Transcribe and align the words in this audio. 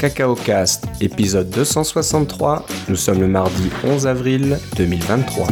Cacao 0.00 0.34
Cast, 0.34 0.86
épisode 1.02 1.50
263. 1.50 2.64
Nous 2.88 2.96
sommes 2.96 3.20
le 3.20 3.28
mardi 3.28 3.68
11 3.84 4.06
avril 4.06 4.58
2023. 4.78 5.46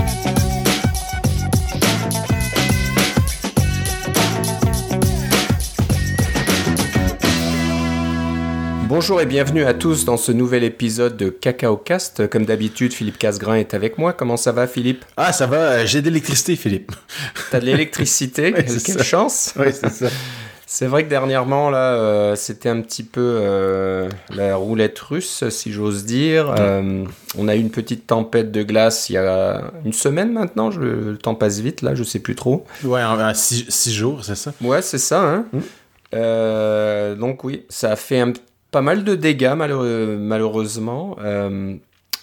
Bonjour 8.89 9.21
et 9.21 9.26
bienvenue 9.26 9.64
à 9.64 9.75
tous 9.75 10.07
dans 10.07 10.16
ce 10.16 10.32
nouvel 10.32 10.64
épisode 10.64 11.18
de 11.18 11.29
Cacao 11.29 11.76
Cast. 11.76 12.26
Comme 12.29 12.46
d'habitude, 12.46 12.94
Philippe 12.94 13.18
Casgrain 13.18 13.57
est 13.57 13.75
avec 13.75 13.99
moi. 13.99 14.14
Comment 14.14 14.39
ça 14.39 14.53
va, 14.53 14.67
Philippe? 14.67 15.04
Ah, 15.18 15.35
ça 15.35 15.46
va, 15.46 15.85
j'ai 15.85 16.00
de 16.00 16.07
l'électricité, 16.07 16.57
Philippe. 16.57 16.93
T'as 17.50 17.61
de 17.61 17.67
l'électricité 17.67 18.53
Quelle 18.57 18.80
ça. 18.80 19.03
chance 19.04 19.53
Oui, 19.58 19.67
c'est 19.79 19.93
ça. 19.93 20.07
C'est 20.71 20.87
vrai 20.87 21.05
que 21.05 21.09
dernièrement, 21.09 21.71
là, 21.71 21.95
euh, 21.95 22.36
c'était 22.36 22.68
un 22.68 22.82
petit 22.82 23.03
peu 23.03 23.39
euh, 23.40 24.07
la 24.29 24.54
roulette 24.57 24.99
russe, 24.99 25.49
si 25.49 25.72
j'ose 25.72 26.04
dire. 26.04 26.54
Euh, 26.59 27.04
on 27.39 27.49
a 27.49 27.57
eu 27.57 27.59
une 27.61 27.71
petite 27.71 28.07
tempête 28.07 28.53
de 28.53 28.63
glace 28.63 29.09
il 29.09 29.14
y 29.14 29.17
a 29.17 29.62
une 29.86 29.95
semaine 29.95 30.31
maintenant. 30.31 30.71
Je- 30.71 30.81
le 30.82 31.17
temps 31.17 31.35
passe 31.35 31.61
vite, 31.61 31.81
là, 31.81 31.95
je 31.95 32.03
sais 32.05 32.19
plus 32.19 32.34
trop. 32.34 32.67
Ouais, 32.84 33.03
en 33.03 33.33
six, 33.33 33.64
six 33.70 33.95
jours, 33.95 34.23
c'est 34.27 34.34
ça? 34.34 34.53
Ouais, 34.61 34.83
c'est 34.83 34.98
ça. 34.98 35.23
Hein 35.23 35.47
Mm. 35.55 35.59
Euh, 36.14 37.14
donc 37.14 37.45
oui, 37.45 37.64
ça 37.70 37.92
a 37.92 37.97
fait 37.97 38.20
un- 38.20 38.33
pas 38.70 38.83
mal 38.83 39.05
de 39.05 39.14
dégâts 39.14 39.55
malheureux- 39.56 40.19
malheureusement. 40.19 41.17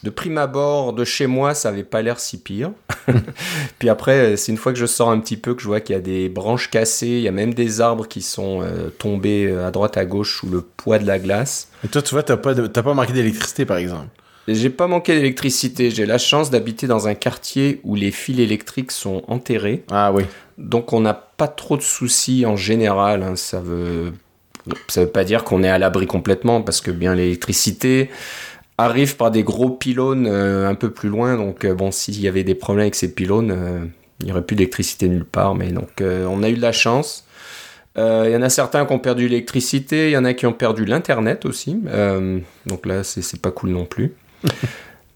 Euh, 0.05 0.09
de 0.09 0.09
prime 0.11 0.37
abord, 0.37 0.93
de 0.93 1.03
chez 1.03 1.27
moi, 1.27 1.53
ça 1.53 1.69
avait 1.69 1.83
pas 1.83 2.01
l'air 2.01 2.19
si 2.19 2.37
pire. 2.39 2.71
Puis 3.79 3.89
après, 3.89 4.37
c'est 4.37 4.51
une 4.51 4.57
fois 4.57 4.71
que 4.73 4.79
je 4.79 4.85
sors 4.85 5.09
un 5.09 5.19
petit 5.19 5.37
peu 5.37 5.53
que 5.55 5.61
je 5.61 5.67
vois 5.67 5.79
qu'il 5.81 5.95
y 5.95 5.97
a 5.97 6.01
des 6.01 6.29
branches 6.29 6.69
cassées, 6.69 7.07
il 7.07 7.21
y 7.21 7.27
a 7.27 7.31
même 7.31 7.53
des 7.53 7.81
arbres 7.81 8.07
qui 8.07 8.21
sont 8.21 8.61
euh, 8.61 8.89
tombés 8.89 9.51
à 9.51 9.71
droite 9.71 9.97
à 9.97 10.05
gauche 10.05 10.37
sous 10.39 10.49
le 10.49 10.61
poids 10.61 10.99
de 10.99 11.05
la 11.07 11.19
glace. 11.19 11.69
Et 11.83 11.87
toi, 11.87 12.01
tu 12.01 12.13
vois, 12.13 12.23
t'as 12.23 12.37
pas, 12.37 12.53
de- 12.53 12.67
t'as 12.67 12.83
pas 12.83 12.93
manqué 12.93 13.13
d'électricité, 13.13 13.65
par 13.65 13.77
exemple? 13.77 14.07
J'ai 14.47 14.69
pas 14.69 14.85
manqué 14.85 15.15
d'électricité. 15.15 15.89
J'ai 15.89 16.05
la 16.05 16.19
chance 16.19 16.51
d'habiter 16.51 16.85
dans 16.85 17.07
un 17.07 17.15
quartier 17.15 17.81
où 17.83 17.95
les 17.95 18.11
fils 18.11 18.39
électriques 18.39 18.91
sont 18.91 19.23
enterrés. 19.27 19.83
Ah 19.89 20.11
oui. 20.13 20.23
Donc 20.59 20.93
on 20.93 20.99
n'a 21.01 21.15
pas 21.15 21.47
trop 21.47 21.77
de 21.77 21.81
soucis 21.81 22.45
en 22.45 22.55
général. 22.55 23.23
hein. 23.23 23.35
Ça 23.35 23.59
veut 23.59 24.13
ça 24.87 25.01
veut 25.01 25.09
pas 25.09 25.23
dire 25.23 25.43
qu'on 25.43 25.63
est 25.63 25.69
à 25.69 25.77
l'abri 25.79 26.05
complètement 26.07 26.61
parce 26.61 26.79
que 26.81 26.91
bien 26.91 27.13
l'électricité 27.15 28.09
arrive 28.77 29.15
par 29.15 29.31
des 29.31 29.43
gros 29.43 29.69
pylônes 29.69 30.27
euh, 30.27 30.69
un 30.69 30.75
peu 30.75 30.91
plus 30.91 31.09
loin. 31.09 31.37
Donc 31.37 31.65
euh, 31.65 31.73
bon, 31.73 31.91
s'il 31.91 32.19
y 32.19 32.27
avait 32.27 32.43
des 32.43 32.55
problèmes 32.55 32.83
avec 32.83 32.95
ces 32.95 33.13
pylônes, 33.13 33.51
euh, 33.51 33.85
il 34.21 34.27
y 34.27 34.31
aurait 34.31 34.43
plus 34.43 34.55
d'électricité 34.55 35.07
nulle 35.07 35.25
part. 35.25 35.55
Mais 35.55 35.71
donc 35.71 36.01
on 36.01 36.43
a 36.43 36.49
eu 36.49 36.55
de 36.55 36.61
la 36.61 36.71
chance. 36.71 37.25
Il 37.97 38.29
y 38.29 38.35
en 38.35 38.41
a 38.41 38.49
certains 38.49 38.85
qui 38.85 38.91
ont 38.91 38.99
perdu 38.99 39.29
l'électricité, 39.29 40.09
il 40.09 40.11
y 40.11 40.17
en 40.17 40.25
a 40.25 40.33
qui 40.33 40.45
ont 40.45 40.53
perdu 40.53 40.83
l'internet 40.83 41.45
aussi. 41.45 41.79
Donc 42.65 42.85
là, 42.85 43.03
c'est 43.03 43.21
c'est 43.21 43.41
pas 43.41 43.51
cool 43.51 43.69
non 43.69 43.85
plus. 43.85 44.13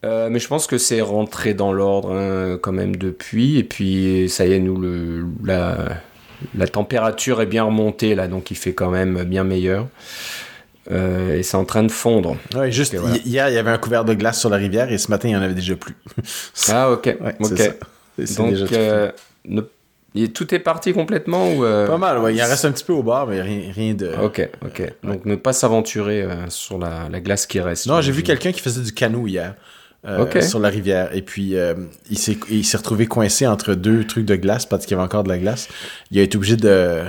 Euh, 0.06 0.30
mais 0.32 0.40
je 0.40 0.48
pense 0.48 0.66
que 0.66 0.78
c'est 0.78 1.02
rentré 1.02 1.54
dans 1.54 1.74
l'ordre 1.74 2.14
hein, 2.14 2.58
quand 2.62 2.72
même 2.72 2.96
depuis. 2.96 3.58
Et 3.58 3.64
puis 3.64 4.30
ça 4.30 4.46
y 4.46 4.54
est, 4.54 4.60
nous, 4.60 4.80
le, 4.80 5.26
la, 5.44 5.78
la 6.56 6.68
température 6.68 7.42
est 7.42 7.46
bien 7.46 7.66
remontée 7.66 8.16
là, 8.16 8.30
donc 8.30 8.50
il 8.50 8.56
fait 8.56 8.74
quand 8.74 8.92
même 8.92 9.24
bien 9.24 9.44
meilleur. 9.44 9.88
Euh, 10.92 11.36
et 11.38 11.44
c'est 11.44 11.58
en 11.58 11.66
train 11.66 11.84
de 11.84 11.92
fondre. 11.92 12.38
Ouais, 12.56 12.72
juste, 12.72 12.96
voilà. 12.96 13.16
hi- 13.18 13.22
hier, 13.26 13.50
il 13.50 13.56
y 13.56 13.58
avait 13.58 13.70
un 13.72 13.78
couvert 13.78 14.06
de 14.06 14.14
glace 14.14 14.40
sur 14.40 14.50
la 14.50 14.58
rivière 14.58 14.92
et 14.92 14.98
ce 14.98 15.10
matin, 15.12 15.28
il 15.30 15.32
y 15.32 15.36
en 15.36 15.42
avait 15.42 15.54
déjà 15.54 15.76
plus. 15.76 15.96
Ah 16.70 16.92
ok. 16.92 17.06
Ouais, 17.22 17.36
Donc 17.40 17.54
déjà 17.54 18.66
tout 18.66 18.74
euh, 18.76 19.12
ne- 19.46 20.26
tout 20.28 20.54
est 20.56 20.60
parti 20.60 20.92
complètement 20.94 21.52
ou 21.54 21.64
euh. 21.64 21.86
Pas 21.88 21.98
mal, 21.98 22.18
ouais. 22.20 22.34
Il 22.34 22.42
en 22.42 22.48
reste 22.48 22.66
un 22.66 22.72
petit 22.72 22.84
peu 22.84 22.94
au 22.94 23.04
bar, 23.04 23.28
mais 23.28 23.42
rien, 23.42 23.72
rien 23.74 23.94
de. 23.94 24.12
Ok, 24.24 24.50
ok. 24.66 24.94
Donc 25.04 25.26
ne 25.26 25.36
pas 25.36 25.54
s'aventurer 25.54 26.24
euh, 26.24 26.50
sur 26.50 26.80
la, 26.80 27.08
la 27.12 27.20
glace 27.20 27.46
qui 27.46 27.60
reste. 27.60 27.86
Non, 27.86 28.02
j'ai 28.02 28.12
vu 28.12 28.24
quelqu'un 28.24 28.52
qui 28.52 28.60
faisait 28.62 28.82
du 28.82 28.92
canot 28.94 29.28
hier. 29.28 29.54
euh, 30.08 30.42
sur 30.42 30.60
la 30.60 30.70
rivière 30.70 31.14
et 31.14 31.22
puis 31.22 31.56
euh, 31.58 31.74
il 32.10 32.18
s'est 32.18 32.38
il 32.50 32.64
s'est 32.66 32.78
retrouvé 32.78 33.06
coincé 33.06 33.46
entre 33.46 33.74
deux 33.76 34.06
trucs 34.08 34.24
de 34.26 34.38
glace 34.38 34.66
parce 34.66 34.86
qu'il 34.86 34.92
y 34.92 34.94
avait 34.98 35.04
encore 35.06 35.24
de 35.24 35.30
la 35.30 35.38
glace 35.38 35.68
il 36.10 36.18
a 36.20 36.22
été 36.22 36.38
obligé 36.38 36.56
de 36.56 37.02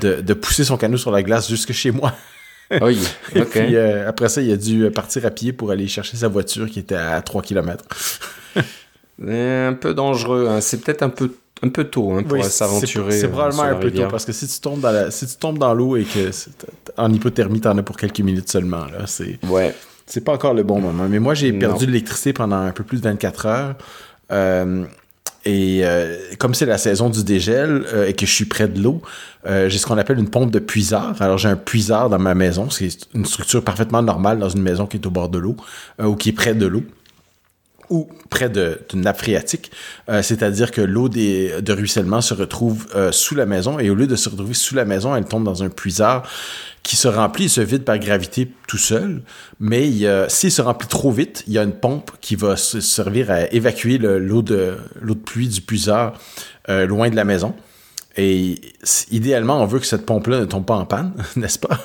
de, 0.00 0.20
de 0.22 0.34
pousser 0.34 0.64
son 0.64 0.76
canot 0.76 0.96
sur 0.96 1.12
la 1.12 1.22
glace 1.22 1.48
jusque 1.48 1.70
chez 1.72 1.92
moi 1.92 2.12
Oui, 2.82 2.98
Et 3.34 3.40
ok. 3.42 3.48
puis 3.50 3.76
euh, 3.76 4.08
après 4.08 4.28
ça, 4.28 4.42
il 4.42 4.50
a 4.52 4.56
dû 4.56 4.90
partir 4.90 5.24
à 5.26 5.30
pied 5.30 5.52
pour 5.52 5.70
aller 5.70 5.86
chercher 5.86 6.16
sa 6.16 6.28
voiture 6.28 6.68
qui 6.68 6.80
était 6.80 6.94
à 6.96 7.20
3 7.22 7.42
km. 7.42 7.84
Euh, 9.22 9.68
Un 9.70 9.74
peu 9.74 9.94
dangereux. 9.94 10.46
hein. 10.48 10.60
C'est 10.60 10.80
peut-être 10.82 11.02
un 11.02 11.08
peu 11.08 11.32
un 11.62 11.70
peu 11.70 11.84
tôt 11.84 12.12
hein, 12.12 12.22
pour 12.22 12.44
s'aventurer. 12.44 13.12
C'est 13.18 13.26
euh, 13.26 13.30
probablement 13.30 13.62
un 13.62 13.74
peu 13.76 13.86
rivière. 13.86 14.08
tôt 14.08 14.10
parce 14.10 14.26
que 14.26 14.32
si 14.32 14.46
tu 14.46 14.60
tombes 14.60 14.80
dans 14.80 14.90
la, 14.90 15.10
si 15.10 15.26
tu 15.26 15.36
tombes 15.36 15.56
dans 15.58 15.72
l'eau 15.72 15.96
et 15.96 16.04
que 16.04 16.30
en 16.98 17.10
hypothermie, 17.12 17.60
t'en 17.62 17.78
as 17.78 17.82
pour 17.82 17.96
quelques 17.96 18.20
minutes 18.20 18.50
seulement. 18.50 18.84
Là, 18.84 19.06
c'est 19.06 19.38
Ouais. 19.48 19.74
c'est 20.04 20.22
pas 20.22 20.32
encore 20.34 20.52
le 20.52 20.64
bon 20.64 20.80
moment. 20.80 21.06
Mais 21.08 21.18
moi, 21.18 21.32
j'ai 21.32 21.52
perdu 21.54 21.86
de 21.86 21.92
l'électricité 21.92 22.34
pendant 22.34 22.56
un 22.58 22.72
peu 22.72 22.84
plus 22.84 22.98
de 22.98 23.04
24 23.04 23.46
heures. 23.46 23.74
Euh, 24.32 24.84
et 25.46 25.82
euh, 25.84 26.16
comme 26.38 26.54
c'est 26.54 26.66
la 26.66 26.76
saison 26.76 27.08
du 27.08 27.22
dégel 27.22 27.84
euh, 27.94 28.08
et 28.08 28.14
que 28.14 28.26
je 28.26 28.32
suis 28.32 28.46
près 28.46 28.66
de 28.66 28.82
l'eau, 28.82 29.00
euh, 29.46 29.68
j'ai 29.68 29.78
ce 29.78 29.86
qu'on 29.86 29.96
appelle 29.96 30.18
une 30.18 30.28
pompe 30.28 30.50
de 30.50 30.58
puisard. 30.58 31.22
Alors 31.22 31.38
j'ai 31.38 31.48
un 31.48 31.56
puisard 31.56 32.10
dans 32.10 32.18
ma 32.18 32.34
maison. 32.34 32.68
C'est 32.68 32.90
une 33.14 33.24
structure 33.24 33.62
parfaitement 33.62 34.02
normale 34.02 34.40
dans 34.40 34.48
une 34.48 34.62
maison 34.62 34.86
qui 34.86 34.96
est 34.96 35.06
au 35.06 35.10
bord 35.10 35.28
de 35.28 35.38
l'eau 35.38 35.56
ou 36.02 36.16
qui 36.16 36.30
est 36.30 36.32
près 36.32 36.54
de 36.54 36.66
l'eau 36.66 36.82
ou 37.90 38.08
près 38.30 38.48
d'une 38.48 39.00
nappe 39.02 39.18
phréatique, 39.18 39.70
Euh, 40.08 40.22
c'est-à-dire 40.22 40.70
que 40.70 40.80
l'eau 40.80 41.08
de 41.08 41.72
ruissellement 41.72 42.20
se 42.20 42.34
retrouve 42.34 42.86
euh, 42.94 43.10
sous 43.12 43.34
la 43.34 43.46
maison 43.46 43.78
et 43.78 43.90
au 43.90 43.94
lieu 43.94 44.06
de 44.06 44.16
se 44.16 44.28
retrouver 44.28 44.54
sous 44.54 44.74
la 44.74 44.84
maison, 44.84 45.14
elle 45.16 45.24
tombe 45.24 45.44
dans 45.44 45.62
un 45.62 45.68
puisard 45.68 46.22
qui 46.82 46.94
se 46.96 47.08
remplit 47.08 47.46
et 47.46 47.48
se 47.48 47.60
vide 47.60 47.82
par 47.82 47.98
gravité 47.98 48.48
tout 48.68 48.78
seul. 48.78 49.22
Mais 49.58 49.90
s'il 50.28 50.52
se 50.52 50.62
remplit 50.62 50.86
trop 50.88 51.10
vite, 51.10 51.42
il 51.48 51.52
y 51.54 51.58
a 51.58 51.64
une 51.64 51.72
pompe 51.74 52.12
qui 52.20 52.36
va 52.36 52.56
se 52.56 52.80
servir 52.80 53.30
à 53.32 53.52
évacuer 53.52 53.98
le- 53.98 54.18
l'eau 54.20 54.42
de 54.42 54.76
de 55.02 55.14
pluie 55.14 55.48
du 55.48 55.60
puisard 55.60 56.12
euh, 56.68 56.86
loin 56.86 57.10
de 57.10 57.16
la 57.16 57.24
maison. 57.24 57.54
Et 58.18 58.54
idéalement, 59.10 59.62
on 59.62 59.66
veut 59.66 59.78
que 59.78 59.86
cette 59.86 60.06
pompe-là 60.06 60.40
ne 60.40 60.44
tombe 60.46 60.64
pas 60.64 60.76
en 60.76 60.86
panne, 60.86 61.12
n'est-ce 61.36 61.58
pas? 61.58 61.78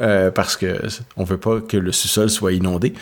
Euh, 0.00 0.30
parce 0.30 0.56
que 0.56 0.80
on 1.16 1.24
veut 1.24 1.38
pas 1.38 1.60
que 1.60 1.76
le 1.78 1.92
sous-sol 1.92 2.28
soit 2.28 2.52
inondé. 2.52 2.92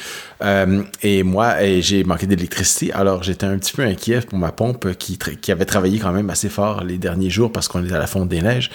Euh, 0.43 0.83
et 1.03 1.25
moi, 1.25 1.63
eh, 1.63 1.83
j'ai 1.83 2.05
manqué 2.05 2.27
d'électricité, 2.27 2.93
alors 2.93 3.25
j'étais 3.25 3.47
un 3.47 3.59
petit 3.59 3.73
peu 3.73 3.83
inquiet 3.83 4.21
pour 4.21 4.39
ma 4.39 4.53
pompe 4.53 4.95
qui, 4.95 5.19
avait 5.51 5.65
travaillé 5.65 5.99
quand 5.99 6.13
même 6.13 6.31
assez 6.31 6.49
fort 6.49 6.85
les 6.85 6.99
derniers 6.99 7.31
jours 7.31 7.51
parce 7.51 7.69
qu'on 7.69 7.85
est 7.85 7.93
à 7.93 7.99
la 7.99 8.07
fonte 8.07 8.29
des 8.29 8.43
neiges. 8.43 8.71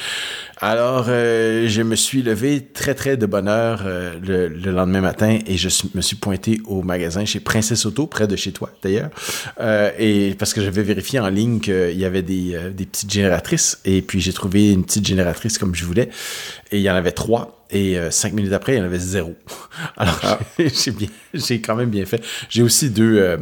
Alors, 0.64 1.06
euh, 1.08 1.68
je 1.68 1.82
me 1.82 1.96
suis 1.96 2.22
levé 2.22 2.62
très, 2.62 2.94
très 2.94 3.18
de 3.18 3.26
bonne 3.26 3.48
heure 3.48 3.84
le, 3.84 4.48
le 4.48 4.72
lendemain 4.72 5.02
matin 5.02 5.40
et 5.48 5.58
je 5.58 5.70
me 5.96 6.02
suis 6.02 6.16
pointé 6.16 6.62
au 6.66 6.84
magasin 6.84 7.26
chez 7.26 7.40
Princesse 7.40 7.86
Auto, 7.86 8.08
près 8.08 8.28
de 8.28 8.36
chez 8.36 8.52
toi 8.52 8.70
d'ailleurs. 8.84 9.10
Et 9.98 10.36
parce 10.38 10.54
que 10.54 10.62
j'avais 10.62 10.84
vérifié 10.84 11.20
en 11.20 11.30
ligne 11.30 11.60
qu'il 11.60 11.98
y 11.98 12.06
avait 12.06 12.22
des, 12.22 12.58
des 12.74 12.86
petites 12.86 13.12
génératrices 13.12 13.80
et 13.86 14.01
puis 14.02 14.22
j'ai 14.22 14.34
trouvé 14.34 14.72
une 14.72 14.84
petite 14.84 15.06
génératrice 15.06 15.58
comme 15.58 15.76
je 15.76 15.86
voulais 15.86 16.10
et 16.72 16.78
il 16.78 16.82
y 16.82 16.90
en 16.90 16.96
avait 16.96 17.12
trois. 17.12 17.66
Et 17.74 17.98
euh, 17.98 18.12
cinq 18.12 18.34
minutes 18.34 18.52
après, 18.52 18.74
il 18.74 18.80
y 18.80 18.82
en 18.82 18.86
avait 18.86 19.00
zéro. 19.00 19.36
Alors, 19.98 20.20
j'ai 20.60 20.92
bien, 20.92 21.08
j'ai 21.34 21.62
quand 21.62 21.76
même 21.76 21.90
bien 21.90 22.06
fait. 22.06 22.22
J'ai 22.50 22.64
aussi 22.64 22.90
deux, 22.90 23.18
euh, 23.18 23.38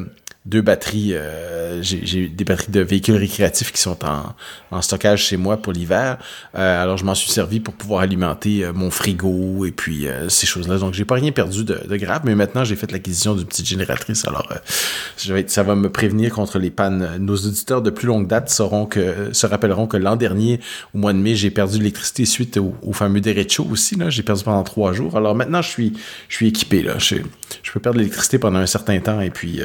deux 0.46 0.62
batteries. 0.62 1.14
euh, 1.14 1.82
j'ai, 1.82 2.28
des 2.28 2.44
batteries 2.44 2.72
de 2.72 2.82
véhicules 2.82 3.16
récréatifs 3.16 3.72
qui 3.72 3.82
sont 3.82 4.04
en, 4.06 4.34
en 4.72 4.82
stockage 4.82 5.24
chez 5.24 5.38
moi 5.38 5.58
pour 5.58 5.74
l'hiver. 5.74 6.18
Euh, 6.56 6.84
alors, 6.84 6.98
je 6.98 7.06
m'en 7.06 7.16
suis 7.16 7.30
servi 7.30 7.60
pour 7.60 7.74
pouvoir 7.74 8.02
alimenter 8.02 8.64
euh, 8.64 8.74
mon 8.74 8.90
frigo 8.90 9.66
et 9.66 9.72
puis 9.72 10.08
euh, 10.08 10.30
ces 10.30 10.48
choses-là. 10.48 10.78
Donc, 10.78 10.94
j'ai 10.94 11.06
pas 11.06 11.16
rien 11.16 11.32
perdu 11.32 11.64
de, 11.64 11.80
de 11.88 11.98
grave, 11.98 12.22
mais 12.24 12.36
maintenant, 12.36 12.64
j'ai 12.64 12.76
fait 12.76 12.92
l'acquisition 12.92 13.36
d'une 13.36 13.46
petite 13.46 13.68
génératrice. 13.68 14.26
Alors, 14.26 14.48
euh, 14.52 15.44
ça 15.48 15.64
va 15.64 15.76
me 15.76 15.90
prévenir 15.90 16.34
contre 16.34 16.58
les 16.58 16.72
pannes. 16.72 17.18
Nos 17.20 17.36
auditeurs 17.36 17.82
de 17.82 17.90
plus 17.90 18.08
longue 18.08 18.28
date 18.28 18.50
sauront 18.50 18.86
que, 18.86 19.30
se 19.34 19.46
rappelleront 19.46 19.88
que 19.88 19.98
l'an 19.98 20.16
dernier, 20.16 20.60
au 20.94 20.98
mois 20.98 21.14
de 21.14 21.20
mai, 21.20 21.36
j'ai 21.36 21.52
perdu 21.52 21.78
l'électricité 21.78 22.26
suite 22.26 22.58
au, 22.58 22.74
au 22.82 22.94
fameux 22.94 23.22
derecho 23.22 23.68
aussi. 23.70 23.98
J'ai 24.08 24.24
perdu 24.24 24.44
pendant 24.44 24.64
trois 24.64 24.94
jours. 24.94 25.18
Alors 25.18 25.36
maintenant, 25.36 25.62
je 25.62 25.70
suis, 25.70 25.94
je 26.28 26.36
suis 26.36 26.48
équipé. 26.48 26.82
Là, 26.82 26.96
je, 26.98 27.16
je 27.64 27.72
peux 27.72 27.80
perdre 27.80 27.98
l'électricité 28.00 28.40
pendant 28.40 28.60
un 28.60 28.66
certain 28.66 29.00
temps 29.00 29.22
et 29.22 29.30
puis 29.30 29.62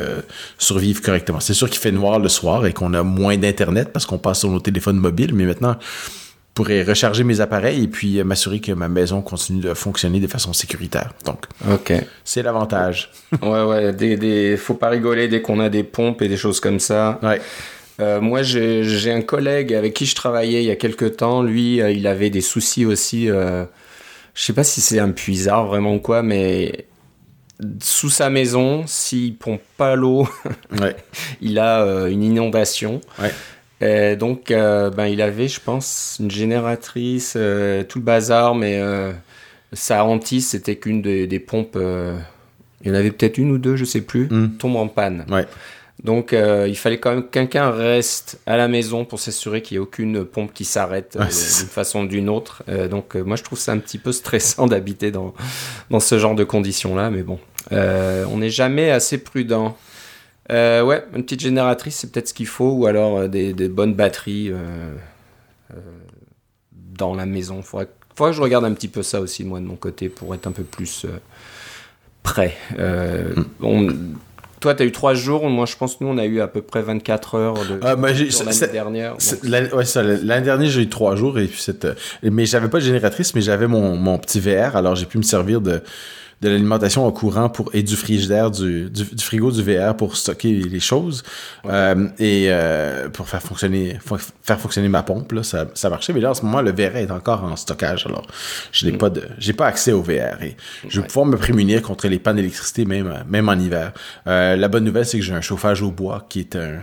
survivre 0.65 1.01
correctement. 1.03 1.41
C'est 1.41 1.55
sûr 1.55 1.69
qu'il 1.71 1.81
fait 1.81 1.93
noir 1.93 2.19
le 2.19 2.29
soir 2.29 2.67
et 2.67 2.73
qu'on 2.73 2.95
a 2.95 3.03
moins 3.03 3.37
d'internet 3.37 3.91
parce 3.93 4.07
qu'on 4.07 4.19
passe 4.19 4.41
sur 4.41 4.51
nos 4.51 4.61
téléphones 4.61 4.99
mobiles, 4.99 5.35
mais 5.35 5.45
maintenant. 5.45 5.77
Je 6.57 6.63
pourrais 6.63 6.85
recharger 6.85 7.25
mes 7.25 7.41
appareils 7.41 7.83
et 7.83 7.89
puis 7.89 8.21
euh, 8.21 8.23
m'assurer 8.23 8.61
que 8.61 8.71
ma 8.71 8.87
maison 8.87 9.23
continue 9.23 9.61
de 9.61 9.75
fonctionner 9.75 10.21
de 10.21 10.29
façon 10.29 10.53
sécuritaire. 10.53 11.11
Donc, 11.25 11.47
c'est 12.23 12.45
l'avantage. 12.45 13.11
Ouais, 13.43 13.65
ouais. 13.65 13.93
Des, 13.93 14.17
des... 14.17 14.57
Faut 14.57 14.75
pas 14.75 14.89
rigoler 14.89 15.27
dès 15.27 15.43
qu'on 15.43 15.59
a 15.59 15.69
des 15.69 15.83
pompes 15.83 16.23
et 16.23 16.29
des 16.29 16.37
choses 16.37 16.61
comme 16.61 16.79
ça. 16.79 17.19
Ouais. 17.25 17.41
Euh, 18.01 18.21
moi, 18.21 18.45
j'ai 18.45 18.85
j'ai 18.85 19.11
un 19.11 19.23
collègue 19.23 19.75
avec 19.75 19.95
qui 19.95 20.07
je 20.07 20.15
travaillais 20.15 20.63
il 20.63 20.67
y 20.67 20.71
a 20.71 20.77
quelques 20.77 21.17
temps. 21.17 21.43
Lui, 21.43 21.81
euh, 21.81 21.91
il 21.91 22.07
avait 22.07 22.31
des 22.31 22.41
soucis 22.41 22.87
aussi. 22.87 23.29
euh, 23.29 23.65
je 24.35 24.45
sais 24.45 24.53
pas 24.53 24.63
si 24.63 24.81
c'est 24.81 25.01
un 25.01 25.11
puisard 25.11 25.67
vraiment 25.67 25.95
ou 25.95 26.01
quoi, 26.01 26.23
mais 26.23 26.87
sous 27.81 28.11
sa 28.11 28.31
maison, 28.31 28.85
s'il 28.87 29.37
pompe 29.37 29.63
pas 29.77 29.95
l'eau, 29.95 30.29
Ouais. 30.81 30.97
il 31.41 31.59
a 31.59 31.83
euh, 31.83 32.07
une 32.09 32.23
inondation. 32.23 33.01
Ouais. 33.21 33.33
Et 33.81 34.17
donc, 34.17 34.51
euh, 34.51 34.91
ben, 34.91 35.07
il 35.07 35.21
avait, 35.21 35.49
je 35.49 35.61
pense, 35.61 36.17
une 36.21 36.31
génératrice, 36.31 37.35
euh, 37.37 37.83
tout 37.85 37.99
le 37.99 38.05
bazar, 38.05 38.55
mais 38.55 38.79
euh, 38.81 39.13
sa 39.73 40.05
hantise, 40.05 40.49
c'était 40.49 40.77
qu'une 40.77 41.03
des, 41.03 41.27
des 41.27 41.39
pompes, 41.41 41.77
euh, 41.77 42.17
il 42.83 42.89
y 42.89 42.91
en 42.91 42.95
avait 42.95 43.11
peut-être 43.11 43.39
une 43.39 43.51
ou 43.51 43.59
deux, 43.59 43.77
je 43.77 43.85
sais 43.85 44.01
plus, 44.01 44.27
Mm. 44.31 44.57
tombe 44.59 44.77
en 44.77 44.89
panne. 44.89 45.25
Ouais. 45.31 45.47
Donc 46.05 46.35
euh, 46.35 46.67
il 46.69 46.77
fallait 46.77 46.99
quand 47.01 47.11
même 47.11 47.23
que 47.25 47.31
quelqu'un 47.31 47.71
reste 47.71 48.39
à 48.45 48.59
la 48.59 48.69
maison 48.69 49.07
pour 49.07 49.19
s'assurer 49.19 49.63
qu'il 49.63 49.77
n'y 49.79 49.83
ait 49.83 49.87
aucune 49.87 50.25
pompe 50.27 50.53
qui 50.53 50.67
s'arrête 50.67 51.17
euh, 51.19 51.25
d'une 51.25 51.69
façon 51.69 52.03
ou 52.05 52.07
d'une 52.07 52.29
autre. 52.29 52.63
Euh, 52.69 52.89
donc 52.89 53.15
moi 53.15 53.37
je 53.37 53.43
trouve 53.43 53.59
ça 53.59 53.73
un 53.73 53.79
petit 53.79 53.97
peu 53.97 54.13
stressant 54.13 54.67
d'habiter 54.69 55.11
dans, 55.11 55.33
dans 55.91 56.01
ce 56.01 56.19
genre 56.19 56.35
de 56.35 56.45
conditions-là, 56.45 57.09
mais 57.11 57.23
bon, 57.23 57.39
on 57.71 58.37
n'est 58.37 58.51
jamais 58.51 58.91
assez 58.91 59.17
prudent. 59.17 59.77
Ouais, 60.51 61.05
une 61.17 61.23
petite 61.23 61.41
génératrice, 61.41 61.97
c'est 61.97 62.13
peut-être 62.13 62.29
ce 62.29 62.35
qu'il 62.35 62.49
faut, 62.49 62.71
ou 62.73 62.87
alors 62.87 63.27
des, 63.27 63.55
des 63.55 63.69
bonnes 63.71 63.95
batteries 63.95 64.53
dans 66.73 67.15
la 67.15 67.25
maison. 67.25 67.63
Faudrait, 67.63 67.89
faudrait 68.15 68.33
que 68.33 68.37
je 68.37 68.43
regarde 68.43 68.67
un 68.67 68.73
petit 68.75 68.89
peu 68.89 69.03
ça 69.03 69.21
aussi, 69.23 69.43
moi, 69.45 69.59
de 69.61 69.65
mon 69.65 69.77
côté, 69.77 70.11
pour 70.11 70.35
être 70.35 70.47
un 70.47 70.53
peu 70.53 70.65
plus 70.65 71.07
prêt. 72.23 72.55
Hmm. 72.79 73.45
on- 73.63 73.89
toi, 74.65 74.75
tu 74.75 74.83
as 74.83 74.87
eu 74.87 74.93
trois 74.93 75.13
jours, 75.13 75.47
moi, 75.51 75.67
je 75.67 75.77
pense 75.77 75.97
que 75.97 76.05
nous, 76.05 76.11
on 76.11 76.17
a 76.17 76.25
eu 76.25 76.41
à 76.41 76.49
peu 76.49 76.63
près 76.63 76.81
24 76.81 77.35
heures 77.35 77.55
de 77.55 77.79
Ah, 77.83 77.97
c'est- 78.55 78.63
l'année 78.63 78.73
dernière. 78.73 79.15
L'année 79.43 79.73
ouais, 79.75 79.85
dernière, 80.41 80.71
j'ai 80.71 80.81
eu 80.81 80.89
trois 80.89 81.17
jours 81.17 81.39
et 81.39 81.45
puis 81.47 81.61
euh, 81.85 81.93
mais 82.23 82.47
j'avais 82.47 82.69
pas 82.69 82.79
de 82.79 82.85
génératrice, 82.85 83.35
mais 83.35 83.43
j'avais 83.43 83.67
mon, 83.67 83.95
mon 83.97 84.17
petit 84.17 84.41
VR, 84.41 84.75
alors 84.75 84.97
j'ai 84.97 85.05
pu 85.05 85.19
me 85.19 85.23
servir 85.23 85.61
de, 85.61 85.83
de 86.45 86.51
l'alimentation 86.51 87.05
au 87.07 87.11
courant 87.13 87.49
pour 87.49 87.71
et 87.75 87.83
du 87.83 87.97
frigidaire, 87.97 88.51
du, 88.51 88.89
du, 88.91 89.05
du 89.05 89.25
frigo 89.25 89.51
du 89.51 89.63
VR 89.63 89.97
pour 89.97 90.17
stocker 90.17 90.53
les 90.53 90.79
choses 90.81 91.23
euh, 91.67 92.07
et 92.19 92.47
euh, 92.51 93.09
pour 93.09 93.29
faire 93.29 93.43
fonctionner 93.43 93.99
fo- 94.07 94.21
faire 94.43 94.61
fonctionner 94.61 94.89
ma 94.89 95.03
pompe 95.03 95.33
là, 95.33 95.43
ça, 95.43 95.67
ça 95.75 95.91
marchait. 95.91 96.13
Mais 96.13 96.21
là 96.21 96.31
en 96.31 96.35
ce 96.35 96.43
moment, 96.45 96.61
le 96.63 96.71
VR 96.71 96.97
est 96.97 97.11
encore 97.11 97.43
en 97.45 97.57
stockage, 97.57 98.07
alors 98.07 98.27
je 98.73 98.87
n'ai 98.87 98.93
pas 98.97 99.11
de 99.11 99.23
j'ai 99.39 99.53
pas 99.55 99.67
accès 99.67 99.93
au 99.93 100.03
VR 100.03 100.43
et 100.43 100.57
je 100.89 100.97
vais 100.97 101.03
Ouais. 101.03 101.09
pouvoir 101.09 101.27
me 101.27 101.37
prémunir 101.37 101.83
contre 101.83 102.07
les 102.09 102.19
pannes 102.19 102.37
d'électricité 102.37 102.85
même 102.85 103.25
même 103.29 103.49
en 103.49 103.55
hiver. 103.59 103.93
Euh, 104.27 104.55
la 104.57 104.69
bonne 104.69 104.85
nouvelle, 104.85 105.07
c'est 105.07 105.19
que 105.19 105.25
j'ai 105.25 105.35
un 105.35 105.41
chauffage 105.41 105.83
au 105.83 105.91
bois 105.91 106.27
qui 106.29 106.41
est 106.41 106.55
un 106.57 106.83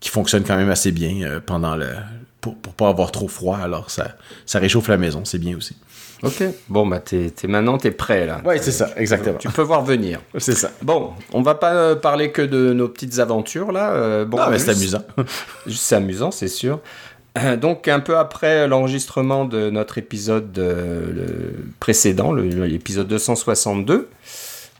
qui 0.00 0.10
fonctionne 0.10 0.44
quand 0.44 0.56
même 0.56 0.70
assez 0.70 0.92
bien 0.92 1.40
pendant 1.44 1.74
le 1.74 1.88
pour, 2.40 2.54
pour 2.56 2.72
pas 2.74 2.88
avoir 2.88 3.10
trop 3.10 3.26
froid 3.26 3.58
alors 3.58 3.90
ça 3.90 4.16
ça 4.46 4.60
réchauffe 4.60 4.86
la 4.86 4.96
maison 4.96 5.24
c'est 5.24 5.38
bien 5.40 5.56
aussi 5.56 5.74
Ok, 6.22 6.42
bon, 6.68 6.86
bah, 6.86 6.98
t'es, 7.00 7.30
t'es- 7.30 7.46
maintenant, 7.46 7.78
tu 7.78 7.86
es 7.86 7.90
prêt, 7.92 8.26
là. 8.26 8.40
ouais 8.44 8.58
c'est 8.58 8.72
ça 8.72 8.90
exactement 8.96 9.38
Tu 9.38 9.48
peux 9.48 9.62
voir 9.62 9.84
venir. 9.84 10.20
c'est 10.38 10.54
ça 10.56 10.70
Bon, 10.82 11.12
on 11.32 11.42
va 11.42 11.54
pas 11.54 11.74
euh, 11.74 11.94
parler 11.94 12.32
que 12.32 12.42
de 12.42 12.72
nos 12.72 12.88
petites 12.88 13.18
aventures, 13.20 13.70
là. 13.72 13.90
euh, 13.92 14.24
bon, 14.24 14.38
ah 14.40 14.48
mais 14.50 14.58
c'est 14.58 14.70
amusant 14.72 15.02
C'est 15.70 15.94
amusant, 15.96 16.30
c'est 16.32 16.48
sûr. 16.48 16.80
Euh, 17.38 17.56
Donc, 17.56 17.86
un 17.86 18.00
peu 18.00 18.16
après 18.18 18.66
l'enregistrement 18.66 19.44
de 19.44 19.70
notre 19.70 19.98
épisode 19.98 20.58
euh, 20.58 21.12
le 21.12 21.54
précédent, 21.78 22.32
le- 22.32 22.64
l'épisode 22.66 23.06
262, 23.06 24.08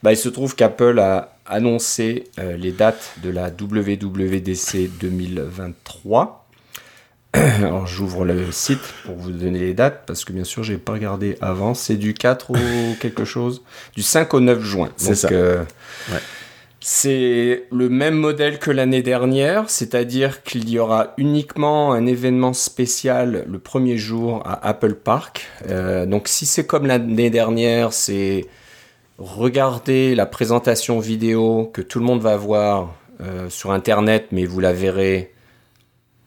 bah, 0.02 0.12
il 0.12 0.16
se 0.16 0.28
trouve 0.28 0.56
qu'Apple 0.56 0.98
a 0.98 1.36
annoncé 1.46 2.24
les 2.36 2.72
dates 2.72 3.12
de 3.22 3.30
la 3.30 3.48
WWDC 3.50 4.90
2023. 5.00 6.37
Alors, 7.34 7.86
j'ouvre 7.86 8.24
le 8.24 8.50
site 8.52 8.80
pour 9.04 9.16
vous 9.16 9.30
donner 9.30 9.58
les 9.58 9.74
dates, 9.74 10.04
parce 10.06 10.24
que 10.24 10.32
bien 10.32 10.44
sûr, 10.44 10.62
j'ai 10.62 10.78
pas 10.78 10.92
regardé 10.92 11.36
avant. 11.40 11.74
C'est 11.74 11.96
du 11.96 12.14
4 12.14 12.50
au 12.52 12.54
quelque 13.00 13.24
chose, 13.24 13.62
du 13.94 14.02
5 14.02 14.32
au 14.34 14.40
9 14.40 14.62
juin. 14.62 14.88
C'est 14.96 15.14
ça. 15.14 15.28
euh, 15.30 15.62
Ouais. 16.10 16.18
c'est 16.80 17.64
le 17.70 17.88
même 17.90 18.14
modèle 18.14 18.58
que 18.58 18.70
l'année 18.70 19.02
dernière, 19.02 19.68
c'est-à-dire 19.68 20.42
qu'il 20.42 20.70
y 20.70 20.78
aura 20.78 21.12
uniquement 21.18 21.92
un 21.92 22.06
événement 22.06 22.54
spécial 22.54 23.44
le 23.46 23.58
premier 23.58 23.98
jour 23.98 24.42
à 24.46 24.66
Apple 24.66 24.94
Park. 24.94 25.46
Euh, 25.68 26.06
donc 26.06 26.28
si 26.28 26.46
c'est 26.46 26.66
comme 26.66 26.86
l'année 26.86 27.30
dernière, 27.30 27.92
c'est 27.92 28.46
regarder 29.18 30.14
la 30.14 30.24
présentation 30.26 30.98
vidéo 31.00 31.70
que 31.74 31.82
tout 31.82 31.98
le 31.98 32.04
monde 32.06 32.20
va 32.22 32.36
voir 32.36 32.94
euh, 33.20 33.50
sur 33.50 33.72
Internet, 33.72 34.28
mais 34.32 34.46
vous 34.46 34.60
la 34.60 34.72
verrez 34.72 35.34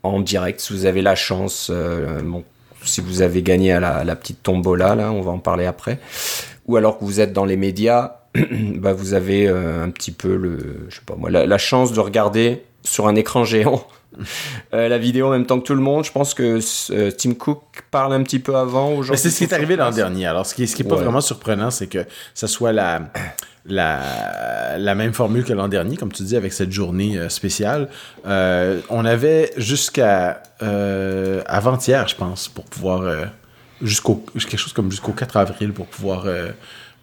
en 0.03 0.19
direct 0.19 0.59
si 0.59 0.73
vous 0.73 0.85
avez 0.85 1.01
la 1.01 1.15
chance. 1.15 1.69
euh, 1.71 2.21
bon, 2.23 2.43
si 2.83 3.01
vous 3.01 3.21
avez 3.21 3.41
gagné 3.43 3.71
à 3.73 3.79
la, 3.79 3.97
à 3.97 4.03
la 4.03 4.15
petite 4.15 4.41
tombola, 4.43 4.95
là, 4.95 5.11
on 5.11 5.21
va 5.21 5.31
en 5.31 5.37
parler 5.39 5.65
après. 5.65 5.99
Ou 6.67 6.77
alors 6.77 6.97
que 6.99 7.03
vous 7.05 7.19
êtes 7.19 7.33
dans 7.33 7.45
les 7.45 7.57
médias, 7.57 8.15
bah, 8.75 8.93
vous 8.93 9.13
avez 9.13 9.47
euh, 9.47 9.83
un 9.83 9.89
petit 9.89 10.11
peu 10.11 10.35
le, 10.35 10.85
je 10.89 10.95
sais 10.95 11.01
pas 11.05 11.15
moi, 11.15 11.29
la, 11.29 11.45
la 11.45 11.57
chance 11.57 11.91
de 11.93 11.99
regarder 11.99 12.63
sur 12.83 13.07
un 13.07 13.15
écran 13.15 13.43
géant 13.43 13.85
euh, 14.73 14.87
la 14.87 14.97
vidéo 14.97 15.27
en 15.27 15.29
même 15.31 15.45
temps 15.45 15.59
que 15.59 15.65
tout 15.65 15.75
le 15.75 15.81
monde. 15.81 16.03
Je 16.05 16.11
pense 16.11 16.33
que 16.33 16.59
euh, 16.91 17.11
Tim 17.11 17.33
Cook 17.35 17.61
parle 17.91 18.13
un 18.13 18.23
petit 18.23 18.39
peu 18.39 18.55
avant 18.55 18.93
aux 18.93 19.03
gens. 19.03 19.15
C'est 19.15 19.29
ce 19.29 19.37
qui 19.37 19.43
est 19.43 19.53
arrivé 19.53 19.75
l'an 19.75 19.91
dernier. 19.91 20.25
Alors, 20.25 20.45
ce 20.47 20.55
qui 20.55 20.67
ce 20.67 20.75
qui 20.75 20.81
est 20.81 20.85
pas 20.87 20.95
Ouais. 20.95 21.03
vraiment 21.03 21.21
surprenant, 21.21 21.69
c'est 21.71 21.87
que 21.87 22.05
ça 22.33 22.47
soit 22.47 22.71
la, 22.73 23.01
la, 23.65 24.95
même 24.95 25.13
formule 25.13 25.43
que 25.43 25.53
l'an 25.53 25.67
dernier, 25.67 25.97
comme 25.97 26.11
tu 26.11 26.23
dis, 26.23 26.35
avec 26.35 26.53
cette 26.53 26.71
journée 26.71 27.17
euh, 27.17 27.29
spéciale. 27.29 27.89
Euh, 28.25 28.81
on 28.89 29.05
avait 29.05 29.51
jusqu'à 29.57 30.41
euh, 30.61 31.41
avant-hier, 31.45 32.07
je 32.07 32.15
pense, 32.15 32.47
pour 32.47 32.65
pouvoir 32.65 33.03
jusqu'au 33.81 34.23
quelque 34.33 34.57
chose 34.57 34.73
comme 34.73 34.91
jusqu'au 34.91 35.11
4 35.11 35.37
avril 35.37 35.73
pour 35.73 35.87
pouvoir 35.87 36.25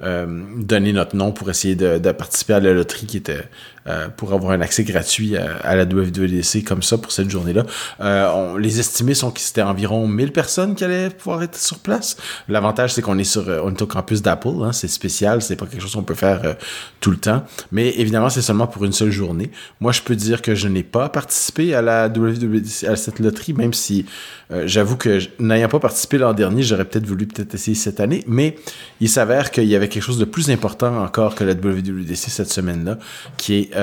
donner 0.01 0.93
notre 0.93 1.17
nom 1.17 1.33
pour 1.33 1.51
essayer 1.51 1.75
de 1.75 2.13
participer 2.13 2.55
à 2.55 2.61
la 2.61 2.73
loterie 2.73 3.07
qui 3.07 3.17
était 3.17 3.49
euh, 3.89 4.09
pour 4.09 4.33
avoir 4.33 4.53
un 4.53 4.61
accès 4.61 4.85
gratuit 4.85 5.37
à, 5.37 5.57
à 5.63 5.77
la 5.77 5.85
WWDC 5.85 6.65
comme 6.65 6.83
ça 6.83 6.99
pour 6.99 7.13
cette 7.13 7.31
journée-là. 7.31 7.65
Euh, 8.01 8.59
les 8.59 8.81
estimés 8.81 9.15
sont 9.15 9.31
que 9.31 9.41
c'était 9.41 9.63
environ 9.63 10.07
1000 10.07 10.33
personnes 10.33 10.75
qui 10.75 10.85
allaient 10.85 11.11
pouvoir 11.11 11.43
être 11.43 11.57
sur 11.57 11.79
place. 11.79 12.17
L'avantage, 12.49 12.95
c'est 12.95 13.03
qu'on 13.03 13.19
est 13.19 13.25
sur, 13.25 13.49
euh, 13.49 13.61
on 13.65 13.75
au 13.83 13.87
campus 13.87 14.23
d'Apple, 14.23 14.49
hein, 14.63 14.73
c'est 14.73 14.89
spécial, 14.89 15.43
c'est 15.43 15.57
pas 15.57 15.67
quelque 15.67 15.81
chose 15.81 15.95
qu'on 15.95 16.03
peut 16.03 16.15
faire 16.15 16.41
euh, 16.45 16.55
tout 17.01 17.11
le 17.11 17.17
temps. 17.17 17.45
Mais 17.73 17.91
évidemment, 17.99 18.29
c'est 18.29 18.43
seulement 18.43 18.67
pour 18.67 18.85
une 18.85 18.93
seule 18.93 19.11
journée. 19.11 19.51
Moi, 19.81 19.93
je 19.93 20.03
peux 20.03 20.17
dire 20.17 20.43
que 20.43 20.55
je 20.55 20.69
n'ai 20.69 20.83
pas 20.83 21.09
participé 21.09 21.75
à 21.75 21.83
la 21.83 22.09
WWDC, 22.09 22.85
à 22.89 22.97
cette 22.97 23.19
loterie, 23.19 23.53
même 23.53 23.73
si 23.73 24.07
euh, 24.51 24.65
j'avoue 24.67 24.97
que 24.97 25.19
n'ayant 25.39 25.69
pas 25.69 25.79
participé 25.79 26.19
l'an 26.19 26.33
dernier, 26.33 26.63
j'aurais 26.63 26.85
peut-être 26.85 27.07
voulu 27.07 27.27
peut-être 27.27 27.55
essayer 27.55 27.75
cette 27.75 28.01
année. 28.01 28.25
Mais 28.27 28.57
il 29.01 29.09
s'avère 29.09 29.51
qu'il 29.51 29.65
y 29.65 29.77
avait 29.77 29.89
quelque 29.89 30.03
chose 30.03 30.19
de 30.19 30.25
plus 30.25 30.51
important 30.51 31.03
encore 31.03 31.35
que 31.35 31.45
la 31.45 31.53
WWDC 31.53 32.17
cette 32.17 32.51
semaine-là, 32.51 32.99
qui 33.37 33.55
est 33.55 33.77
euh, 33.77 33.78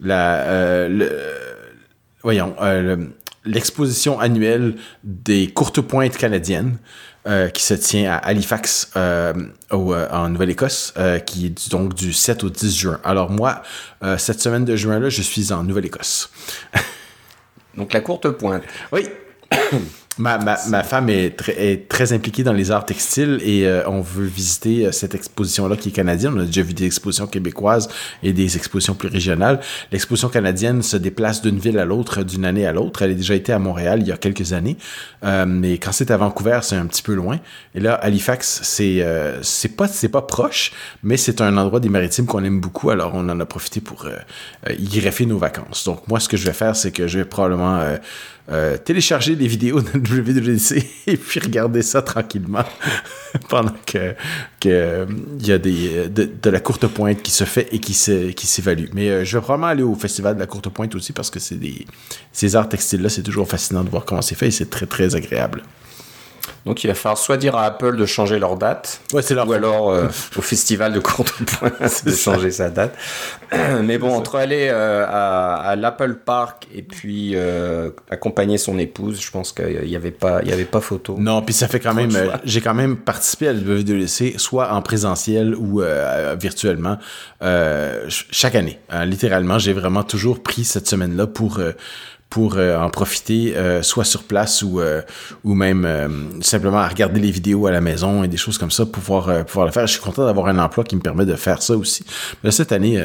la, 0.00 0.40
euh, 0.44 0.88
le, 0.88 1.10
voyons, 2.22 2.54
euh, 2.60 2.96
le- 2.96 3.12
l'exposition 3.44 4.18
annuelle 4.20 4.76
des 5.04 5.48
courtes 5.48 5.80
pointes 5.80 6.16
canadiennes 6.16 6.78
euh, 7.26 7.48
qui 7.48 7.62
se 7.62 7.74
tient 7.74 8.12
à 8.12 8.16
Halifax 8.18 8.90
euh, 8.96 9.32
au, 9.70 9.92
euh, 9.94 10.08
en 10.10 10.28
Nouvelle-Écosse, 10.28 10.94
euh, 10.96 11.18
qui 11.18 11.46
est 11.46 11.70
donc 11.70 11.94
du 11.94 12.12
7 12.12 12.44
au 12.44 12.50
10 12.50 12.76
juin. 12.76 13.00
Alors 13.04 13.30
moi, 13.30 13.62
euh, 14.02 14.16
cette 14.18 14.40
semaine 14.40 14.64
de 14.64 14.76
juin-là, 14.76 15.08
je 15.08 15.22
suis 15.22 15.52
en 15.52 15.62
Nouvelle-Écosse. 15.64 16.30
Donc 17.76 17.92
la 17.92 18.00
courte 18.00 18.28
pointe. 18.30 18.62
Oui. 18.92 19.08
Ma, 20.18 20.38
ma, 20.38 20.56
ma 20.68 20.82
femme 20.82 21.10
est 21.10 21.36
très, 21.88 22.12
impliquée 22.14 22.42
dans 22.42 22.54
les 22.54 22.70
arts 22.70 22.86
textiles 22.86 23.38
et 23.42 23.66
euh, 23.66 23.86
on 23.86 24.00
veut 24.00 24.24
visiter 24.24 24.86
euh, 24.86 24.92
cette 24.92 25.14
exposition-là 25.14 25.76
qui 25.76 25.90
est 25.90 25.92
canadienne. 25.92 26.32
On 26.34 26.40
a 26.40 26.46
déjà 26.46 26.62
vu 26.62 26.72
des 26.72 26.86
expositions 26.86 27.26
québécoises 27.26 27.88
et 28.22 28.32
des 28.32 28.56
expositions 28.56 28.94
plus 28.94 29.08
régionales. 29.08 29.60
L'exposition 29.92 30.30
canadienne 30.30 30.82
se 30.82 30.96
déplace 30.96 31.42
d'une 31.42 31.58
ville 31.58 31.78
à 31.78 31.84
l'autre, 31.84 32.22
d'une 32.22 32.46
année 32.46 32.66
à 32.66 32.72
l'autre. 32.72 33.02
Elle 33.02 33.10
a 33.10 33.14
déjà 33.14 33.34
été 33.34 33.52
à 33.52 33.58
Montréal 33.58 33.98
il 34.00 34.08
y 34.08 34.12
a 34.12 34.16
quelques 34.16 34.54
années, 34.54 34.78
euh, 35.22 35.44
mais 35.46 35.76
quand 35.76 35.92
c'est 35.92 36.10
à 36.10 36.16
Vancouver, 36.16 36.60
c'est 36.62 36.76
un 36.76 36.86
petit 36.86 37.02
peu 37.02 37.12
loin. 37.12 37.38
Et 37.74 37.80
là, 37.80 37.94
Halifax, 37.94 38.60
c'est 38.62 39.02
euh, 39.02 39.42
c'est 39.42 39.76
pas 39.76 39.86
c'est 39.86 40.08
pas 40.08 40.22
proche, 40.22 40.72
mais 41.02 41.18
c'est 41.18 41.42
un 41.42 41.58
endroit 41.58 41.80
des 41.80 41.90
maritimes 41.90 42.24
qu'on 42.24 42.42
aime 42.42 42.60
beaucoup. 42.60 42.88
Alors 42.88 43.12
on 43.14 43.28
en 43.28 43.38
a 43.38 43.44
profité 43.44 43.82
pour 43.82 44.08
y 44.70 44.98
greffer 44.98 45.26
nos 45.26 45.38
vacances. 45.38 45.84
Donc 45.84 46.08
moi, 46.08 46.20
ce 46.20 46.28
que 46.28 46.38
je 46.38 46.46
vais 46.46 46.54
faire, 46.54 46.74
c'est 46.74 46.90
que 46.90 47.06
je 47.06 47.18
vais 47.18 47.26
probablement 47.26 47.98
euh, 48.50 48.66
euh, 48.66 48.76
télécharger 48.76 49.36
des 49.36 49.46
vidéos 49.46 49.80
de 49.80 49.90
WWDC 49.90 50.84
et 51.06 51.16
puis 51.16 51.40
regarder 51.40 51.82
ça 51.82 52.02
tranquillement 52.02 52.64
pendant 53.48 53.74
que 53.86 54.14
euh, 54.66 55.06
il 55.38 55.46
y 55.46 55.52
a 55.52 55.58
des 55.58 56.08
de, 56.08 56.28
de 56.42 56.50
la 56.50 56.60
courte 56.60 56.86
pointe 56.86 57.22
qui 57.22 57.30
se 57.30 57.44
fait 57.44 57.68
et 57.72 57.78
qui 57.78 57.94
s'évalue. 57.94 58.86
Mais 58.92 59.08
euh, 59.08 59.24
je 59.24 59.36
vais 59.36 59.42
probablement 59.42 59.68
aller 59.68 59.82
au 59.82 59.94
festival 59.94 60.34
de 60.34 60.40
la 60.40 60.46
courte 60.46 60.68
pointe 60.68 60.94
aussi 60.94 61.12
parce 61.12 61.30
que 61.30 61.38
c'est 61.38 61.56
des 61.56 61.86
ces 62.32 62.56
arts 62.56 62.68
textiles 62.68 63.02
là, 63.02 63.08
c'est 63.08 63.22
toujours 63.22 63.48
fascinant 63.48 63.84
de 63.84 63.90
voir 63.90 64.04
comment 64.04 64.22
c'est 64.22 64.34
fait 64.34 64.48
et 64.48 64.50
c'est 64.50 64.70
très 64.70 64.86
très 64.86 65.14
agréable. 65.14 65.62
Donc 66.66 66.82
il 66.84 66.88
va 66.88 66.94
falloir 66.94 67.16
soit 67.16 67.36
dire 67.36 67.54
à 67.56 67.64
Apple 67.64 67.96
de 67.96 68.04
changer 68.06 68.38
leur 68.38 68.56
date, 68.56 69.00
Ouais, 69.12 69.22
c'est 69.22 69.34
leur 69.34 69.48
ou 69.48 69.52
alors 69.52 69.90
euh, 69.90 70.08
au 70.36 70.42
festival 70.42 70.92
de 70.92 70.98
courte 71.00 71.32
pointe 71.58 71.80
de 72.04 72.10
ça. 72.10 72.34
changer 72.34 72.50
sa 72.50 72.68
date. 72.70 72.94
Mais 73.84 73.96
bon, 73.98 74.12
entre 74.12 74.34
aller 74.36 74.68
euh, 74.70 75.06
à, 75.08 75.54
à 75.54 75.76
l'Apple 75.76 76.14
Park 76.24 76.66
et 76.74 76.82
puis 76.82 77.32
euh, 77.36 77.90
accompagner 78.10 78.58
son 78.58 78.78
épouse, 78.78 79.20
je 79.22 79.30
pense 79.30 79.52
qu'il 79.52 79.82
n'y 79.84 79.94
avait 79.96 80.10
pas, 80.10 80.40
il 80.42 80.48
y 80.48 80.52
avait 80.52 80.64
pas 80.64 80.80
photo. 80.80 81.16
Non, 81.18 81.40
puis 81.42 81.54
ça 81.54 81.68
fait 81.68 81.78
quand 81.80 81.94
même. 81.94 82.14
euh. 82.16 82.32
J'ai 82.44 82.60
quand 82.60 82.74
même 82.74 82.96
participé 82.96 83.48
à 83.48 83.52
la 83.52 83.60
WWDC, 83.60 84.34
soit 84.38 84.72
en 84.72 84.82
présentiel 84.82 85.54
ou 85.54 85.82
euh, 85.82 86.34
virtuellement, 86.38 86.98
euh, 87.42 88.00
ch- 88.02 88.26
chaque 88.32 88.56
année. 88.56 88.80
Euh, 88.92 89.04
littéralement, 89.04 89.58
j'ai 89.60 89.72
vraiment 89.72 90.02
toujours 90.02 90.42
pris 90.42 90.64
cette 90.64 90.88
semaine-là 90.88 91.28
pour. 91.28 91.60
Euh, 92.26 92.30
pour 92.30 92.58
en 92.58 92.90
profiter, 92.90 93.54
soit 93.82 94.04
sur 94.04 94.24
place 94.24 94.62
ou, 94.62 94.80
ou 95.44 95.54
même 95.54 96.38
simplement 96.42 96.78
à 96.78 96.88
regarder 96.88 97.20
les 97.20 97.30
vidéos 97.30 97.66
à 97.66 97.70
la 97.70 97.80
maison 97.80 98.24
et 98.24 98.28
des 98.28 98.36
choses 98.36 98.58
comme 98.58 98.70
ça 98.70 98.84
pouvoir, 98.84 99.44
pouvoir 99.46 99.66
le 99.66 99.72
faire. 99.72 99.86
Je 99.86 99.92
suis 99.92 100.02
content 100.02 100.26
d'avoir 100.26 100.48
un 100.48 100.58
emploi 100.58 100.84
qui 100.84 100.96
me 100.96 101.00
permet 101.00 101.24
de 101.24 101.34
faire 101.34 101.62
ça 101.62 101.76
aussi. 101.76 102.04
Mais 102.44 102.50
cette 102.50 102.72
année, 102.72 103.02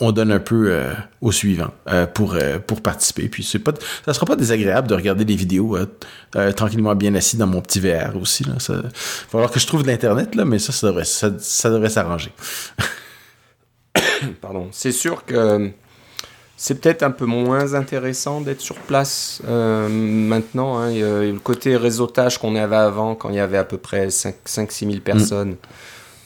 on, 0.00 0.12
donne 0.12 0.32
un 0.32 0.38
peu 0.38 0.68
euh, 0.70 0.92
au 1.20 1.32
suivant 1.32 1.70
euh, 1.88 2.06
pour, 2.06 2.34
euh, 2.34 2.58
pour 2.58 2.80
participer. 2.80 3.28
Puis 3.28 3.44
c'est 3.44 3.58
pas, 3.58 3.72
ça 4.04 4.14
sera 4.14 4.26
pas 4.26 4.36
désagréable 4.36 4.88
de 4.88 4.94
regarder 4.94 5.24
des 5.24 5.36
vidéos 5.36 5.76
tranquillement 6.56 6.94
bien 6.94 7.14
assis 7.14 7.36
dans 7.36 7.46
mon 7.46 7.60
petit 7.60 7.80
VR 7.80 8.16
aussi. 8.20 8.44
Là. 8.44 8.54
Ça, 8.58 8.74
va 8.74 8.90
falloir 9.30 9.50
que 9.50 9.60
je 9.60 9.66
trouve 9.66 9.82
de 9.82 9.88
l'internet 9.88 10.34
là, 10.34 10.44
mais 10.44 10.58
ça, 10.58 10.72
ça 10.72 10.88
devrait, 10.88 11.04
ça, 11.04 11.70
devrait 11.70 11.90
s'arranger. 11.90 12.32
Pardon. 14.40 14.68
C'est 14.72 14.92
sûr 14.92 15.24
que 15.24 15.70
c'est 16.56 16.80
peut-être 16.80 17.02
un 17.02 17.10
peu 17.10 17.26
moins 17.26 17.74
intéressant 17.74 18.40
d'être 18.40 18.60
sur 18.60 18.76
place 18.76 19.42
maintenant. 19.46 20.78
Hein. 20.78 20.92
le 20.92 21.38
côté 21.38 21.76
réseautage 21.76 22.38
qu'on 22.38 22.56
avait 22.56 22.76
avant, 22.76 23.14
quand 23.14 23.30
il 23.30 23.36
y 23.36 23.40
avait 23.40 23.58
à 23.58 23.64
peu 23.64 23.78
près 23.78 24.08
5-6 24.08 24.88
000 24.88 25.00
personnes. 25.00 25.50
Mm. 25.50 25.56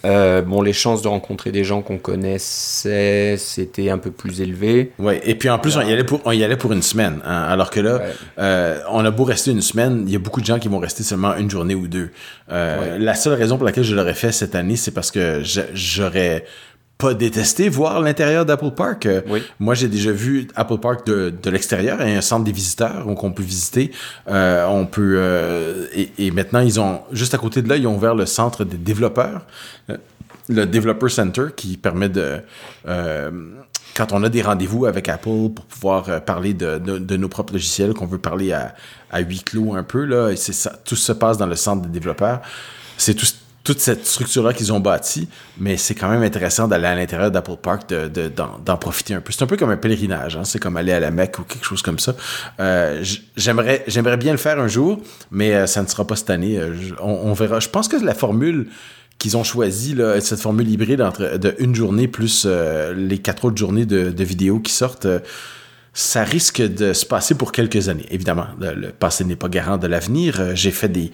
Euh, 0.06 0.40
bon, 0.40 0.62
les 0.62 0.72
chances 0.72 1.02
de 1.02 1.08
rencontrer 1.08 1.52
des 1.52 1.62
gens 1.62 1.82
qu'on 1.82 1.98
connaissait, 1.98 3.36
c'était 3.38 3.90
un 3.90 3.98
peu 3.98 4.10
plus 4.10 4.40
élevé. 4.40 4.92
Ouais, 4.98 5.20
et 5.24 5.34
puis 5.34 5.50
en 5.50 5.58
plus, 5.58 5.76
on 5.76 5.82
y 5.82 5.92
allait 5.92 6.04
pour, 6.04 6.20
on 6.24 6.32
y 6.32 6.42
allait 6.42 6.56
pour 6.56 6.72
une 6.72 6.82
semaine. 6.82 7.20
Hein, 7.24 7.42
alors 7.48 7.70
que 7.70 7.80
là, 7.80 8.00
euh, 8.38 8.78
on 8.90 9.04
a 9.04 9.10
beau 9.10 9.24
rester 9.24 9.50
une 9.50 9.60
semaine, 9.60 10.04
il 10.06 10.12
y 10.12 10.16
a 10.16 10.18
beaucoup 10.18 10.40
de 10.40 10.46
gens 10.46 10.58
qui 10.58 10.68
vont 10.68 10.78
rester 10.78 11.02
seulement 11.02 11.36
une 11.36 11.50
journée 11.50 11.74
ou 11.74 11.86
deux. 11.86 12.10
Euh, 12.50 12.98
La 12.98 13.14
seule 13.14 13.34
raison 13.34 13.56
pour 13.56 13.66
laquelle 13.66 13.84
je 13.84 13.94
l'aurais 13.94 14.14
fait 14.14 14.32
cette 14.32 14.54
année, 14.54 14.76
c'est 14.76 14.92
parce 14.92 15.10
que 15.10 15.42
j'aurais 15.74 16.44
pas 17.00 17.14
détesté 17.14 17.68
voir 17.68 18.00
l'intérieur 18.00 18.44
d'Apple 18.44 18.70
Park. 18.70 19.06
Euh, 19.06 19.22
oui. 19.28 19.42
Moi, 19.58 19.74
j'ai 19.74 19.88
déjà 19.88 20.12
vu 20.12 20.48
Apple 20.54 20.78
Park 20.78 21.06
de, 21.06 21.30
de 21.30 21.50
l'extérieur. 21.50 21.98
Il 22.00 22.10
y 22.10 22.14
a 22.14 22.18
un 22.18 22.20
centre 22.20 22.44
des 22.44 22.52
visiteurs 22.52 22.70
donc 23.10 23.24
on 23.24 23.32
peut 23.32 23.42
visiter. 23.42 23.90
Euh, 24.28 24.66
on 24.66 24.86
peut 24.86 25.16
euh, 25.18 25.86
et, 25.92 26.10
et, 26.18 26.30
maintenant 26.30 26.60
ils 26.60 26.80
ont 26.80 27.00
juste 27.12 27.34
à 27.34 27.38
côté 27.38 27.62
de 27.62 27.68
là, 27.68 27.76
ils 27.76 27.86
ont 27.86 27.96
ouvert 27.96 28.14
le 28.14 28.26
centre 28.26 28.64
des 28.64 28.76
développeurs, 28.76 29.42
euh, 29.90 29.96
le 30.48 30.66
Developer 30.66 31.08
Center, 31.08 31.46
qui 31.54 31.76
permet 31.76 32.08
de 32.08 32.40
quand 33.96 34.12
on 34.12 34.22
a 34.22 34.28
des 34.28 34.40
rendez-vous 34.40 34.86
avec 34.86 35.08
Apple 35.08 35.50
pour 35.54 35.66
pouvoir 35.66 36.24
parler 36.24 36.54
de, 36.54 36.78
de, 36.78 36.98
de 36.98 37.16
nos 37.16 37.28
propres 37.28 37.52
logiciels, 37.52 37.92
qu'on 37.92 38.06
veut 38.06 38.18
parler 38.18 38.52
à, 38.52 38.74
à 39.10 39.20
huis 39.20 39.42
clos 39.42 39.74
un 39.74 39.82
peu 39.82 40.04
là, 40.04 40.30
et 40.30 40.36
c'est 40.36 40.52
ça, 40.52 40.78
tout 40.84 40.96
se 40.96 41.12
passe 41.12 41.38
dans 41.38 41.46
le 41.46 41.56
centre 41.56 41.82
des 41.82 41.88
développeurs. 41.88 42.40
C'est 42.96 43.14
tout 43.14 43.26
toute 43.70 43.78
cette 43.78 44.04
structure-là 44.04 44.52
qu'ils 44.52 44.72
ont 44.72 44.80
bâtie, 44.80 45.28
mais 45.56 45.76
c'est 45.76 45.94
quand 45.94 46.08
même 46.08 46.24
intéressant 46.24 46.66
d'aller 46.66 46.86
à 46.86 46.96
l'intérieur 46.96 47.30
d'Apple 47.30 47.54
Park, 47.62 47.88
d'en 47.88 48.08
de, 48.08 48.28
d'en 48.28 48.76
profiter 48.76 49.14
un 49.14 49.20
peu. 49.20 49.30
C'est 49.30 49.44
un 49.44 49.46
peu 49.46 49.56
comme 49.56 49.70
un 49.70 49.76
pèlerinage, 49.76 50.36
hein? 50.36 50.42
c'est 50.42 50.58
comme 50.58 50.76
aller 50.76 50.90
à 50.90 50.98
la 50.98 51.12
Mecque 51.12 51.38
ou 51.38 51.44
quelque 51.44 51.64
chose 51.64 51.80
comme 51.80 52.00
ça. 52.00 52.16
Euh, 52.58 53.04
j'aimerais, 53.36 53.84
bien 54.16 54.32
le 54.32 54.38
faire 54.38 54.58
un 54.58 54.66
jour, 54.66 55.00
mais 55.30 55.54
euh, 55.54 55.66
ça 55.68 55.84
ne 55.84 55.86
sera 55.86 56.04
pas 56.04 56.16
cette 56.16 56.30
année. 56.30 56.58
Euh, 56.58 56.74
on, 57.00 57.32
verra. 57.32 57.60
Je 57.60 57.68
pense 57.68 57.86
que 57.86 57.94
la 58.04 58.12
formule 58.12 58.66
qu'ils 59.18 59.36
ont 59.36 59.44
choisie, 59.44 59.96
cette 60.18 60.40
formule 60.40 60.68
hybride 60.68 61.02
entre 61.02 61.38
une 61.60 61.76
journée 61.76 62.08
plus 62.08 62.48
les 62.96 63.18
quatre 63.18 63.44
autres 63.44 63.56
journées 63.56 63.86
de 63.86 64.24
vidéos 64.24 64.58
qui 64.58 64.72
sortent, 64.72 65.06
ça 65.92 66.24
risque 66.24 66.60
de 66.60 66.92
se 66.92 67.06
passer 67.06 67.36
pour 67.36 67.52
quelques 67.52 67.88
années. 67.88 68.06
Évidemment, 68.10 68.46
le 68.58 68.90
passé 68.90 69.24
n'est 69.24 69.36
pas 69.36 69.48
garant 69.48 69.78
de 69.78 69.86
l'avenir. 69.86 70.56
J'ai 70.56 70.72
fait 70.72 70.88
des 70.88 71.12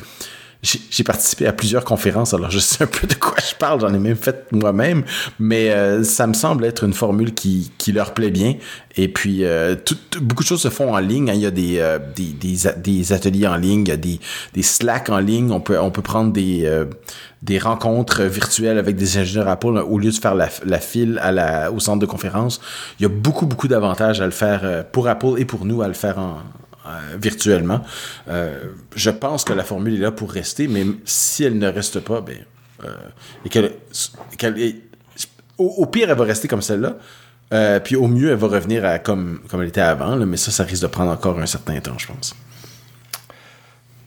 j'ai 0.63 1.05
participé 1.05 1.47
à 1.47 1.53
plusieurs 1.53 1.85
conférences, 1.85 2.35
alors 2.35 2.51
je 2.51 2.59
sais 2.59 2.85
un 2.85 2.87
peu 2.87 3.07
de 3.07 3.15
quoi 3.15 3.37
je 3.39 3.55
parle, 3.55 3.81
j'en 3.81 3.93
ai 3.93 3.99
même 3.99 4.17
fait 4.17 4.47
moi-même, 4.53 5.05
mais 5.39 5.71
euh, 5.71 6.03
ça 6.03 6.27
me 6.27 6.33
semble 6.33 6.65
être 6.65 6.85
une 6.85 6.93
formule 6.93 7.35
qui, 7.35 7.71
leur 7.89 8.15
plaît 8.15 8.31
bien. 8.31 8.55
Et 8.97 9.09
puis, 9.09 9.45
euh, 9.45 9.77
beaucoup 10.21 10.43
de 10.43 10.49
choses 10.49 10.63
se 10.63 10.71
font 10.71 10.95
en 10.95 10.99
ligne. 10.99 11.31
Hein. 11.31 11.35
Il 11.35 11.41
y 11.41 11.47
a 11.47 11.51
des, 11.51 11.79
euh, 11.79 11.99
des, 12.17 12.35
des, 12.77 13.13
ateliers 13.13 13.47
en 13.47 13.57
ligne, 13.57 13.83
il 13.83 13.89
y 13.89 13.93
a 13.93 13.97
des, 13.97 14.19
des 14.55 14.63
Slack 14.63 15.09
en 15.09 15.19
ligne. 15.19 15.53
On 15.53 15.61
peut, 15.61 15.77
prendre 16.03 16.33
des, 16.33 16.69
rencontres 17.61 18.23
virtuelles 18.23 18.79
avec 18.79 18.97
des 18.97 19.19
ingénieurs 19.19 19.49
Apple 19.49 19.79
au 19.79 19.99
lieu 19.99 20.11
de 20.11 20.17
faire 20.17 20.35
la, 20.35 20.81
file 20.81 21.21
au 21.73 21.81
centre 21.81 22.01
de 22.01 22.07
conférence. 22.07 22.61
Il 22.99 23.05
y 23.05 23.07
a 23.07 23.11
beaucoup, 23.11 23.47
beaucoup 23.47 23.69
d'avantages 23.69 24.21
à 24.21 24.25
le 24.25 24.33
faire 24.33 24.85
pour 24.91 25.07
Apple 25.07 25.35
et 25.39 25.45
pour 25.45 25.65
nous 25.65 25.83
à 25.83 25.89
le 25.89 25.95
faire 25.95 26.19
en, 26.19 26.39
euh, 26.89 27.17
virtuellement. 27.17 27.81
Euh, 28.29 28.61
je 28.95 29.11
pense 29.11 29.43
que 29.45 29.53
la 29.53 29.65
formule 29.65 29.95
est 29.95 30.03
là 30.03 30.13
pour 30.13 30.31
rester, 30.31 30.69
mais 30.69 30.85
si 31.05 31.43
elle 31.43 31.59
ne 31.59 31.69
reste 31.69 31.99
pas, 31.99 32.21
ben, 32.21 32.37
euh, 32.85 32.95
et 33.45 33.49
qu'elle, 33.49 33.73
au, 35.59 35.87
pire, 35.87 36.11
elle 36.11 36.17
va 36.17 36.25
rester 36.25 36.47
comme 36.47 36.63
celle-là. 36.63 37.81
puis 37.81 37.97
au 37.97 38.07
mieux, 38.07 38.31
elle 38.31 38.37
va 38.37 38.47
revenir 38.47 38.85
à 38.85 39.01
comme, 39.01 39.41
comme 39.49 39.63
elle 39.63 39.69
était 39.69 39.81
avant, 39.81 40.15
mais 40.17 40.37
ça, 40.37 40.53
ça 40.53 40.63
risque 40.63 40.83
de 40.83 40.87
prendre 40.87 41.11
encore 41.11 41.41
un 41.41 41.47
certain 41.47 41.81
temps, 41.81 41.99
je 41.99 42.07
pense. 42.07 42.37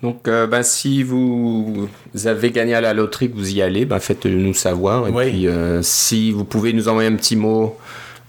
Donc, 0.01 0.23
ben, 0.25 0.63
si 0.63 1.03
vous 1.03 1.89
avez 2.23 2.51
gagné 2.51 2.75
à 2.75 2.81
la 2.81 2.93
loterie, 2.93 3.29
que 3.29 3.35
vous 3.35 3.53
y 3.53 3.61
allez, 3.61 3.85
ben, 3.85 3.99
faites-le 3.99 4.35
nous 4.35 4.53
savoir. 4.53 5.07
Et 5.07 5.11
puis, 5.11 5.47
si 5.81 6.31
vous 6.31 6.45
pouvez 6.45 6.71
nous 6.71 6.87
envoyer 6.87 7.09
un 7.09 7.15
petit 7.15 7.35
mot 7.35 7.77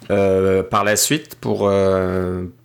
par 0.09 0.83
la 0.83 0.97
suite 0.97 1.37
pour, 1.37 1.71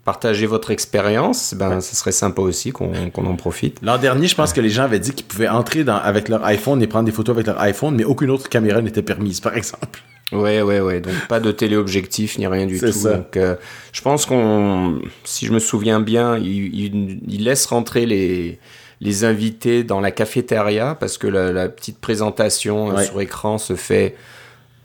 partager 0.06 0.46
votre 0.46 0.70
expérience, 0.70 1.56
ben, 1.56 1.82
ce 1.82 1.96
serait 1.96 2.12
sympa 2.12 2.42
aussi 2.42 2.72
qu'on 2.72 3.10
en 3.16 3.36
profite. 3.36 3.80
L'an 3.82 3.98
dernier, 3.98 4.28
je 4.28 4.36
pense 4.36 4.54
que 4.54 4.62
les 4.62 4.70
gens 4.70 4.84
avaient 4.84 5.00
dit 5.00 5.12
qu'ils 5.12 5.26
pouvaient 5.26 5.50
entrer 5.50 5.84
dans, 5.84 5.98
avec 5.98 6.30
leur 6.30 6.46
iPhone 6.46 6.82
et 6.82 6.88
prendre 6.88 7.06
des 7.06 7.12
photos 7.12 7.36
avec 7.36 7.48
leur 7.48 7.60
iPhone, 7.60 7.96
mais 7.96 8.06
aucune 8.06 8.30
autre 8.30 8.48
caméra 8.48 8.82
n'était 8.82 9.02
permise, 9.02 9.40
par 9.42 9.58
exemple. 9.58 10.02
Ouais, 10.32 10.62
ouais, 10.62 10.80
ouais. 10.80 11.02
Donc 11.02 11.14
pas 11.28 11.40
de 11.40 11.52
téléobjectif 11.52 12.38
ni 12.38 12.48
rien 12.48 12.68
du 12.68 12.80
tout. 12.80 12.92
Ça. 12.92 13.18
Donc 13.18 13.36
euh, 13.38 13.56
je 13.94 14.02
pense 14.02 14.26
qu'on, 14.26 15.02
si 15.24 15.46
je 15.46 15.52
me 15.52 15.60
souviens 15.60 16.00
bien, 16.00 16.38
il, 16.38 17.22
il, 17.28 17.44
laisse 17.44 17.66
rentrer 17.68 18.06
les 18.06 18.60
les 19.02 19.24
invités 19.24 19.84
dans 19.84 20.00
la 20.00 20.10
cafétéria 20.10 20.96
parce 21.00 21.18
que 21.18 21.28
la, 21.28 21.70
petite 21.70 22.00
présentation 22.00 22.98
euh, 22.98 23.04
sur 23.04 23.22
écran 23.22 23.58
se 23.58 23.76
fait 23.76 24.16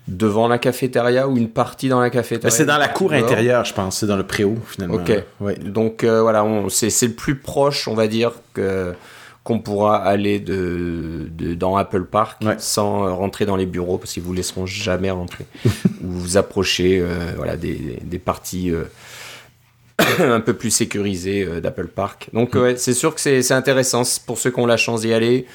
devant 0.09 0.49
la 0.49 0.59
cafétéria 0.59 1.29
ou 1.29 1.37
une 1.37 1.49
partie 1.49 1.89
dans 1.89 2.01
la 2.01 2.11
cafétéria 2.11 2.51
C'est 2.51 2.67
dans 2.67 2.79
la 2.79 2.89
cour 2.89 3.13
intérieure, 3.13 3.65
je 3.65 3.75
pense. 3.75 3.99
C'est 3.99 4.07
dans 4.07 4.17
le 4.17 4.27
préau, 4.27 4.57
finalement. 4.67 4.97
Ok. 4.97 5.63
Donc 5.65 6.05
euh, 6.05 6.23
voilà, 6.23 6.45
c'est 6.69 7.07
le 7.07 7.13
plus 7.13 7.37
proche, 7.37 7.89
on 7.89 7.95
va 7.95 8.09
dire, 8.09 8.33
que 8.55 8.95
qu'on 9.43 9.59
pourra 9.59 9.97
aller 9.97 10.39
de, 10.39 11.29
de, 11.31 11.55
dans 11.55 11.77
Apple 11.79 12.05
Park 12.05 12.43
sans 12.59 13.17
rentrer 13.17 13.47
dans 13.47 13.57
les 13.57 13.65
bureaux 13.65 13.97
parce 13.97 14.13
qu'ils 14.13 14.23
vous 14.23 14.35
laisseront 14.35 14.67
jamais 14.67 15.11
rentrer 15.11 15.47
ou 15.65 16.11
vous 16.11 16.37
approcher 16.37 17.01
euh, 17.01 17.33
voilà 17.37 17.57
des, 17.57 18.01
des 18.03 18.19
parties 18.19 18.71
euh, 18.71 18.85
un 20.19 20.41
peu 20.41 20.53
plus 20.53 20.71
sécurisées 20.71 21.63
d'Apple 21.63 21.87
Park 21.87 22.29
donc 22.35 22.55
mm. 22.55 22.77
c'est 22.77 22.93
sûr 22.93 23.15
que 23.15 23.21
c'est 23.21 23.53
intéressant 23.53 24.03
pour 24.27 24.37
ceux 24.37 24.51
qui 24.51 24.61
ont 24.61 24.67
la 24.67 24.77
chance 24.77 25.01
d'y 25.01 25.15
aller 25.15 25.47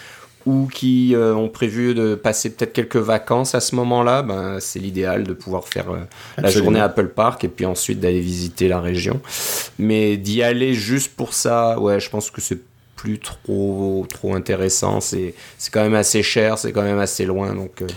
ou 0.46 0.68
qui 0.68 1.16
euh, 1.16 1.34
ont 1.34 1.50
prévu 1.50 1.96
de 1.96 2.16
passer 2.16 2.52
peut-être 2.52 2.74
quelques 2.74 2.96
vacances 2.98 3.56
à 3.56 3.60
ce 3.60 3.76
moment-là, 3.76 4.22
ben, 4.22 4.60
c'est 4.60 4.80
l'idéal 4.80 5.24
de 5.24 5.34
pouvoir 5.34 5.68
faire 5.68 5.90
euh, 5.92 6.00
la 6.38 6.50
journée 6.50 6.80
Apple 6.80 7.08
Park 7.08 7.44
et 7.44 7.48
puis 7.48 7.66
ensuite 7.66 8.00
d'aller 8.00 8.20
visiter 8.20 8.68
la 8.68 8.80
région. 8.80 9.20
Mais 9.80 10.18
d'y 10.18 10.44
aller 10.44 10.74
juste 10.74 11.16
pour 11.16 11.34
ça, 11.34 11.80
ouais, 11.80 12.00
je 12.00 12.10
pense 12.10 12.30
que 12.30 12.42
c'est 12.42 12.60
plus 12.96 13.20
trop 13.20 14.06
trop 14.10 14.36
intéressant. 14.36 15.02
C'est 15.02 15.34
c'est 15.58 15.72
quand 15.72 15.84
même 15.84 15.96
assez 15.96 16.24
cher, 16.24 16.58
c'est 16.58 16.72
quand 16.72 16.84
même 16.84 17.00
assez 17.00 17.26
loin, 17.26 17.54
donc. 17.54 17.82
Euh, 17.82 17.88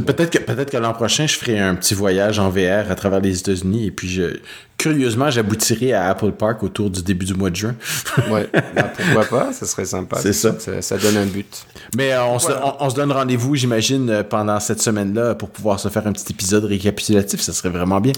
Peut-être 0.00 0.70
que, 0.70 0.76
l'an 0.78 0.94
prochain, 0.94 1.26
je 1.26 1.36
ferai 1.36 1.58
un 1.58 1.74
petit 1.74 1.94
voyage 1.94 2.38
en 2.38 2.48
VR 2.48 2.90
à 2.90 2.94
travers 2.94 3.20
les 3.20 3.38
États-Unis 3.38 3.86
et 3.86 3.90
puis 3.90 4.08
je, 4.08 4.38
curieusement, 4.82 5.30
j'aboutirai 5.30 5.92
à 5.92 6.08
Apple 6.08 6.32
Park 6.32 6.62
autour 6.62 6.90
du 6.90 7.02
début 7.02 7.24
du 7.24 7.34
mois 7.34 7.50
de 7.50 7.56
juin. 7.56 7.74
ouais, 8.30 8.48
bah, 8.74 8.90
pourquoi 8.96 9.24
pas, 9.24 9.52
ça 9.52 9.64
serait 9.64 9.84
sympa. 9.84 10.16
C'est 10.16 10.32
ça. 10.32 10.56
ça. 10.58 10.98
donne 10.98 11.18
un 11.18 11.26
but. 11.26 11.66
Mais 11.96 12.12
euh, 12.12 12.24
on, 12.24 12.38
se, 12.38 12.50
on, 12.80 12.90
se, 12.90 12.94
donne 12.94 13.12
rendez-vous, 13.12 13.54
j'imagine, 13.54 14.10
euh, 14.10 14.22
pendant 14.24 14.58
cette 14.58 14.80
semaine-là 14.80 15.34
pour 15.36 15.50
pouvoir 15.50 15.78
se 15.78 15.88
faire 15.88 16.06
un 16.06 16.12
petit 16.12 16.32
épisode 16.32 16.64
récapitulatif, 16.64 17.40
ça 17.40 17.52
serait 17.52 17.68
vraiment 17.68 18.00
bien. 18.00 18.14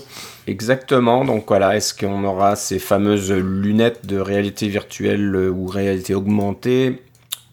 Exactement, 0.47 1.25
donc 1.25 1.45
voilà, 1.49 1.77
est-ce 1.77 1.93
qu'on 1.93 2.25
aura 2.25 2.57
ces 2.57 2.79
fameuses 2.79 3.33
lunettes 3.33 4.07
de 4.07 4.19
réalité 4.19 4.69
virtuelle 4.69 5.35
euh, 5.35 5.51
ou 5.51 5.67
réalité 5.67 6.15
augmentée? 6.15 7.03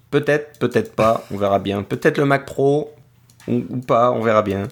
Peut-être, 0.10 0.60
peut-être 0.60 0.94
pas, 0.94 1.25
on 1.32 1.38
verra 1.38 1.60
bien. 1.60 1.84
Peut-être 1.84 2.18
le 2.18 2.25
Mac 2.25 2.46
Pro, 2.46 2.94
ou, 3.48 3.77
pas, 3.77 4.12
on 4.12 4.21
verra 4.21 4.41
bien. 4.41 4.67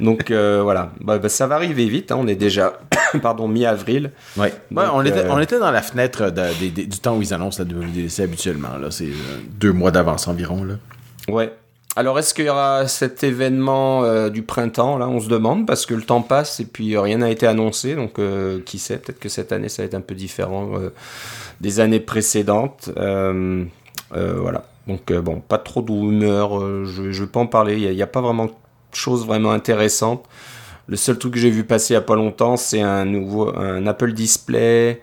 Donc 0.00 0.30
euh, 0.30 0.60
voilà, 0.64 0.92
bah, 1.00 1.18
bah, 1.18 1.28
ça 1.28 1.46
va 1.46 1.56
arriver 1.56 1.86
vite, 1.86 2.12
hein. 2.12 2.16
on 2.18 2.26
est 2.26 2.36
déjà 2.36 2.78
pardon 3.22 3.48
mi-avril. 3.48 4.10
Ouais. 4.36 4.52
on, 4.74 5.04
était, 5.04 5.18
euh, 5.18 5.30
on 5.30 5.38
était 5.38 5.58
dans 5.58 5.70
la 5.70 5.82
fenêtre 5.82 6.32
du 6.60 6.88
temps 6.88 7.16
où 7.16 7.22
ils 7.22 7.34
annoncent 7.34 7.62
la 7.62 7.68
WWDC 7.68 8.20
habituellement, 8.20 8.76
là, 8.80 8.90
c'est 8.90 9.04
euh, 9.04 9.38
deux 9.58 9.72
mois 9.72 9.90
d'avance 9.90 10.28
environ. 10.28 10.64
Là. 10.64 10.74
Ouais. 11.28 11.52
Alors 11.96 12.18
est-ce 12.20 12.34
qu'il 12.34 12.44
y 12.44 12.48
aura 12.48 12.86
cet 12.86 13.24
événement 13.24 14.28
du 14.28 14.42
printemps 14.42 14.96
là? 14.96 15.08
On 15.08 15.18
se 15.18 15.28
demande 15.28 15.66
parce 15.66 15.86
que 15.86 15.94
le 15.94 16.02
temps 16.02 16.22
passe 16.22 16.60
et 16.60 16.64
puis 16.64 16.96
rien 16.96 17.18
n'a 17.18 17.30
été 17.30 17.48
annoncé, 17.48 17.96
donc 17.96 18.20
qui 18.64 18.78
sait? 18.78 18.98
Peut-être 18.98 19.18
que 19.18 19.28
cette 19.28 19.50
année 19.50 19.68
ça 19.68 19.82
va 19.82 19.86
être 19.86 19.94
un 19.94 20.00
peu 20.00 20.14
différent 20.14 20.70
des 21.60 21.80
années 21.80 21.98
précédentes. 21.98 22.90
voilà. 22.96 24.69
Donc 24.90 25.12
euh, 25.12 25.22
bon, 25.22 25.40
pas 25.40 25.58
trop 25.58 25.82
de 25.82 25.92
rumeurs, 25.92 26.58
euh, 26.58 26.84
je 26.84 27.02
ne 27.02 27.12
vais 27.12 27.26
pas 27.26 27.38
en 27.38 27.46
parler, 27.46 27.78
il 27.78 27.94
n'y 27.94 28.02
a, 28.02 28.08
pas 28.08 28.20
vraiment 28.20 28.46
de 28.46 28.52
choses 28.92 29.24
vraiment 29.24 29.52
intéressantes. 29.52 30.24
Le 30.88 30.96
seul 30.96 31.16
truc 31.16 31.34
que 31.34 31.38
j'ai 31.38 31.50
vu 31.50 31.62
passer 31.62 31.94
il 31.94 31.96
n'y 31.96 32.02
a 32.02 32.04
pas 32.04 32.16
longtemps, 32.16 32.56
c'est 32.56 32.80
un 32.80 33.04
nouveau 33.04 33.56
un 33.56 33.86
Apple 33.86 34.12
Display 34.12 35.00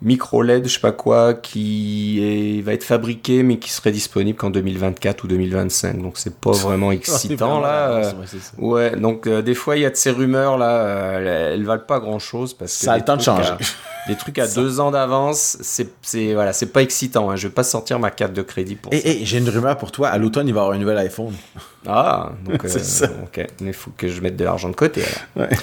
micro 0.00 0.42
LED, 0.42 0.68
je 0.68 0.74
sais 0.74 0.80
pas 0.80 0.92
quoi, 0.92 1.34
qui 1.34 2.20
est, 2.22 2.62
va 2.62 2.72
être 2.72 2.84
fabriqué 2.84 3.42
mais 3.42 3.58
qui 3.58 3.70
serait 3.70 3.90
disponible 3.90 4.38
qu'en 4.38 4.50
2024 4.50 5.24
ou 5.24 5.26
2025. 5.26 6.00
Donc 6.00 6.18
c'est 6.18 6.34
pas 6.34 6.52
vraiment 6.52 6.92
excitant 6.92 7.60
là. 7.60 8.12
ouais, 8.58 8.96
donc 8.96 9.26
euh, 9.26 9.42
des 9.42 9.54
fois 9.54 9.76
il 9.76 9.82
y 9.82 9.86
a 9.86 9.90
de 9.90 9.96
ces 9.96 10.10
rumeurs 10.10 10.56
là, 10.56 10.70
euh, 10.70 11.54
elles, 11.54 11.64
valent 11.64 11.82
pas 11.86 11.98
grand 11.98 12.18
chose 12.18 12.54
parce 12.54 12.78
que 12.78 12.84
ça 12.84 12.92
a 12.92 12.98
le 12.98 13.04
temps 13.04 13.16
de 13.16 13.22
changer. 13.22 13.54
des 14.08 14.16
trucs 14.16 14.38
à 14.38 14.46
deux 14.46 14.78
ans 14.80 14.90
d'avance, 14.90 15.58
c'est 15.60 15.90
c'est 16.02 16.32
voilà, 16.32 16.52
c'est 16.52 16.72
pas 16.72 16.82
excitant. 16.82 17.30
Hein. 17.30 17.36
Je 17.36 17.48
vais 17.48 17.54
pas 17.54 17.64
sortir 17.64 17.98
ma 17.98 18.10
carte 18.10 18.32
de 18.32 18.42
crédit 18.42 18.76
pour 18.76 18.92
et, 18.92 19.00
ça. 19.00 19.08
Et 19.08 19.24
j'ai 19.24 19.38
une 19.38 19.48
rumeur 19.48 19.76
pour 19.76 19.90
toi. 19.90 20.08
À 20.08 20.18
l'automne 20.18 20.46
il 20.46 20.54
va 20.54 20.60
y 20.60 20.62
avoir 20.62 20.76
un 20.76 20.80
nouvel 20.80 20.98
iPhone. 20.98 21.34
Ah, 21.86 22.32
donc 22.44 22.62
c'est 22.66 22.84
ça. 22.84 23.10
ok, 23.24 23.44
il 23.60 23.72
faut 23.72 23.90
que 23.96 24.06
je 24.06 24.20
mette 24.20 24.36
de 24.36 24.44
l'argent 24.44 24.68
de 24.68 24.76
côté. 24.76 25.02
Alors. 25.34 25.50
Ouais. 25.50 25.56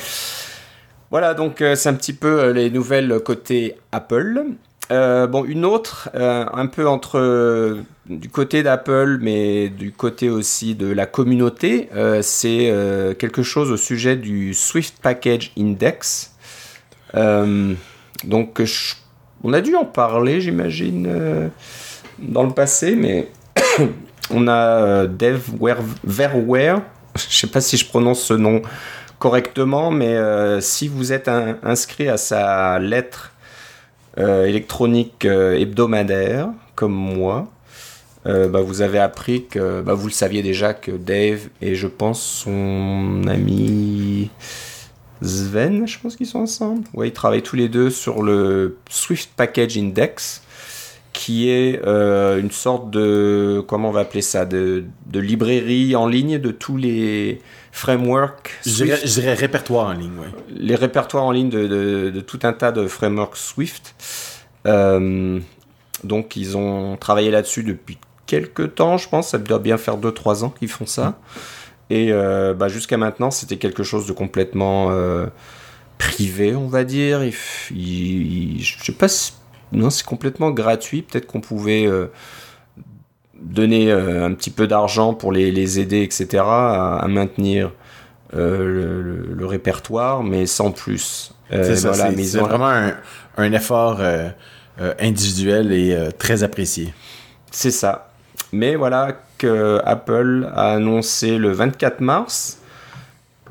Voilà, 1.12 1.34
donc 1.34 1.62
euh, 1.62 1.76
c'est 1.76 1.90
un 1.90 1.94
petit 1.94 2.14
peu 2.14 2.40
euh, 2.40 2.54
les 2.54 2.70
nouvelles 2.70 3.20
côté 3.24 3.76
Apple. 3.92 4.44
Euh, 4.92 5.28
bon, 5.28 5.46
une 5.46 5.66
autre, 5.66 6.10
un 6.14 6.68
peu 6.68 6.88
entre 6.88 7.80
du 8.08 8.30
côté 8.30 8.62
d'Apple, 8.62 9.18
mais 9.20 9.70
du 9.70 9.92
côté 9.92 10.30
aussi 10.30 10.76
de 10.76 10.88
la 10.88 11.08
communauté, 11.08 11.90
c'est 12.22 12.72
quelque 13.18 13.42
chose 13.42 13.72
au 13.72 13.78
sujet 13.78 14.16
du 14.16 14.54
Swift 14.54 14.98
Package 15.02 15.54
Index. 15.58 16.36
donc, 17.16 18.62
on 19.44 19.54
a 19.54 19.62
dû 19.62 19.76
en 19.76 19.86
parler, 19.86 20.40
j'imagine, 20.40 21.50
dans 22.20 22.44
le 22.44 22.54
passé, 22.54 22.96
mais 22.96 23.30
on 24.30 24.48
a 24.48 25.08
Dev 25.08 25.50
je 27.18 27.28
ne 27.28 27.32
sais 27.32 27.48
pas 27.48 27.62
si 27.62 27.78
je 27.78 27.88
prononce 27.88 28.22
ce 28.22 28.36
nom 28.36 28.62
correctement, 29.19 29.91
mais 29.91 30.15
euh, 30.15 30.62
si 30.62 30.88
vous 30.88 31.13
êtes 31.13 31.27
inscrit 31.27 32.10
à 32.10 32.17
sa 32.17 32.79
lettre 32.79 33.31
euh, 34.17 34.45
électronique 34.45 35.25
euh, 35.25 35.57
hebdomadaire, 35.57 36.50
comme 36.75 36.93
moi, 36.93 37.48
bah, 38.25 38.62
vous 38.62 38.81
avez 38.81 38.98
appris 38.98 39.45
que 39.45 39.81
bah, 39.81 39.93
vous 39.93 40.07
le 40.07 40.12
saviez 40.12 40.41
déjà 40.41 40.74
que 40.74 40.89
Dave 40.89 41.41
et 41.62 41.75
je 41.75 41.86
pense 41.86 42.19
son 42.19 43.22
ami 43.27 44.31
Sven, 45.22 45.88
je 45.88 46.00
pense 46.00 46.15
qu'ils 46.15 46.25
sont 46.25 46.39
ensemble. 46.39 46.86
Ouais, 46.95 47.10
ils 47.10 47.13
travaillent 47.13 47.43
tous 47.43 47.55
les 47.55 47.69
deux 47.69 47.91
sur 47.91 48.24
le 48.24 48.77
Swift 48.89 49.29
Package 49.36 49.77
Index, 49.77 50.41
qui 51.25 51.50
est 51.50 51.82
une 51.84 52.51
sorte 52.51 52.91
de 52.91 53.63
comment 53.67 53.89
on 53.89 53.91
va 53.91 54.01
appeler 54.01 54.22
ça, 54.22 54.46
de, 54.46 54.84
de 55.08 55.20
librairie 55.20 55.96
en 55.96 56.08
ligne 56.08 56.38
de 56.38 56.51
tous 56.51 56.77
les 56.77 57.41
framework. 57.75 58.53
Je 58.65 59.05
dirais, 59.05 59.34
répertoire 59.34 59.88
en 59.88 59.94
ligne, 59.94 60.13
oui. 60.17 60.27
Les 60.55 60.75
répertoires 60.75 61.24
en 61.24 61.32
ligne 61.32 61.50
de, 61.50 62.22
tout 62.25 62.39
un 62.44 62.53
tas 62.53 62.72
de 62.72 62.88
frameworks 62.88 63.38
Swift. 63.38 63.96
Euh, 64.65 65.39
donc, 66.03 66.36
ils 66.38 66.55
ont 66.55 66.96
travaillé 66.96 67.32
là-dessus 67.32 67.63
depuis 67.63 67.98
quelques 68.27 68.75
temps, 68.75 68.98
je 68.98 69.10
pense. 69.10 69.29
Ça 69.29 69.39
doit 69.39 69.60
bien 69.60 69.77
faire 69.77 69.98
2-3 69.98 70.46
ans 70.46 70.50
qu'ils 70.51 70.70
font 70.70 70.86
ça. 70.86 71.20
Et 71.89 72.12
euh, 72.12 72.53
bah, 72.53 72.70
jusqu'à 72.70 72.98
maintenant, 72.98 73.29
c'était 73.29 73.58
quelque 73.58 73.84
chose 73.84 74.08
de 74.08 74.13
complètement 74.13 74.91
euh, 74.91 75.25
privé, 75.98 76.55
on 76.55 76.67
va 76.67 76.86
dire. 76.86 77.24
Il, 77.72 78.62
je 78.62 78.84
sais 78.84 78.94
pas 78.94 79.08
si... 79.10 79.34
Non, 79.72 79.89
c'est 79.89 80.05
complètement 80.05 80.51
gratuit. 80.51 81.01
Peut-être 81.01 81.27
qu'on 81.27 81.41
pouvait 81.41 81.88
donner 83.39 83.91
euh, 83.91 84.25
un 84.25 84.34
petit 84.34 84.50
peu 84.50 84.67
d'argent 84.67 85.13
pour 85.13 85.31
les, 85.31 85.51
les, 85.51 85.79
aider, 85.79 86.01
etc., 86.01 86.43
à, 86.45 87.05
maintenir 87.07 87.72
euh, 88.36 89.34
le, 89.36 89.45
répertoire, 89.45 90.24
mais 90.24 90.45
sans 90.45 90.72
plus. 90.72 91.34
Euh, 91.51 91.75
c'est 91.75 91.88
voilà, 91.88 92.12
vraiment 92.41 92.69
un, 92.69 92.95
un 93.38 93.53
effort 93.53 94.01
individuel 95.00 95.72
et 95.72 95.98
très 96.17 96.43
apprécié. 96.43 96.93
C'est 97.51 97.72
ça. 97.72 98.12
Mais 98.51 98.75
voilà 98.75 99.22
que 99.38 99.81
Apple 99.86 100.50
a 100.53 100.74
annoncé 100.74 101.38
le 101.38 101.51
24 101.51 102.01
mars 102.01 102.60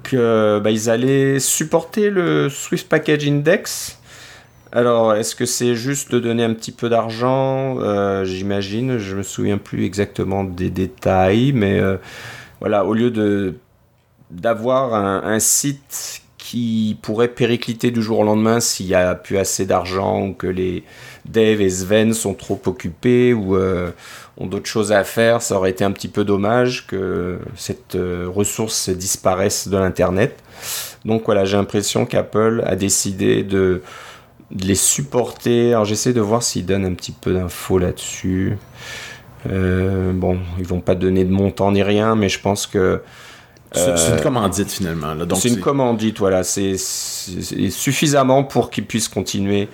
que 0.02 0.60
bah, 0.62 0.70
allaient 0.90 1.38
supporter 1.40 2.10
le 2.10 2.48
Swift 2.48 2.88
Package 2.88 3.26
Index 3.26 3.98
alors, 4.74 5.14
est-ce 5.14 5.36
que 5.36 5.46
c'est 5.46 5.76
juste 5.76 6.10
de 6.10 6.18
donner 6.18 6.42
un 6.42 6.52
petit 6.52 6.72
peu 6.72 6.88
d'argent? 6.88 7.78
Euh, 7.78 8.24
J'imagine, 8.24 8.98
je 8.98 9.14
me 9.14 9.22
souviens 9.22 9.56
plus 9.56 9.84
exactement 9.84 10.42
des 10.42 10.68
détails, 10.68 11.52
mais 11.52 11.78
euh, 11.78 11.96
voilà, 12.58 12.84
au 12.84 12.92
lieu 12.92 13.12
de 13.12 13.54
d'avoir 14.32 14.94
un, 14.94 15.38
site 15.38 16.22
qui 16.38 16.98
pourrait 17.02 17.28
péricliter 17.28 17.92
du 17.92 18.02
jour 18.02 18.18
au 18.18 18.24
lendemain 18.24 18.58
s'il 18.58 18.86
n'y 18.86 18.94
a 18.94 19.14
plus 19.14 19.38
assez 19.38 19.64
d'argent 19.64 20.26
ou 20.26 20.32
que 20.32 20.48
les 20.48 20.82
Dave 21.24 21.60
et 21.60 21.70
Sven 21.70 22.12
sont 22.12 22.34
trop 22.34 22.60
occupés 22.66 23.32
ou 23.32 23.54
euh, 23.54 23.92
ont 24.38 24.46
d'autres 24.46 24.66
choses 24.66 24.90
à 24.90 25.04
faire, 25.04 25.40
ça 25.40 25.56
aurait 25.56 25.70
été 25.70 25.84
un 25.84 25.92
petit 25.92 26.08
peu 26.08 26.24
dommage 26.24 26.88
que 26.88 27.38
cette 27.54 27.96
ressource 27.96 28.88
disparaisse 28.88 29.68
de 29.68 29.76
l'Internet. 29.76 30.36
Donc 31.04 31.26
voilà, 31.26 31.44
j'ai 31.44 31.56
l'impression 31.56 32.06
qu'Apple 32.06 32.64
a 32.66 32.74
décidé 32.74 33.44
de 33.44 33.82
de 34.50 34.66
les 34.66 34.74
supporter. 34.74 35.72
Alors 35.72 35.84
j'essaie 35.84 36.12
de 36.12 36.20
voir 36.20 36.42
s'ils 36.42 36.66
donnent 36.66 36.84
un 36.84 36.94
petit 36.94 37.12
peu 37.12 37.32
d'infos 37.32 37.78
là-dessus. 37.78 38.56
Euh, 39.50 40.12
bon, 40.12 40.38
ils 40.58 40.66
vont 40.66 40.80
pas 40.80 40.94
donner 40.94 41.24
de 41.24 41.32
montant 41.32 41.72
ni 41.72 41.82
rien, 41.82 42.14
mais 42.14 42.28
je 42.28 42.40
pense 42.40 42.66
que 42.66 43.02
c'est 43.72 43.88
une 43.88 44.18
euh, 44.18 44.22
commandite 44.22 44.70
finalement. 44.70 45.14
C'est 45.34 45.48
une 45.48 45.60
commandite, 45.60 46.18
voilà. 46.18 46.44
C'est 46.44 46.76
suffisamment 46.78 48.44
pour 48.44 48.70
qu'ils 48.70 48.86
puissent 48.86 49.08
continuer 49.08 49.68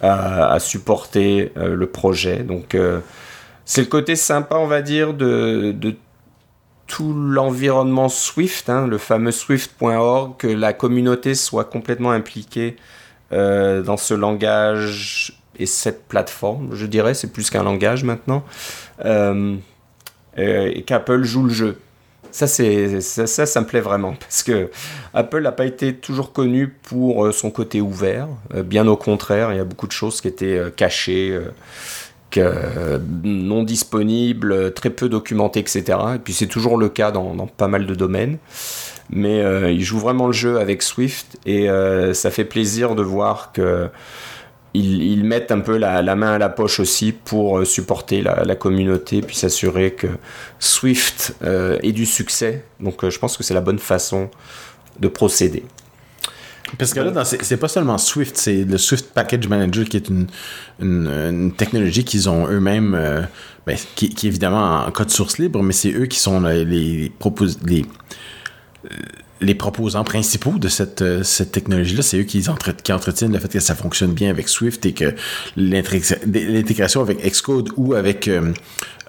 à, 0.00 0.58
supporter 0.60 1.52
euh, 1.56 1.74
le 1.74 1.86
projet. 1.86 2.38
Donc 2.38 2.76
c'est 3.64 3.80
le 3.80 3.86
côté 3.88 4.16
sympa, 4.16 4.56
on 4.56 4.66
va 4.66 4.82
dire, 4.82 5.14
de, 5.14 5.72
de 5.72 5.96
tout 6.86 7.14
l'environnement 7.14 8.08
Swift, 8.08 8.68
hein, 8.68 8.86
le 8.86 8.98
fameux 8.98 9.32
Swift.org, 9.32 10.36
que 10.36 10.46
la 10.46 10.72
communauté 10.72 11.34
soit 11.34 11.64
complètement 11.64 12.10
impliquée 12.10 12.76
euh, 13.32 13.82
dans 13.82 13.96
ce 13.96 14.14
langage 14.14 15.38
et 15.58 15.66
cette 15.66 16.06
plateforme, 16.06 16.74
je 16.74 16.86
dirais, 16.86 17.14
c'est 17.14 17.32
plus 17.32 17.50
qu'un 17.50 17.62
langage 17.62 18.04
maintenant, 18.04 18.44
euh, 19.04 19.56
et 20.36 20.82
qu'Apple 20.82 21.22
joue 21.22 21.44
le 21.44 21.52
jeu. 21.52 21.78
Ça, 22.30 22.46
c'est, 22.46 23.02
ça, 23.02 23.26
ça, 23.26 23.60
me 23.60 23.66
plaît 23.66 23.80
vraiment, 23.80 24.14
parce 24.20 24.42
que 24.42 24.70
Apple 25.12 25.42
n'a 25.42 25.52
pas 25.52 25.66
été 25.66 25.94
toujours 25.94 26.32
connu 26.32 26.68
pour 26.68 27.26
euh, 27.26 27.32
son 27.32 27.50
côté 27.50 27.80
ouvert, 27.80 28.28
bien 28.64 28.86
au 28.86 28.96
contraire, 28.96 29.52
il 29.52 29.56
y 29.56 29.60
a 29.60 29.64
beaucoup 29.64 29.86
de 29.86 29.92
choses 29.92 30.20
qui 30.20 30.28
étaient 30.28 30.60
cachées. 30.76 31.38
non 33.24 33.62
disponibles, 33.62 34.72
très 34.72 34.90
peu 34.90 35.10
documentées, 35.10 35.60
etc. 35.60 35.98
Et 36.14 36.18
puis 36.18 36.32
c'est 36.32 36.46
toujours 36.46 36.78
le 36.78 36.88
cas 36.88 37.10
dans 37.10 37.46
pas 37.46 37.68
mal 37.68 37.86
de 37.86 37.94
domaines 37.94 38.38
mais 39.10 39.40
euh, 39.40 39.70
il 39.70 39.82
joue 39.82 39.98
vraiment 39.98 40.26
le 40.26 40.32
jeu 40.32 40.58
avec 40.58 40.82
Swift 40.82 41.38
et 41.46 41.68
euh, 41.68 42.14
ça 42.14 42.30
fait 42.30 42.44
plaisir 42.44 42.94
de 42.94 43.02
voir 43.02 43.52
que 43.52 43.88
ils, 44.74 45.22
mettent 45.22 45.52
un 45.52 45.60
peu 45.60 45.76
la, 45.76 46.16
main 46.16 46.32
à 46.32 46.38
la 46.38 46.48
poche 46.48 46.80
aussi 46.80 47.12
pour 47.12 47.58
euh, 47.58 47.64
supporter 47.66 48.22
la, 48.22 48.56
communauté 48.56 49.20
puis 49.20 49.36
s'assurer 49.36 49.92
que 49.92 50.06
Swift 50.58 51.34
ait 51.42 51.92
du 51.92 52.06
succès. 52.06 52.64
Donc 52.80 53.06
je 53.06 53.18
pense 53.18 53.36
que 53.36 53.42
c'est 53.42 53.52
la 53.52 53.60
bonne 53.60 53.78
façon 53.78 54.30
de 54.98 55.08
procéder. 55.08 55.62
Parce 56.78 56.94
que 56.94 57.00
là, 57.00 57.24
c'est 57.26 57.58
pas 57.58 57.68
seulement 57.68 57.98
Swift, 57.98 58.34
c'est 58.38 58.64
le 58.64 58.78
Swift 58.78 59.12
Package 59.12 59.46
Manager 59.46 59.84
qui 59.84 59.98
est 59.98 60.08
une, 60.08 60.26
une, 60.80 61.52
technologie 61.52 62.04
qu'ils 62.04 62.30
ont 62.30 62.48
eux-mêmes, 62.48 63.28
ben, 63.66 63.76
qui, 63.94 64.08
qui, 64.08 64.26
est 64.26 64.30
évidemment 64.30 64.86
en 64.86 64.90
code 64.90 65.10
source 65.10 65.36
libre, 65.36 65.62
mais 65.62 65.74
c'est 65.74 65.92
eux 65.92 66.06
qui 66.06 66.18
sont 66.18 66.40
les, 66.40 66.64
les, 66.64 67.12
les 67.66 67.84
les 69.42 69.54
proposants 69.54 70.04
principaux 70.04 70.58
de 70.58 70.68
cette, 70.68 71.02
euh, 71.02 71.22
cette 71.22 71.52
technologie-là, 71.52 72.02
c'est 72.02 72.18
eux 72.18 72.24
qui, 72.24 72.44
entretiennent 72.48 73.32
le 73.32 73.38
fait 73.38 73.48
que 73.48 73.60
ça 73.60 73.74
fonctionne 73.74 74.12
bien 74.12 74.30
avec 74.30 74.48
Swift 74.48 74.86
et 74.86 74.92
que 74.92 75.14
l'intégration 75.56 77.00
avec 77.00 77.22
Xcode 77.22 77.70
ou 77.76 77.94
avec 77.94 78.28
euh, 78.28 78.52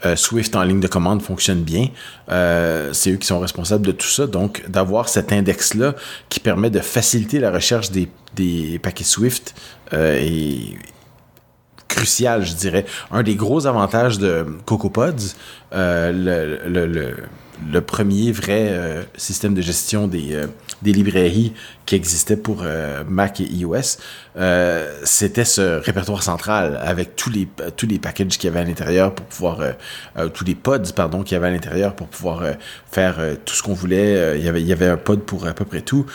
euh, 0.06 0.16
Swift 0.16 0.56
en 0.56 0.64
ligne 0.64 0.80
de 0.80 0.88
commande 0.88 1.22
fonctionne 1.22 1.62
bien. 1.62 1.88
c'est 2.28 3.12
eux 3.12 3.18
qui 3.18 3.28
sont 3.28 3.40
responsables 3.40 3.86
de 3.86 3.92
tout 3.92 4.08
ça. 4.08 4.28
Donc, 4.28 4.64
d'avoir 4.70 5.08
cet 5.08 5.32
index-là 5.32 5.96
qui 6.30 6.40
permet 6.40 6.70
de 6.70 6.80
faciliter 6.80 7.40
la 7.40 7.52
recherche 7.52 7.92
des, 7.92 8.10
des 8.36 8.80
paquets 8.80 9.04
Swift 9.04 9.54
est 9.92 10.78
crucial, 11.88 12.44
je 12.44 12.56
dirais. 12.56 12.86
Un 13.12 13.22
des 13.22 13.36
gros 13.36 13.68
avantages 13.68 14.18
de 14.18 14.46
CocoaPods, 14.66 15.36
le, 15.72 16.60
le 16.68 16.86
le 16.88 17.16
premier 17.82 18.32
vrai 18.32 18.70
euh, 18.70 19.04
système 19.16 19.54
de 19.54 19.62
gestion 19.62 20.08
des, 20.08 20.34
euh, 20.34 20.48
des 20.82 20.92
librairies 20.92 21.54
qui 21.86 21.96
existait 21.96 22.38
pour 22.38 22.62
euh, 22.64 23.04
Mac 23.08 23.42
et 23.42 23.46
iOS, 23.46 23.98
c'était 25.04 25.46
ce 25.46 25.80
répertoire 25.82 26.24
central 26.24 26.80
avec 26.82 27.16
tous 27.16 27.30
les 27.30 27.48
tous 27.76 27.86
les 27.86 28.00
packages 28.00 28.38
qu'il 28.38 28.46
y 28.46 28.48
avait 28.48 28.62
à 28.62 28.64
l'intérieur 28.64 29.14
pour 29.14 29.26
pouvoir 29.26 29.60
tous 30.34 30.44
les 30.44 30.56
pods 30.56 30.92
pardon 30.96 31.24
qu'il 31.24 31.36
y 31.36 31.38
avait 31.38 31.48
à 31.48 31.52
l'intérieur 31.52 31.96
pour 31.96 32.08
pouvoir 32.08 32.44
faire 32.90 33.18
tout 33.46 33.54
ce 33.54 33.62
qu'on 33.62 33.74
voulait. 33.74 34.40
il 34.40 34.44
y 34.44 34.50
avait 34.50 34.62
il 34.62 34.68
y 34.68 34.74
avait 34.74 34.88
un 34.88 34.98
pod 34.98 35.22
pour 35.22 35.46
à 35.46 35.54
peu 35.54 35.66
près 35.66 35.82
tout. 35.82 36.08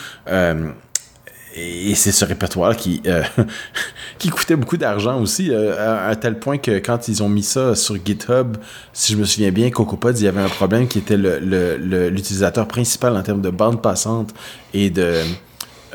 Et 1.55 1.95
c'est 1.95 2.13
ce 2.13 2.25
répertoire 2.25 2.77
qui 2.77 3.01
euh, 3.07 3.23
qui 4.19 4.29
coûtait 4.29 4.57
beaucoup 4.57 4.77
d'argent 4.77 5.21
aussi 5.21 5.53
à, 5.55 6.15
tel 6.17 6.39
point 6.39 6.59
que 6.59 6.79
quand 6.79 7.09
ils 7.09 7.23
ont 7.23 7.29
mis 7.29 7.43
ça 7.43 7.75
sur 7.75 7.97
GitHub, 8.05 8.57
si 8.93 9.13
je 9.13 9.19
me 9.19 9.25
souviens 9.25 9.51
bien, 9.51 9.71
CocoaPods, 9.71 10.13
il 10.19 10.25
y 10.25 10.29
avait 10.29 10.41
un 10.41 10.49
problème 10.49 10.89
qui 10.89 10.99
était 10.99 11.17
l'utilisateur 11.17 12.67
principal 12.67 13.17
en 13.17 13.23
termes 13.23 13.43
de 13.43 13.51
bande 13.51 13.83
passante 13.83 14.35
et 14.75 14.91
de 14.91 15.23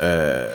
euh, 0.02 0.48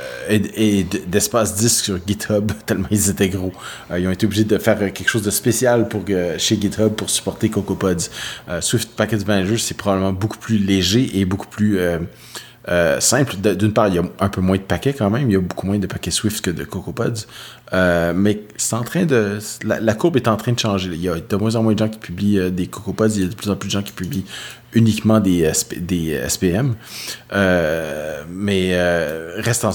d'espace 1.07 1.55
disque 1.55 1.85
sur 1.85 1.99
GitHub, 2.05 2.51
tellement 2.65 2.87
ils 2.91 3.09
étaient 3.09 3.29
gros. 3.29 3.53
Euh, 3.89 3.99
ils 3.99 4.07
ont 4.07 4.11
été 4.11 4.25
obligés 4.25 4.43
de 4.43 4.57
faire 4.57 4.77
quelque 4.77 5.07
chose 5.07 5.23
de 5.23 5.31
spécial 5.31 5.87
pour 5.87 6.03
chez 6.37 6.59
GitHub 6.59 6.93
pour 6.93 7.09
supporter 7.09 7.49
CocoaPods. 7.49 8.09
Euh, 8.49 8.61
Swift 8.61 8.89
Package 8.95 9.25
Manager, 9.25 9.59
c'est 9.59 9.77
probablement 9.77 10.13
beaucoup 10.13 10.37
plus 10.37 10.57
léger 10.57 11.19
et 11.19 11.25
beaucoup 11.25 11.47
plus 11.47 11.79
euh, 12.69 12.99
simple. 12.99 13.35
D'une 13.37 13.73
part, 13.73 13.87
il 13.87 13.95
y 13.95 13.97
a 13.97 14.03
un 14.19 14.29
peu 14.29 14.41
moins 14.41 14.57
de 14.57 14.61
paquets 14.61 14.93
quand 14.93 15.09
même. 15.09 15.29
Il 15.29 15.33
y 15.33 15.35
a 15.35 15.39
beaucoup 15.39 15.65
moins 15.65 15.79
de 15.79 15.87
paquets 15.87 16.11
Swift 16.11 16.43
que 16.43 16.51
de 16.51 16.63
CocoaPods. 16.63 17.25
Euh, 17.73 18.13
mais 18.15 18.43
c'est 18.57 18.75
en 18.75 18.83
train 18.83 19.05
de. 19.05 19.39
La, 19.63 19.93
courbe 19.95 20.17
est 20.17 20.27
en 20.27 20.37
train 20.37 20.51
de 20.51 20.59
changer. 20.59 20.89
Il 20.93 21.01
y 21.01 21.09
a 21.09 21.15
de 21.15 21.35
moins 21.35 21.55
en 21.55 21.63
moins 21.63 21.73
de 21.73 21.79
gens 21.79 21.89
qui 21.89 21.99
publient 21.99 22.39
euh, 22.39 22.49
des 22.51 22.67
CocoaPods. 22.67 23.09
Il 23.15 23.21
y 23.21 23.25
a 23.25 23.27
de 23.27 23.35
plus 23.35 23.49
en 23.49 23.55
plus 23.55 23.67
de 23.67 23.71
gens 23.71 23.81
qui 23.81 23.91
publient 23.91 24.25
uniquement 24.73 25.19
des, 25.19 25.51
des 25.77 26.21
SPM. 26.27 26.75
mais 27.31 28.79
reste 29.37 29.65
en 29.65 29.71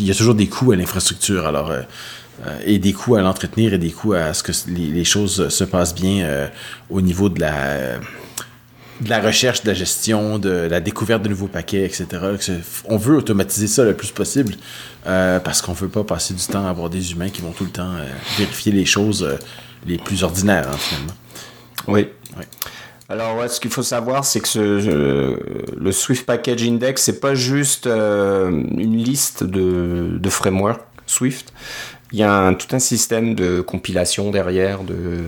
y 0.00 0.10
a 0.10 0.14
toujours 0.14 0.34
des 0.34 0.48
coûts 0.48 0.72
à 0.72 0.76
l'infrastructure. 0.76 1.46
Alors. 1.46 1.72
et 2.66 2.78
des 2.78 2.92
coûts 2.92 3.16
à 3.16 3.22
l'entretenir 3.22 3.72
et 3.72 3.78
des 3.78 3.90
coûts 3.90 4.12
à 4.12 4.34
ce 4.34 4.42
que 4.42 4.52
les 4.68 5.04
choses 5.04 5.48
se 5.48 5.64
passent 5.64 5.94
bien 5.94 6.50
au 6.90 7.00
niveau 7.00 7.30
de 7.30 7.40
la 7.40 7.98
de 9.00 9.10
la 9.10 9.20
recherche, 9.20 9.62
de 9.62 9.68
la 9.68 9.74
gestion, 9.74 10.38
de 10.38 10.50
la 10.50 10.80
découverte 10.80 11.22
de 11.22 11.28
nouveaux 11.28 11.48
paquets, 11.48 11.84
etc. 11.84 12.06
On 12.86 12.96
veut 12.96 13.16
automatiser 13.16 13.66
ça 13.66 13.84
le 13.84 13.94
plus 13.94 14.10
possible 14.10 14.54
euh, 15.06 15.38
parce 15.40 15.62
qu'on 15.62 15.72
veut 15.72 15.88
pas 15.88 16.04
passer 16.04 16.34
du 16.34 16.44
temps 16.44 16.66
à 16.66 16.70
avoir 16.70 16.90
des 16.90 17.12
humains 17.12 17.28
qui 17.28 17.42
vont 17.42 17.52
tout 17.52 17.64
le 17.64 17.70
temps 17.70 17.94
euh, 17.94 18.06
vérifier 18.38 18.72
les 18.72 18.84
choses 18.84 19.22
euh, 19.22 19.36
les 19.86 19.98
plus 19.98 20.24
ordinaires, 20.24 20.68
hein, 20.72 20.76
finalement. 20.78 21.14
Oui. 21.88 22.08
Alors, 23.08 23.48
ce 23.48 23.60
qu'il 23.60 23.70
faut 23.70 23.84
savoir, 23.84 24.24
c'est 24.24 24.40
que 24.40 24.48
ce, 24.48 25.78
le 25.78 25.92
Swift 25.92 26.26
Package 26.26 26.64
Index, 26.64 27.02
c'est 27.02 27.20
pas 27.20 27.36
juste 27.36 27.86
une 27.86 28.96
liste 28.96 29.44
de, 29.44 30.18
de 30.18 30.30
frameworks 30.30 30.82
Swift. 31.06 31.52
Il 32.10 32.18
y 32.18 32.24
a 32.24 32.52
tout 32.54 32.74
un 32.74 32.80
système 32.80 33.36
de 33.36 33.60
compilation 33.60 34.32
derrière, 34.32 34.82
de 34.82 35.22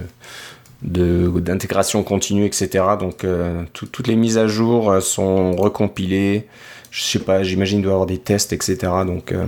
d'intégration 0.83 2.03
continue, 2.03 2.45
etc. 2.45 2.85
Donc 2.99 3.25
euh, 3.25 3.65
toutes 3.73 4.07
les 4.07 4.17
mises 4.17 4.39
à 4.39 4.47
jour 4.47 4.91
euh, 4.91 5.01
sont 5.01 5.57
recompilées. 5.57 6.47
Je 6.91 7.03
sais 7.03 7.19
pas, 7.19 7.43
j'imagine 7.43 7.83
doit 7.83 7.93
avoir 7.93 8.07
des 8.07 8.19
tests, 8.19 8.53
etc. 8.53 8.77
Donc 9.07 9.33
euh, 9.33 9.47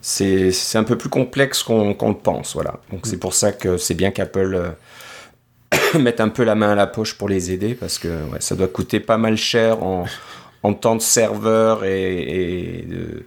c'est 0.00 0.52
un 0.74 0.84
peu 0.84 0.96
plus 0.96 1.10
complexe 1.10 1.62
qu'on 1.62 1.88
le 1.88 2.14
pense, 2.14 2.54
voilà. 2.54 2.80
Donc 2.90 3.06
c'est 3.06 3.18
pour 3.18 3.34
ça 3.34 3.52
que 3.52 3.76
c'est 3.76 3.94
bien 3.94 4.10
qu'Apple 4.10 4.74
mette 5.98 6.20
un 6.20 6.28
peu 6.28 6.44
la 6.44 6.54
main 6.54 6.72
à 6.72 6.74
la 6.74 6.86
poche 6.86 7.14
pour 7.14 7.28
les 7.28 7.52
aider 7.52 7.74
parce 7.74 7.98
que 7.98 8.08
ça 8.40 8.54
doit 8.54 8.68
coûter 8.68 9.00
pas 9.00 9.18
mal 9.18 9.36
cher 9.36 9.82
en, 9.82 10.06
en 10.62 10.72
temps 10.72 10.96
de 10.96 11.02
serveur 11.02 11.84
et, 11.84 12.80
et 12.80 12.82
de 12.82 13.26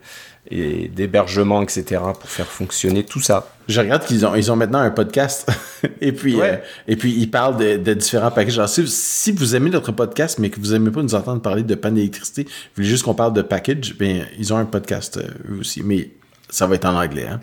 et 0.50 0.90
d'hébergement, 0.90 1.62
etc. 1.62 2.02
pour 2.20 2.30
faire 2.30 2.48
fonctionner 2.48 3.04
tout 3.04 3.22
ça. 3.22 3.48
Je 3.70 3.80
regarde 3.80 4.06
qu'ils 4.06 4.26
ont, 4.26 4.36
ils 4.36 4.52
ont 4.52 4.56
maintenant 4.56 4.80
un 4.80 4.92
podcast 4.92 5.50
et 6.02 6.12
puis 6.12 6.42
euh, 6.42 6.58
et 6.88 6.98
puis 6.98 7.14
ils 7.14 7.32
parlent 7.32 7.58
de, 7.58 7.78
de 7.78 7.94
différents 7.94 8.32
packages. 8.32 8.58
Alors, 8.58 8.70
si, 8.70 9.32
vous 9.32 9.56
aimez 9.56 9.70
notre 9.70 9.94
podcast 9.94 10.40
mais 10.40 10.50
que 10.50 10.60
vous 10.60 10.74
aimez 10.74 10.92
pas 10.92 11.02
nous 11.02 11.16
entendre 11.16 11.42
parler 11.42 11.64
de 11.64 11.76
panne 11.76 11.96
d'électricité, 11.96 12.44
vous 12.44 12.50
voulez 12.78 12.88
juste 12.88 13.04
qu'on 13.04 13.14
parle 13.14 13.34
de 13.34 13.42
package, 13.42 13.96
ben 13.98 14.26
ils 14.38 14.54
ont 14.54 14.58
un 14.58 14.66
podcast 14.66 15.18
euh, 15.18 15.54
eux 15.54 15.60
aussi, 15.60 15.82
mais 15.82 16.10
ça 16.50 16.68
va 16.68 16.76
être 16.76 16.86
en 16.86 17.02
anglais. 17.02 17.28
Hein? 17.28 17.40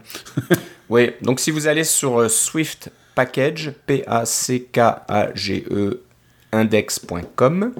oui, 0.90 1.12
donc 1.22 1.40
si 1.40 1.50
vous 1.50 1.66
allez 1.66 1.84
sur 1.84 2.20
euh, 2.20 2.28
Swift 2.28 2.90
Package, 3.14 3.72
P 3.86 4.04
A 4.06 4.26
C 4.26 4.68
K 4.70 4.78
A 4.78 5.28
G 5.34 5.64
E 5.70 6.02
index.com 6.52 7.72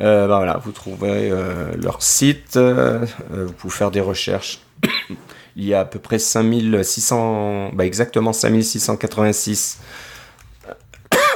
euh, 0.00 0.26
bah 0.26 0.36
voilà, 0.38 0.56
vous 0.64 0.72
trouverez 0.72 1.30
euh, 1.30 1.74
leur 1.76 2.02
site, 2.02 2.56
euh, 2.56 3.04
vous 3.30 3.52
pouvez 3.52 3.72
faire 3.72 3.90
des 3.90 4.00
recherches. 4.00 4.60
Il 5.56 5.64
y 5.64 5.74
a 5.74 5.80
à 5.80 5.84
peu 5.84 5.98
près 5.98 6.18
5600, 6.18 7.72
bah 7.74 7.84
exactement 7.84 8.32
5686 8.32 9.80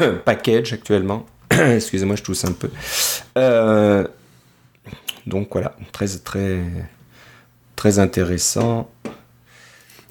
packages 0.24 0.72
actuellement. 0.72 1.26
Excusez-moi, 1.50 2.16
je 2.16 2.22
tousse 2.22 2.44
un 2.44 2.52
peu. 2.52 2.70
donc 5.26 5.48
voilà, 5.52 5.76
très 5.92 6.08
très 6.18 6.60
très 7.76 7.98
intéressant. 7.98 8.88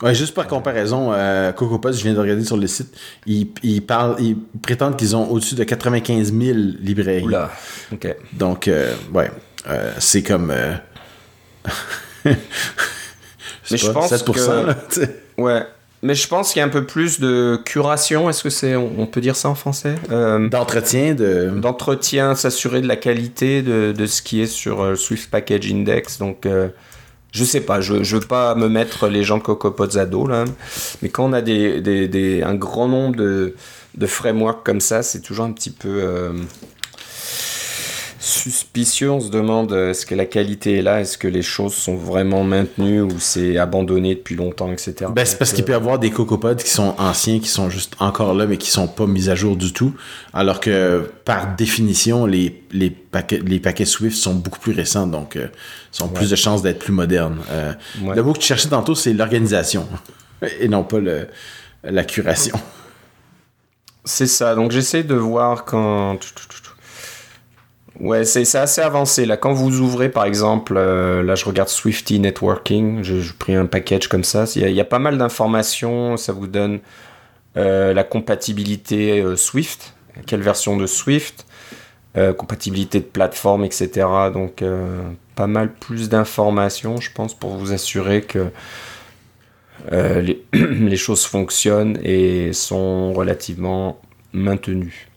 Ouais, 0.03 0.13
juste 0.13 0.33
par 0.33 0.47
comparaison, 0.47 1.13
euh, 1.13 1.53
CocoaPods, 1.53 1.93
je 1.93 2.03
viens 2.03 2.13
de 2.13 2.19
regarder 2.19 2.43
sur 2.43 2.57
le 2.57 2.67
site, 2.67 2.93
ils, 3.25 3.47
ils, 3.63 3.81
parlent, 3.81 4.17
ils 4.19 4.35
prétendent 4.61 4.97
qu'ils 4.97 5.15
ont 5.15 5.31
au-dessus 5.31 5.55
de 5.55 5.63
95 5.63 6.33
000 6.33 6.57
librairies. 6.81 7.23
Oula, 7.23 7.49
ok. 7.93 8.13
Donc, 8.33 8.67
euh, 8.67 8.93
ouais, 9.13 9.31
euh, 9.69 9.93
c'est 9.99 10.21
comme... 10.21 10.51
Euh, 10.51 10.75
Mais 13.71 13.77
je 13.77 13.89
pense 13.91 14.11
7%, 14.11 14.25
que... 14.25 15.41
ouais, 15.41 15.63
mais 16.01 16.15
je 16.15 16.27
pense 16.27 16.51
qu'il 16.51 16.59
y 16.59 16.63
a 16.63 16.65
un 16.65 16.69
peu 16.69 16.85
plus 16.85 17.21
de 17.21 17.57
curation, 17.63 18.29
est-ce 18.29 18.43
que 18.43 18.49
c'est, 18.49 18.75
on 18.75 19.05
peut 19.05 19.21
dire 19.21 19.37
ça 19.37 19.47
en 19.47 19.55
français? 19.55 19.95
D'entretien, 20.09 21.13
de... 21.13 21.49
D'entretien, 21.49 22.35
s'assurer 22.35 22.81
de 22.81 22.89
la 22.89 22.97
qualité 22.97 23.61
de, 23.61 23.93
de, 23.93 24.05
ce 24.05 24.21
qui 24.21 24.41
est 24.41 24.47
sur 24.47 24.97
Swift 24.97 25.31
Package 25.31 25.71
Index, 25.71 26.19
donc 26.19 26.45
je 27.33 27.43
sais 27.43 27.61
pas, 27.61 27.81
je, 27.81 28.03
je 28.03 28.15
veux 28.15 28.25
pas 28.25 28.55
me 28.55 28.69
mettre 28.69 29.07
les 29.07 29.23
gens 29.23 29.39
dos 30.05 30.27
là, 30.27 30.45
mais 31.01 31.09
quand 31.09 31.25
on 31.25 31.33
a 31.33 31.41
des, 31.41 31.81
des, 31.81 32.07
des 32.07 32.43
un 32.43 32.53
grand 32.53 32.87
nombre 32.87 33.15
de, 33.15 33.55
de 33.97 34.05
frameworks 34.05 34.63
comme 34.63 34.79
ça, 34.79 35.01
c'est 35.01 35.19
toujours 35.21 35.45
un 35.45 35.51
petit 35.51 35.71
peu 35.71 35.89
euh, 35.89 36.33
suspicieux. 38.23 39.11
On 39.11 39.19
se 39.19 39.29
demande 39.29 39.73
euh, 39.73 39.89
est-ce 39.89 40.05
que 40.05 40.15
la 40.15 40.25
qualité 40.25 40.77
est 40.77 40.81
là, 40.81 41.01
est-ce 41.01 41.17
que 41.17 41.27
les 41.27 41.41
choses 41.41 41.73
sont 41.73 41.95
vraiment 41.95 42.45
maintenues 42.45 43.01
ou 43.01 43.19
c'est 43.19 43.57
abandonné 43.57 44.15
depuis 44.15 44.35
longtemps, 44.35 44.71
etc. 44.71 45.11
Ben, 45.13 45.25
c'est 45.25 45.37
parce 45.37 45.51
qu'il 45.51 45.65
peut 45.65 45.73
y 45.73 45.75
avoir 45.75 45.99
des 45.99 46.09
CocoaPods 46.09 46.55
qui 46.55 46.69
sont 46.69 46.95
anciens, 46.97 47.39
qui 47.39 47.49
sont 47.49 47.69
juste 47.69 47.95
encore 47.99 48.33
là, 48.33 48.45
mais 48.45 48.55
qui 48.55 48.71
sont 48.71 48.87
pas 48.87 49.07
mis 49.07 49.29
à 49.29 49.35
jour 49.35 49.57
du 49.57 49.73
tout, 49.73 49.93
alors 50.33 50.61
que 50.61 51.11
par 51.25 51.55
définition, 51.55 52.25
les, 52.25 52.63
les, 52.71 52.89
paquets, 52.89 53.41
les 53.45 53.59
paquets 53.59 53.83
Swift 53.83 54.15
sont 54.15 54.35
beaucoup 54.35 54.59
plus 54.59 54.73
récents, 54.73 55.05
donc 55.05 55.35
euh, 55.35 55.47
ont 56.01 56.07
plus 56.07 56.29
de 56.29 56.37
chances 56.37 56.61
d'être 56.61 56.79
plus 56.79 56.93
modernes. 56.93 57.39
Euh, 57.51 57.73
Le 58.15 58.23
mot 58.23 58.31
que 58.31 58.39
tu 58.39 58.47
cherchais 58.47 58.69
tantôt, 58.69 58.95
c'est 58.95 59.11
l'organisation 59.11 59.85
et 60.61 60.69
non 60.69 60.85
pas 60.85 60.99
le, 60.99 61.27
la 61.83 62.05
curation. 62.05 62.57
C'est 64.05 64.27
ça. 64.27 64.55
Donc 64.55 64.71
j'essaie 64.71 65.03
de 65.03 65.15
voir 65.15 65.65
quand. 65.65 66.17
Ouais, 67.99 68.25
c'est 68.25 68.55
assez 68.57 68.81
avancé. 68.81 69.25
Là, 69.25 69.37
quand 69.37 69.53
vous 69.53 69.79
ouvrez, 69.79 70.09
par 70.09 70.25
exemple, 70.25 70.73
euh, 70.77 71.21
là, 71.21 71.35
je 71.35 71.45
regarde 71.45 71.69
Swifty 71.69 72.19
Networking. 72.19 73.03
J'ai 73.03 73.21
pris 73.37 73.53
un 73.55 73.67
package 73.67 74.07
comme 74.07 74.23
ça. 74.23 74.45
Il 74.55 74.71
y 74.71 74.81
a, 74.81 74.85
pas 74.85 74.99
mal 74.99 75.17
d'informations. 75.17 76.17
Ça 76.17 76.33
vous 76.33 76.47
donne 76.47 76.79
euh, 77.55 77.93
la 77.93 78.03
compatibilité 78.03 79.21
euh, 79.21 79.35
Swift, 79.35 79.93
quelle 80.25 80.41
version 80.41 80.77
de 80.77 80.87
Swift, 80.87 81.45
compatibilité 82.37 82.99
de 82.99 83.05
plateforme, 83.05 83.65
etc. 83.65 84.05
Donc, 84.31 84.63
pas 85.35 85.47
mal 85.47 85.73
plus 85.73 86.09
d'informations, 86.09 86.97
je 86.97 87.11
pense, 87.11 87.33
pour 87.33 87.51
vous 87.55 87.73
assurer 87.73 88.21
que 88.21 88.51
les, 89.91 90.95
choses 90.95 91.25
fonctionnent 91.25 91.97
et 92.03 92.53
sont 92.53 93.13
relativement 93.13 93.99
maintenues. 94.31 95.07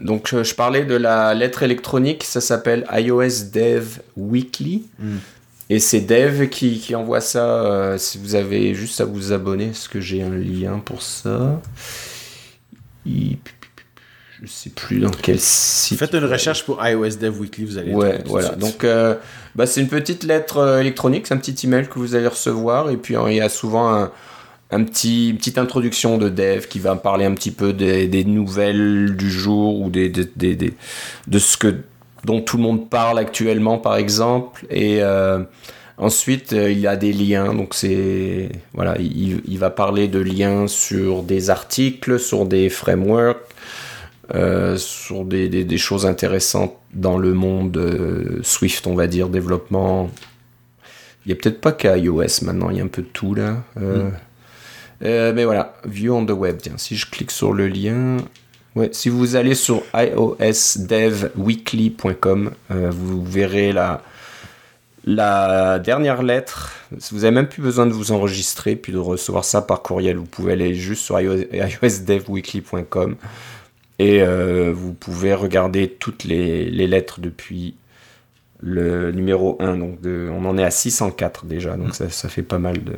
Donc 0.00 0.34
je 0.42 0.54
parlais 0.54 0.84
de 0.84 0.94
la 0.94 1.34
lettre 1.34 1.62
électronique, 1.62 2.24
ça 2.24 2.40
s'appelle 2.40 2.86
iOS 2.92 3.50
Dev 3.52 3.98
Weekly. 4.16 4.86
Hmm. 4.98 5.18
Et 5.70 5.78
c'est 5.78 6.00
Dev 6.00 6.48
qui, 6.48 6.78
qui 6.80 6.94
envoie 6.94 7.20
ça. 7.22 7.44
Euh, 7.64 7.96
si 7.96 8.18
vous 8.18 8.34
avez 8.34 8.74
juste 8.74 9.00
à 9.00 9.04
vous 9.06 9.32
abonner, 9.32 9.66
est-ce 9.68 9.88
que 9.88 10.00
j'ai 10.00 10.20
un 10.22 10.30
lien 10.36 10.78
pour 10.84 11.00
ça 11.00 11.62
Je 13.06 13.12
Je 14.42 14.46
sais 14.46 14.70
plus 14.70 14.98
dans 14.98 15.10
quel 15.10 15.38
site. 15.38 15.98
Faites 15.98 16.14
une 16.14 16.24
recherche 16.24 16.64
pour 16.64 16.84
iOS 16.86 17.16
Dev 17.20 17.38
Weekly, 17.40 17.64
vous 17.64 17.78
allez. 17.78 17.94
Ouais, 17.94 18.18
voilà. 18.26 18.50
Donc, 18.56 18.84
euh, 18.84 19.14
bah, 19.54 19.66
c'est 19.66 19.80
une 19.80 19.88
petite 19.88 20.24
lettre 20.24 20.58
euh, 20.58 20.80
électronique, 20.80 21.26
c'est 21.26 21.34
un 21.34 21.38
petit 21.38 21.66
email 21.66 21.86
que 21.88 21.98
vous 21.98 22.14
allez 22.14 22.26
recevoir, 22.26 22.90
et 22.90 22.96
puis 22.96 23.14
il 23.28 23.34
y 23.34 23.40
a 23.40 23.48
souvent 23.48 24.08
un 24.72 24.84
petit, 24.84 25.30
une 25.30 25.36
petite 25.36 25.58
introduction 25.58 26.16
de 26.16 26.28
dev 26.28 26.66
qui 26.68 26.78
va 26.78 26.94
parler 26.96 27.24
un 27.24 27.34
petit 27.34 27.50
peu 27.50 27.72
des, 27.72 28.06
des 28.06 28.24
nouvelles 28.24 29.16
du 29.16 29.30
jour 29.30 29.80
ou 29.80 29.90
des, 29.90 30.08
des, 30.08 30.54
des- 30.56 30.74
de 31.26 31.38
ce 31.38 31.56
que 31.56 31.74
dont 32.24 32.40
tout 32.40 32.56
le 32.56 32.62
monde 32.62 32.88
parle 32.88 33.18
actuellement 33.18 33.78
par 33.78 33.96
exemple. 33.96 34.66
Et 34.70 35.02
euh, 35.02 35.40
ensuite 35.98 36.52
euh, 36.52 36.70
il 36.70 36.78
y 36.78 36.86
a 36.86 36.96
des 36.96 37.12
liens. 37.12 37.54
Donc 37.54 37.74
c'est 37.74 38.50
voilà 38.72 38.96
il, 38.98 39.42
il 39.46 39.58
va 39.58 39.70
parler 39.70 40.08
de 40.08 40.18
liens 40.18 40.66
sur 40.66 41.22
des 41.22 41.50
articles 41.50 42.18
sur 42.18 42.46
des 42.46 42.68
frameworks 42.68 43.38
euh, 44.34 44.76
sur 44.76 45.24
des, 45.24 45.48
des, 45.48 45.64
des 45.64 45.78
choses 45.78 46.06
intéressantes 46.06 46.76
dans 46.94 47.18
le 47.18 47.34
monde 47.34 47.76
euh, 47.76 48.40
Swift 48.42 48.86
on 48.86 48.94
va 48.94 49.06
dire 49.06 49.28
développement. 49.28 50.10
Il 51.26 51.30
y 51.30 51.32
a 51.32 51.36
peut-être 51.36 51.60
pas 51.60 51.72
qu'à 51.72 51.98
iOS 51.98 52.42
maintenant 52.42 52.70
il 52.70 52.78
y 52.78 52.80
a 52.80 52.84
un 52.84 52.88
peu 52.88 53.02
de 53.02 53.08
tout 53.08 53.34
là. 53.34 53.62
Euh, 55.02 55.32
mais 55.34 55.44
voilà, 55.44 55.76
view 55.86 56.14
on 56.14 56.26
the 56.26 56.30
web. 56.30 56.58
Tiens, 56.60 56.74
si 56.76 56.94
je 56.94 57.06
clique 57.10 57.30
sur 57.30 57.54
le 57.54 57.68
lien, 57.68 58.18
ouais, 58.76 58.90
si 58.92 59.08
vous 59.08 59.34
allez 59.36 59.54
sur 59.54 59.82
iosdevweekly.com, 59.94 62.50
euh, 62.70 62.90
vous 62.92 63.24
verrez 63.24 63.72
la, 63.72 64.02
la 65.04 65.78
dernière 65.78 66.22
lettre. 66.22 66.74
Vous 67.10 67.24
avez 67.24 67.34
même 67.34 67.48
plus 67.48 67.62
besoin 67.62 67.86
de 67.86 67.92
vous 67.92 68.12
enregistrer 68.12 68.76
puis 68.76 68.92
de 68.92 68.98
recevoir 68.98 69.44
ça 69.44 69.62
par 69.62 69.82
courriel. 69.82 70.16
Vous 70.16 70.26
pouvez 70.26 70.52
aller 70.52 70.74
juste 70.74 71.02
sur 71.02 71.20
iOS 71.20 71.44
iosdevweekly.com 71.82 73.16
et 73.98 74.22
euh, 74.22 74.72
vous 74.74 74.94
pouvez 74.94 75.34
regarder 75.34 75.88
toutes 75.88 76.24
les, 76.24 76.70
les 76.70 76.86
lettres 76.86 77.20
depuis 77.20 77.74
le 78.60 79.12
numéro 79.12 79.56
1. 79.60 79.76
Donc 79.76 79.98
on 80.04 80.44
en 80.46 80.58
est 80.58 80.64
à 80.64 80.70
604 80.70 81.46
déjà, 81.46 81.76
donc 81.76 81.94
ça, 81.94 82.10
ça 82.10 82.28
fait 82.28 82.42
pas 82.42 82.58
mal 82.58 82.82
de, 82.82 82.94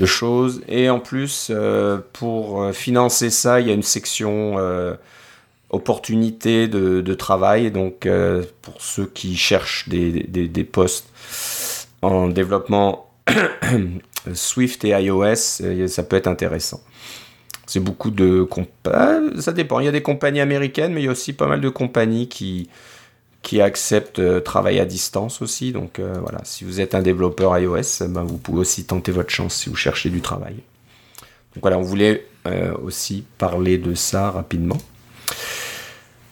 de 0.00 0.06
choses. 0.06 0.62
Et 0.66 0.88
en 0.90 0.98
plus, 0.98 1.48
euh, 1.50 1.98
pour 2.12 2.62
euh, 2.62 2.72
financer 2.72 3.30
ça, 3.30 3.60
il 3.60 3.68
y 3.68 3.70
a 3.70 3.74
une 3.74 3.82
section 3.82 4.54
euh, 4.58 4.94
opportunités 5.68 6.66
de, 6.68 7.14
travail. 7.14 7.70
Donc, 7.70 8.06
euh, 8.06 8.42
pour 8.62 8.80
ceux 8.80 9.06
qui 9.06 9.36
cherchent 9.36 9.88
des, 9.88 10.24
des, 10.24 10.48
des 10.48 10.64
postes 10.64 11.86
en 12.02 12.28
développement 12.28 13.10
Swift 14.34 14.84
et 14.84 14.90
iOS, 14.90 15.36
ça 15.88 16.02
peut 16.02 16.16
être 16.16 16.26
intéressant. 16.26 16.80
C'est 17.66 17.80
beaucoup 17.80 18.10
de 18.10 18.48
ça 19.38 19.52
dépend. 19.52 19.78
Il 19.78 19.84
y 19.84 19.88
a 19.88 19.92
des 19.92 20.02
compagnies 20.02 20.40
américaines, 20.40 20.92
mais 20.92 21.02
il 21.02 21.04
y 21.04 21.08
a 21.08 21.12
aussi 21.12 21.32
pas 21.32 21.46
mal 21.46 21.60
de 21.60 21.68
compagnies 21.68 22.28
qui 22.28 22.68
qui 23.42 23.60
acceptent 23.60 24.18
euh, 24.18 24.40
travail 24.40 24.78
à 24.80 24.84
distance 24.84 25.42
aussi. 25.42 25.72
Donc 25.72 25.98
euh, 25.98 26.18
voilà, 26.20 26.40
si 26.44 26.64
vous 26.64 26.80
êtes 26.80 26.94
un 26.94 27.02
développeur 27.02 27.58
iOS, 27.58 28.02
euh, 28.02 28.08
ben, 28.08 28.22
vous 28.22 28.36
pouvez 28.36 28.60
aussi 28.60 28.84
tenter 28.84 29.12
votre 29.12 29.30
chance 29.30 29.54
si 29.54 29.70
vous 29.70 29.76
cherchez 29.76 30.10
du 30.10 30.20
travail. 30.20 30.56
Donc 31.54 31.62
voilà, 31.62 31.78
on 31.78 31.82
voulait 31.82 32.26
euh, 32.46 32.74
aussi 32.82 33.24
parler 33.38 33.78
de 33.78 33.94
ça 33.94 34.30
rapidement. 34.30 34.78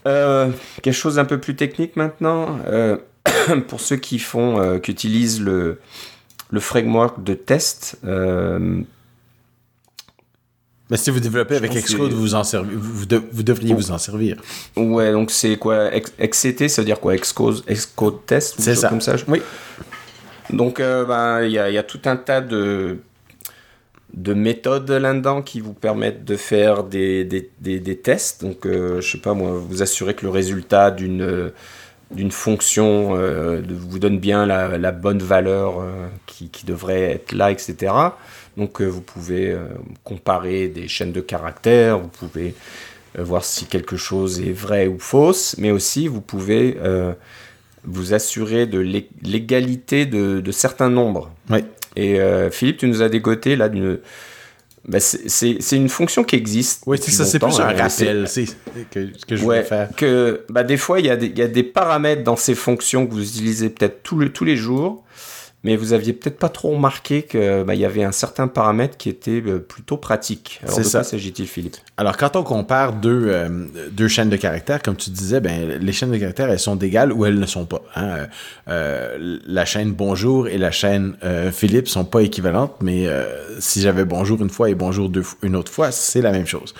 Quelque 0.05 0.93
chose 0.93 1.17
d'un 1.17 1.27
peu 1.27 1.39
plus 1.39 1.55
technique 1.55 1.95
maintenant. 1.97 2.61
Pour 3.69 3.81
ceux 3.81 3.97
qui 3.97 4.19
font, 4.19 4.81
qui 4.81 4.91
utilisent 4.91 5.43
le, 5.43 5.81
le 6.49 6.61
framework 6.61 7.23
de 7.23 7.35
test, 7.35 7.99
Mais 10.91 10.97
si 10.97 11.11
vous 11.11 11.21
développez 11.21 11.57
avec 11.57 11.73
Xcode, 11.73 12.13
vous, 12.13 12.35
en 12.35 12.45
servez- 12.45 12.75
vous, 12.75 12.93
vous 13.01 13.07
de- 13.07 13.23
vous 13.31 13.43
devriez 13.43 13.75
vous 13.75 13.91
en 13.91 13.99
servir. 13.99 14.37
ouais, 14.77 15.13
donc 15.13 15.31
c'est 15.31 15.57
quoi 15.59 15.91
XCT, 16.19 16.69
ça 16.69 16.81
veut 16.83 16.87
dire 16.87 16.99
quoi 17.01 17.15
Xcode, 17.17 17.63
Xcode 17.71 18.25
test 18.27 18.55
C'est 18.59 18.75
ça. 18.75 18.89
comme 18.89 19.01
ça 19.03 19.17
je- 19.17 19.25
Oui. 19.29 19.43
Donc, 20.51 20.81
euh, 20.81 21.05
ben, 21.05 21.43
il 21.45 21.53
y, 21.53 21.59
a, 21.59 21.69
il 21.69 21.75
y 21.75 21.79
a 21.79 21.83
tout 21.83 22.01
un 22.07 22.17
tas 22.17 22.41
de, 22.41 22.97
de 24.15 24.33
méthodes 24.33 24.91
là-dedans 24.91 25.43
qui 25.43 25.61
vous 25.61 25.75
permettent 25.75 26.25
de 26.25 26.37
faire 26.37 26.85
des, 26.85 27.25
des, 27.25 27.51
des, 27.61 27.79
des 27.81 27.97
tests. 27.99 28.43
Donc, 28.43 28.65
euh, 28.65 29.03
je 29.03 29.13
sais 29.13 29.19
pas, 29.19 29.35
moi, 29.35 29.51
vous 29.53 29.83
assurer 29.83 30.15
que 30.15 30.25
le 30.25 30.31
résultat 30.31 30.91
d'une 30.91 31.53
d'une 32.11 32.31
fonction 32.31 33.15
euh, 33.19 33.61
de- 33.61 33.75
vous 33.75 33.99
donne 33.99 34.19
bien 34.19 34.47
la, 34.47 34.79
la 34.79 34.93
bonne 34.93 35.19
valeur 35.19 35.81
euh, 35.83 36.07
qui, 36.25 36.49
qui 36.49 36.65
devrait 36.65 37.03
être 37.03 37.33
là, 37.33 37.51
etc. 37.51 37.93
Donc, 38.59 38.83
euh, 38.83 38.87
vous 38.87 39.01
pouvez 39.01 39.51
euh, 39.53 39.65
comparer 40.05 40.69
des 40.69 40.87
chaînes 40.89 41.13
de 41.13 41.21
caractères, 41.23 41.99
vous 41.99 42.09
pouvez 42.09 42.55
euh, 43.19 43.23
voir 43.25 43.45
si 43.45 43.65
quelque 43.65 43.97
chose 43.97 44.41
est 44.41 44.53
vrai 44.53 44.87
ou 44.89 44.99
fausse, 44.99 45.55
mais 45.59 45.71
aussi 45.71 46.09
vous 46.09 46.21
pouvez 46.21 46.77
vous 47.85 48.13
assurer 48.13 48.67
de 48.67 48.79
l'é- 48.81 49.09
l'égalité 49.23 50.05
de, 50.05 50.41
de 50.41 50.53
certains 50.53 50.91
nombres. 50.91 51.31
Oui. 51.49 51.61
Et 51.97 52.21
euh, 52.21 52.51
Philippe, 52.51 52.79
tu 52.79 52.87
nous 52.89 53.01
as 53.01 53.09
dégoté 53.09 53.57
là 53.57 53.69
d'une. 53.71 53.99
Bah, 54.87 55.01
c'est- 55.01 55.59
une 55.77 55.89
fonction 55.89 56.25
qui 56.25 56.37
existe. 56.37 56.83
Oui, 56.87 56.99
c'est 57.01 57.11
ça, 57.11 57.25
c'est 57.25 57.39
plus 57.39 57.61
un 57.61 57.69
hein, 57.69 57.75
rappel 57.77 58.27
que, 58.91 59.09
que 59.27 59.37
je 59.37 59.45
Ouais, 59.45 59.57
voulais 59.57 59.63
faire. 59.63 59.89
que 59.97 60.45
bah, 60.49 60.65
des 60.65 60.77
fois, 60.77 60.99
il 61.01 61.07
y, 61.07 61.11
a 61.11 61.17
des- 61.17 61.27
il 61.27 61.39
y 61.39 61.43
a 61.43 61.49
des 61.49 61.63
paramètres 61.63 62.25
dans 62.25 62.37
ces 62.37 62.55
fonctions 62.55 63.07
que 63.07 63.13
vous 63.13 63.23
utilisez 63.23 63.69
peut-être 63.71 64.15
le- 64.17 64.33
tous 64.33 64.45
les 64.45 64.57
jours, 64.57 65.05
mais 65.65 65.75
vous 65.77 65.93
aviez 65.93 66.13
peut-être 66.13 66.39
pas 66.39 66.49
trop 66.49 66.71
remarqué 66.71 67.23
qu'il 67.25 67.65
y 67.75 67.85
avait 67.85 68.05
un 68.05 68.13
certain 68.13 68.47
paramètre 68.47 68.97
qui 68.97 69.09
était 69.09 69.43
euh, 69.45 69.59
plutôt 69.59 69.97
pratique. 69.97 70.61
Alors, 70.63 70.77
C'est 70.77 70.83
de 70.83 70.87
ça. 70.87 70.99
quoi 71.01 71.05
s'agit-il, 71.05 71.47
Philippe? 71.49 71.77
Alors, 71.97 72.17
quand 72.17 72.37
on 72.37 72.45
compare 72.45 72.93
deux, 72.93 73.27
euh, 73.27 73.67
deux 73.91 74.07
chaînes 74.07 74.31
de 74.31 74.37
caractères, 74.37 74.81
comme 74.83 74.95
tu 74.95 75.11
disais, 75.11 75.41
ben, 75.41 75.69
les 75.81 75.93
chaînes 75.93 76.13
de 76.13 76.17
caractères, 76.17 76.49
elles 76.49 76.61
sont 76.61 76.77
d'égales 76.77 77.13
ou 77.13 77.27
elles 77.27 77.39
ne 77.39 77.47
sont 77.47 77.65
pas. 77.67 77.83
hein. 77.97 78.29
Euh, 78.69 79.39
la 79.47 79.65
chaîne 79.65 79.93
Bonjour 79.93 80.47
et 80.47 80.59
la 80.59 80.71
chaîne 80.71 81.17
Philippe 81.53 81.89
sont 81.89 82.05
pas 82.05 82.23
équivalentes, 82.23 82.77
mais 82.81 83.07
si 83.59 83.81
j'avais 83.81 84.05
Bonjour 84.05 84.41
une 84.41 84.51
fois 84.51 84.71
et 84.71 84.75
Bonjour 84.75 85.09
deux, 85.09 85.25
une 85.43 85.57
autre 85.57 85.73
fois, 85.73 85.91
c'est 85.91 86.23
la 86.23 86.31
même 86.31 86.47
chose. 86.47 86.75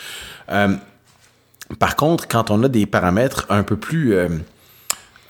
Par 0.47 1.97
contre, 1.97 2.29
quand 2.29 2.51
on 2.51 2.63
a 2.63 2.69
des 2.69 2.87
paramètres 2.87 3.47
un 3.51 3.63
peu 3.65 3.77
plus... 3.77 4.15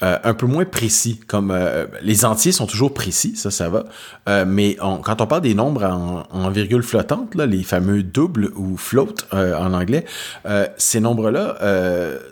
euh, 0.03 0.19
un 0.23 0.35
peu 0.35 0.47
moins 0.47 0.65
précis, 0.65 1.21
comme 1.27 1.51
euh, 1.51 1.87
les 2.03 2.25
entiers 2.25 2.53
sont 2.53 2.67
toujours 2.67 2.95
précis, 2.95 3.35
ça, 3.37 3.51
ça 3.51 3.69
va. 3.69 3.85
Euh, 4.29 4.45
mais 4.47 4.77
quand 4.77 5.21
on 5.21 5.27
parle 5.27 5.43
des 5.43 5.55
nombres 5.55 5.85
en, 5.85 6.51
virgule 6.51 6.83
flottante, 6.83 7.35
là, 7.35 7.47
les 7.47 7.63
fameux 7.63 8.03
doubles 8.03 8.51
ou 8.57 8.77
float 8.77 9.15
en 9.33 9.75
anglais, 9.75 10.05
ces 10.79 11.01
nombres-là, 11.01 11.57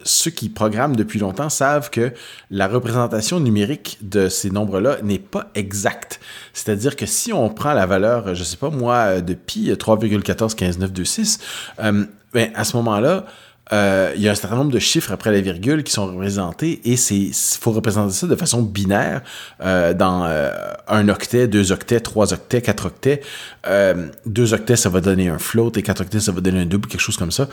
ceux 0.04 0.30
qui 0.30 0.48
programment 0.48 0.96
depuis 0.96 1.18
longtemps 1.18 1.50
savent 1.50 1.90
que 1.90 2.12
la 2.50 2.66
représentation 2.66 3.40
numérique 3.40 3.98
de 4.00 4.28
ces 4.28 4.50
nombres-là 4.50 4.98
n'est 5.02 5.18
pas 5.18 5.50
exacte. 5.54 6.20
C'est-à-dire 6.52 6.96
que 6.96 7.04
si 7.04 7.32
on 7.32 7.50
prend 7.50 7.74
la 7.74 7.86
valeur, 7.86 8.34
je 8.34 8.42
sais 8.42 8.56
pas 8.56 8.70
moi, 8.70 9.20
de 9.20 9.34
pi 9.34 9.70
3,141596, 9.70 11.38
euh, 11.80 12.04
ben, 12.32 12.50
à 12.54 12.64
ce 12.64 12.76
moment-là, 12.76 13.24
euh, 13.72 14.12
il 14.14 14.22
y 14.22 14.28
a 14.28 14.32
un 14.32 14.34
certain 14.36 14.56
nombre 14.56 14.70
de 14.70 14.78
chiffres 14.78 15.10
après 15.10 15.32
la 15.32 15.40
virgule 15.40 15.82
qui 15.82 15.92
sont 15.92 16.06
représentés 16.06 16.80
et 16.84 16.96
c'est 16.96 17.30
faut 17.58 17.72
représenter 17.72 18.12
ça 18.12 18.26
de 18.28 18.36
façon 18.36 18.62
binaire 18.62 19.22
euh, 19.60 19.92
dans 19.92 20.24
euh, 20.24 20.50
un 20.86 21.08
octet, 21.08 21.48
deux 21.48 21.72
octets, 21.72 22.00
trois 22.00 22.32
octets, 22.32 22.62
quatre 22.62 22.86
octets. 22.86 23.22
Euh, 23.66 24.08
deux 24.24 24.54
octets, 24.54 24.76
ça 24.76 24.88
va 24.88 25.00
donner 25.00 25.28
un 25.28 25.38
float 25.38 25.72
et 25.76 25.82
quatre 25.82 26.02
octets, 26.02 26.20
ça 26.20 26.30
va 26.30 26.40
donner 26.40 26.60
un 26.60 26.66
double, 26.66 26.86
quelque 26.88 27.00
chose 27.00 27.16
comme 27.16 27.32
ça. 27.32 27.48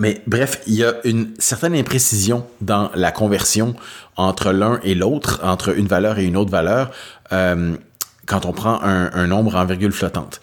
Mais 0.00 0.22
bref, 0.28 0.60
il 0.68 0.74
y 0.74 0.84
a 0.84 0.94
une 1.02 1.34
certaine 1.40 1.74
imprécision 1.74 2.46
dans 2.60 2.88
la 2.94 3.10
conversion 3.10 3.74
entre 4.16 4.52
l'un 4.52 4.78
et 4.84 4.94
l'autre, 4.94 5.40
entre 5.42 5.76
une 5.76 5.88
valeur 5.88 6.20
et 6.20 6.24
une 6.24 6.36
autre 6.36 6.52
valeur, 6.52 6.92
quand 7.30 8.46
on 8.46 8.52
prend 8.52 8.80
un 8.80 9.26
nombre 9.26 9.56
en 9.56 9.64
virgule 9.64 9.90
flottante. 9.90 10.40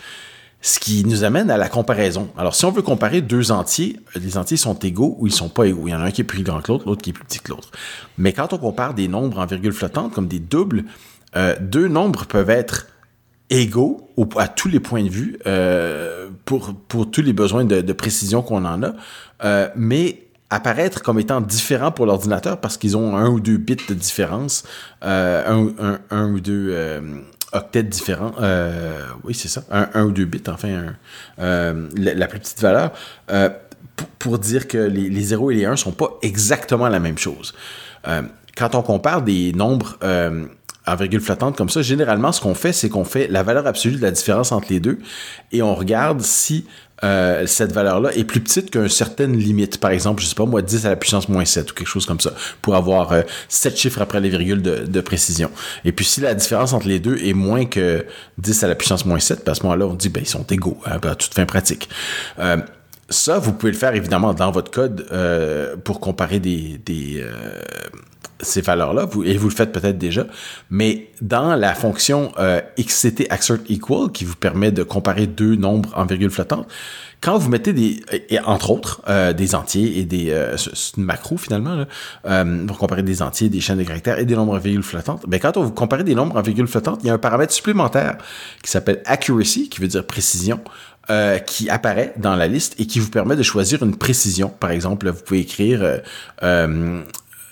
Ce 0.67 0.79
qui 0.79 1.05
nous 1.05 1.23
amène 1.23 1.51
à 1.51 1.57
la 1.57 1.69
comparaison. 1.69 2.29
Alors, 2.39 2.55
si 2.55 2.65
on 2.65 2.71
veut 2.71 2.81
comparer 2.81 3.21
deux 3.21 3.51
entiers, 3.51 3.99
les 4.15 4.35
entiers 4.35 4.57
sont 4.57 4.73
égaux 4.79 5.15
ou 5.19 5.27
ils 5.27 5.31
sont 5.31 5.47
pas 5.47 5.65
égaux. 5.67 5.83
Il 5.85 5.91
y 5.91 5.93
en 5.93 5.99
a 5.99 6.05
un 6.05 6.09
qui 6.09 6.21
est 6.21 6.23
plus 6.23 6.41
grand 6.41 6.59
que 6.59 6.71
l'autre, 6.71 6.87
l'autre 6.87 7.03
qui 7.03 7.11
est 7.11 7.13
plus 7.13 7.23
petit 7.23 7.39
que 7.39 7.51
l'autre. 7.51 7.69
Mais 8.17 8.33
quand 8.33 8.51
on 8.51 8.57
compare 8.57 8.95
des 8.95 9.07
nombres 9.07 9.37
en 9.37 9.45
virgule 9.45 9.73
flottante, 9.73 10.11
comme 10.11 10.27
des 10.27 10.39
doubles, 10.39 10.85
euh, 11.35 11.55
deux 11.61 11.87
nombres 11.87 12.25
peuvent 12.25 12.49
être 12.49 12.87
égaux 13.51 14.09
au- 14.17 14.27
à 14.37 14.47
tous 14.47 14.67
les 14.67 14.79
points 14.79 15.03
de 15.03 15.09
vue 15.09 15.37
euh, 15.45 16.29
pour, 16.45 16.73
tous 17.11 17.21
les 17.21 17.33
besoins 17.33 17.63
de, 17.63 17.93
précision 17.93 18.41
qu'on 18.41 18.65
en 18.65 18.81
a, 18.81 18.93
euh, 19.43 19.69
mais 19.75 20.23
apparaître 20.49 21.03
comme 21.03 21.19
étant 21.19 21.41
différents 21.41 21.91
pour 21.91 22.07
l'ordinateur 22.07 22.59
parce 22.59 22.77
qu'ils 22.77 22.97
ont 22.97 23.15
un 23.15 23.29
ou 23.29 23.39
deux 23.39 23.57
bits 23.57 23.77
de 23.87 23.93
différence, 23.93 24.63
euh, 25.03 25.99
un, 26.09 26.31
ou 26.31 26.39
deux 26.39 26.69
euh, 26.71 27.01
octets 27.55 27.83
différents. 27.83 28.33
Euh, 28.41 29.07
oui, 29.23 29.33
c'est 29.33 29.47
ça, 29.47 29.63
un, 29.71 29.89
un 29.93 30.05
ou 30.05 30.11
deux 30.11 30.25
bits, 30.25 30.43
enfin, 30.47 30.93
euh, 31.39 31.87
la, 31.95 32.27
plus 32.27 32.39
petite 32.39 32.61
valeur. 32.61 32.91
Euh, 33.31 33.49
pour, 34.19 34.39
dire 34.39 34.67
que 34.67 34.77
les, 34.77 35.09
les 35.09 35.21
0 35.21 35.51
et 35.51 35.55
les 35.55 35.65
1 35.65 35.75
sont 35.77 35.91
pas 35.91 36.17
exactement 36.21 36.89
la 36.89 36.99
même 36.99 37.17
chose. 37.17 37.53
Quand 38.57 38.75
on 38.75 38.81
compare 38.81 39.21
des 39.21 39.53
nombres 39.53 39.97
en 40.01 40.95
virgule 40.95 41.21
flottante 41.21 41.55
comme 41.57 41.69
ça, 41.69 41.81
généralement, 41.81 42.31
ce 42.31 42.41
qu'on 42.41 42.55
fait, 42.55 42.73
c'est 42.73 42.89
qu'on 42.89 43.05
fait 43.05 43.27
la 43.27 43.41
valeur 43.41 43.65
absolue 43.67 43.95
de 43.95 44.01
la 44.01 44.11
différence 44.11 44.51
entre 44.51 44.67
les 44.69 44.79
deux 44.79 44.99
et 45.51 45.61
on 45.61 45.73
regarde 45.73 46.21
si 46.21 46.65
euh, 47.03 47.45
cette 47.45 47.71
valeur-là 47.71 48.11
est 48.15 48.23
plus 48.23 48.39
petite 48.39 48.71
qu'une 48.71 48.89
certaine 48.89 49.37
limite. 49.37 49.79
Par 49.79 49.91
exemple, 49.91 50.21
je 50.21 50.27
sais 50.27 50.35
pas, 50.35 50.45
moi, 50.45 50.61
10 50.61 50.85
à 50.85 50.89
la 50.89 50.95
puissance 50.95 51.27
moins 51.27 51.45
7 51.45 51.71
ou 51.71 51.73
quelque 51.73 51.87
chose 51.87 52.05
comme 52.05 52.19
ça, 52.19 52.33
pour 52.61 52.75
avoir 52.75 53.11
euh, 53.11 53.21
7 53.49 53.77
chiffres 53.77 54.01
après 54.01 54.21
les 54.21 54.29
virgules 54.29 54.61
de, 54.61 55.01
précision. 55.01 55.51
Et 55.83 55.91
puis, 55.91 56.05
si 56.05 56.21
la 56.21 56.33
différence 56.33 56.73
entre 56.73 56.87
les 56.87 56.99
deux 56.99 57.17
est 57.17 57.33
moins 57.33 57.65
que 57.65 58.05
10 58.37 58.63
à 58.63 58.67
la 58.67 58.75
puissance 58.75 59.05
moins 59.05 59.19
7, 59.19 59.45
ben, 59.45 59.51
à 59.51 59.55
ce 59.55 59.63
moment-là, 59.63 59.85
on 59.85 59.93
dit, 59.93 60.09
ben, 60.09 60.21
ils 60.23 60.29
sont 60.29 60.45
égaux, 60.47 60.77
hein, 60.85 60.97
ben, 61.01 61.11
à 61.11 61.15
toute 61.15 61.33
fin 61.33 61.45
pratique. 61.45 61.89
Euh, 62.39 62.57
ça, 63.09 63.37
vous 63.37 63.53
pouvez 63.53 63.71
le 63.71 63.77
faire 63.77 63.93
évidemment 63.93 64.33
dans 64.33 64.51
votre 64.51 64.71
code 64.71 65.07
euh, 65.11 65.75
pour 65.77 65.99
comparer 65.99 66.39
des, 66.39 66.79
euh, 67.19 67.59
ces 68.41 68.61
valeurs-là, 68.61 69.05
vous, 69.05 69.23
et 69.23 69.37
vous 69.37 69.49
le 69.49 69.55
faites 69.55 69.71
peut-être 69.71 69.97
déjà, 69.97 70.25
mais 70.69 71.09
dans 71.21 71.55
la 71.55 71.73
fonction 71.73 72.31
euh, 72.37 72.61
xct 72.77 73.25
assert 73.29 73.59
equal, 73.69 74.11
qui 74.11 74.25
vous 74.25 74.35
permet 74.35 74.71
de 74.71 74.83
comparer 74.83 75.27
deux 75.27 75.55
nombres 75.55 75.89
en 75.95 76.05
virgule 76.05 76.29
flottante, 76.29 76.67
quand 77.21 77.37
vous 77.37 77.49
mettez 77.49 77.73
des, 77.73 78.01
et 78.29 78.39
entre 78.41 78.69
autres, 78.71 79.01
euh, 79.07 79.33
des 79.33 79.55
entiers 79.55 79.97
et 79.99 80.05
des, 80.05 80.29
euh, 80.31 80.57
c'est 80.57 80.97
une 80.97 81.03
macro 81.03 81.37
finalement, 81.37 81.75
là, 81.75 81.87
euh, 82.27 82.65
pour 82.67 82.77
comparer 82.77 83.03
des 83.03 83.21
entiers, 83.21 83.49
des 83.49 83.61
chaînes 83.61 83.79
de 83.79 83.83
caractères 83.83 84.19
et 84.19 84.25
des 84.25 84.35
nombres 84.35 84.53
en 84.53 84.59
virgule 84.59 84.83
flottante, 84.83 85.23
ben 85.27 85.39
quand 85.39 85.57
vous 85.57 85.71
comparez 85.71 86.03
des 86.03 86.13
nombres 86.13 86.37
en 86.37 86.41
virgule 86.41 86.67
flottante, 86.67 86.99
il 87.03 87.07
y 87.07 87.09
a 87.09 87.13
un 87.13 87.17
paramètre 87.17 87.53
supplémentaire 87.53 88.17
qui 88.61 88.69
s'appelle 88.69 89.01
accuracy, 89.05 89.69
qui 89.69 89.81
veut 89.81 89.87
dire 89.87 90.05
précision, 90.05 90.59
euh, 91.11 91.37
qui 91.37 91.69
apparaît 91.69 92.13
dans 92.17 92.35
la 92.35 92.47
liste 92.47 92.79
et 92.79 92.87
qui 92.87 92.99
vous 92.99 93.11
permet 93.11 93.35
de 93.35 93.43
choisir 93.43 93.83
une 93.83 93.95
précision. 93.95 94.49
Par 94.49 94.71
exemple, 94.71 95.07
vous 95.07 95.21
pouvez 95.21 95.41
écrire 95.41 95.99
euh, 96.41 97.03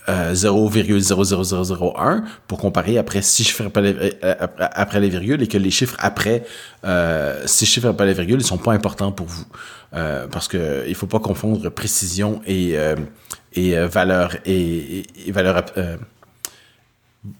euh, 0.09 0.33
0,00001 0.33 2.23
pour 2.47 2.57
comparer 2.59 2.97
après 2.97 3.21
six 3.21 3.43
chiffres 3.45 3.65
après 3.65 3.81
les, 3.81 4.13
euh, 4.23 4.35
après 4.57 4.99
les 4.99 5.09
virgules 5.09 5.41
et 5.41 5.47
que 5.47 5.57
les 5.57 5.71
chiffres 5.71 5.95
après 5.99 6.43
euh, 6.83 7.41
six 7.45 7.65
chiffres 7.65 7.87
après 7.87 8.05
les 8.05 8.13
virgules 8.13 8.37
ne 8.37 8.43
sont 8.43 8.57
pas 8.57 8.73
importants 8.73 9.11
pour 9.11 9.27
vous. 9.27 9.45
Euh, 9.93 10.27
parce 10.27 10.47
que 10.47 10.83
il 10.87 10.95
faut 10.95 11.07
pas 11.07 11.19
confondre 11.19 11.69
précision 11.69 12.41
et, 12.47 12.77
euh, 12.77 12.95
et 13.53 13.77
euh, 13.77 13.87
valeur 13.87 14.35
et, 14.45 15.05
et 15.27 15.31
valeur 15.31 15.63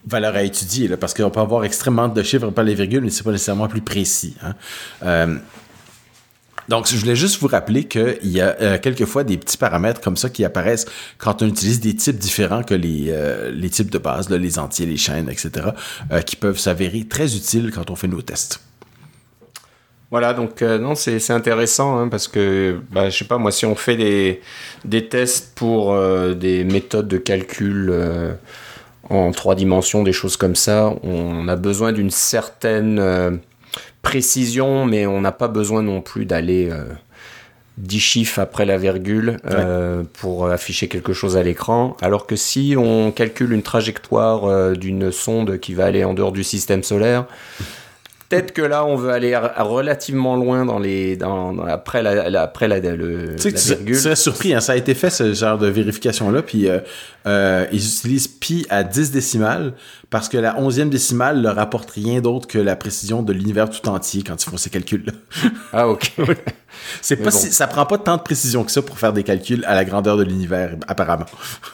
valeur 0.06 0.36
à 0.36 0.42
étudier 0.42 0.88
là, 0.88 0.96
parce 0.96 1.12
qu'on 1.12 1.30
peut 1.30 1.40
avoir 1.40 1.64
extrêmement 1.64 2.08
de 2.08 2.22
chiffres 2.22 2.46
après 2.46 2.64
les 2.64 2.74
virgules 2.74 3.02
mais 3.02 3.10
c'est 3.10 3.24
pas 3.24 3.32
nécessairement 3.32 3.68
plus 3.68 3.80
précis. 3.82 4.36
Hein. 5.02 5.40
Donc, 6.68 6.88
je 6.88 6.96
voulais 6.96 7.16
juste 7.16 7.40
vous 7.40 7.48
rappeler 7.48 7.84
qu'il 7.84 8.16
y 8.22 8.40
a 8.40 8.56
euh, 8.60 8.78
quelquefois 8.78 9.24
des 9.24 9.36
petits 9.36 9.58
paramètres 9.58 10.00
comme 10.00 10.16
ça 10.16 10.30
qui 10.30 10.44
apparaissent 10.44 10.86
quand 11.18 11.42
on 11.42 11.46
utilise 11.46 11.80
des 11.80 11.94
types 11.94 12.18
différents 12.18 12.62
que 12.62 12.74
les, 12.74 13.06
euh, 13.08 13.50
les 13.50 13.70
types 13.70 13.90
de 13.90 13.98
base, 13.98 14.30
les 14.30 14.58
entiers, 14.58 14.86
les 14.86 14.96
chaînes, 14.96 15.28
etc., 15.28 15.68
euh, 16.10 16.22
qui 16.22 16.36
peuvent 16.36 16.58
s'avérer 16.58 17.04
très 17.04 17.36
utiles 17.36 17.70
quand 17.74 17.90
on 17.90 17.96
fait 17.96 18.08
nos 18.08 18.22
tests. 18.22 18.60
Voilà, 20.10 20.32
donc 20.32 20.62
non, 20.62 20.94
c'est 20.94 21.30
intéressant 21.30 21.98
hein, 21.98 22.08
parce 22.08 22.28
que, 22.28 22.78
bah, 22.92 23.10
je 23.10 23.18
sais 23.18 23.24
pas, 23.24 23.36
moi, 23.36 23.50
si 23.50 23.66
on 23.66 23.74
fait 23.74 23.96
des, 23.96 24.40
des 24.84 25.08
tests 25.08 25.52
pour 25.56 25.98
des 26.36 26.62
méthodes 26.62 27.08
de 27.08 27.16
calcul 27.16 27.92
en 29.10 29.32
trois 29.32 29.56
dimensions, 29.56 30.04
des 30.04 30.12
choses 30.12 30.36
comme 30.36 30.54
ça, 30.54 30.94
on 31.02 31.48
a 31.48 31.56
besoin 31.56 31.90
d'une 31.90 32.12
certaine 32.12 33.40
précision, 34.04 34.84
mais 34.84 35.06
on 35.06 35.20
n'a 35.20 35.32
pas 35.32 35.48
besoin 35.48 35.82
non 35.82 36.00
plus 36.00 36.26
d'aller 36.26 36.68
euh, 36.70 36.84
10 37.78 37.98
chiffres 37.98 38.38
après 38.38 38.64
la 38.64 38.78
virgule 38.78 39.38
euh, 39.46 40.00
ouais. 40.00 40.06
pour 40.12 40.46
afficher 40.46 40.86
quelque 40.86 41.12
chose 41.12 41.36
à 41.36 41.42
l'écran. 41.42 41.96
Alors 42.00 42.26
que 42.26 42.36
si 42.36 42.76
on 42.78 43.10
calcule 43.10 43.52
une 43.52 43.62
trajectoire 43.62 44.44
euh, 44.44 44.74
d'une 44.74 45.10
sonde 45.10 45.58
qui 45.58 45.74
va 45.74 45.86
aller 45.86 46.04
en 46.04 46.14
dehors 46.14 46.30
du 46.30 46.44
système 46.44 46.84
solaire, 46.84 47.24
peut-être 48.34 48.52
que 48.52 48.62
là, 48.62 48.84
on 48.84 48.96
veut 48.96 49.10
aller 49.10 49.36
relativement 49.36 50.36
loin 50.36 50.64
dans 50.64 50.78
les, 50.78 51.16
dans, 51.16 51.52
dans 51.52 51.64
après 51.64 52.02
la, 52.02 52.28
la, 52.30 52.42
après 52.42 52.68
la, 52.68 52.80
le, 52.80 53.36
tu 53.36 53.50
sais 53.56 53.70
la 53.70 53.76
virgule. 53.76 53.94
Tu 53.94 54.02
serais 54.02 54.16
surpris, 54.16 54.54
hein, 54.54 54.60
ça 54.60 54.72
a 54.72 54.76
été 54.76 54.94
fait 54.94 55.10
ce 55.10 55.32
genre 55.32 55.58
de 55.58 55.68
vérification-là, 55.68 56.42
puis 56.42 56.68
euh, 56.68 56.80
euh, 57.26 57.66
ils 57.72 57.84
utilisent 57.84 58.28
pi 58.28 58.66
à 58.70 58.84
10 58.84 59.10
décimales 59.10 59.74
parce 60.10 60.28
que 60.28 60.36
la 60.36 60.60
11e 60.60 60.88
décimale 60.88 61.42
leur 61.42 61.58
apporte 61.58 61.90
rien 61.90 62.20
d'autre 62.20 62.46
que 62.46 62.58
la 62.58 62.76
précision 62.76 63.22
de 63.22 63.32
l'univers 63.32 63.70
tout 63.70 63.88
entier 63.88 64.22
quand 64.22 64.40
ils 64.42 64.50
font 64.50 64.56
ces 64.56 64.70
calculs-là. 64.70 65.12
Ah, 65.72 65.88
ok. 65.88 66.12
C'est 67.00 67.16
pas 67.16 67.30
bon. 67.30 67.36
si, 67.36 67.52
ça 67.52 67.66
prend 67.66 67.86
pas 67.86 67.98
tant 67.98 68.16
de 68.16 68.22
précision 68.22 68.64
que 68.64 68.70
ça 68.70 68.82
pour 68.82 68.98
faire 68.98 69.12
des 69.12 69.22
calculs 69.22 69.64
à 69.64 69.74
la 69.74 69.84
grandeur 69.84 70.16
de 70.16 70.24
l'univers, 70.24 70.76
apparemment. 70.88 71.26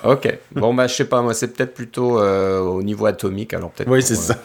Ok. 0.05 0.39
Bon, 0.53 0.75
bah, 0.75 0.87
je 0.87 0.95
sais 0.95 1.07
pas, 1.07 1.23
moi, 1.23 1.33
c'est 1.33 1.49
peut-être 1.49 1.75
plutôt 1.75 2.21
euh, 2.21 2.61
au 2.61 2.83
niveau 2.83 3.07
atomique, 3.07 3.55
alors 3.55 3.71
peut-être. 3.71 3.91
Oui, 3.91 4.03
c'est 4.03 4.15
ça 4.15 4.37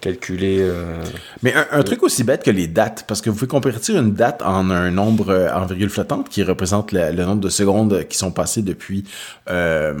calculer. 0.00 0.58
Euh... 0.60 1.02
Mais 1.42 1.54
un, 1.54 1.66
un, 1.72 1.82
truc 1.82 2.02
aussi 2.02 2.24
bête 2.24 2.42
que 2.42 2.50
les 2.50 2.68
dates, 2.68 3.04
parce 3.06 3.20
que 3.20 3.30
vous 3.30 3.36
pouvez 3.36 3.48
convertir 3.48 3.98
une 3.98 4.12
date 4.12 4.42
en 4.42 4.70
un 4.70 4.90
nombre 4.90 5.30
euh, 5.30 5.52
en 5.52 5.66
virgule 5.66 5.90
flottante 5.90 6.28
qui 6.28 6.42
représente 6.42 6.92
le, 6.92 7.10
le 7.12 7.24
nombre 7.24 7.40
de 7.40 7.48
secondes 7.48 8.04
qui 8.08 8.16
sont 8.16 8.30
passées 8.30 8.62
depuis 8.62 9.04
euh, 9.50 9.94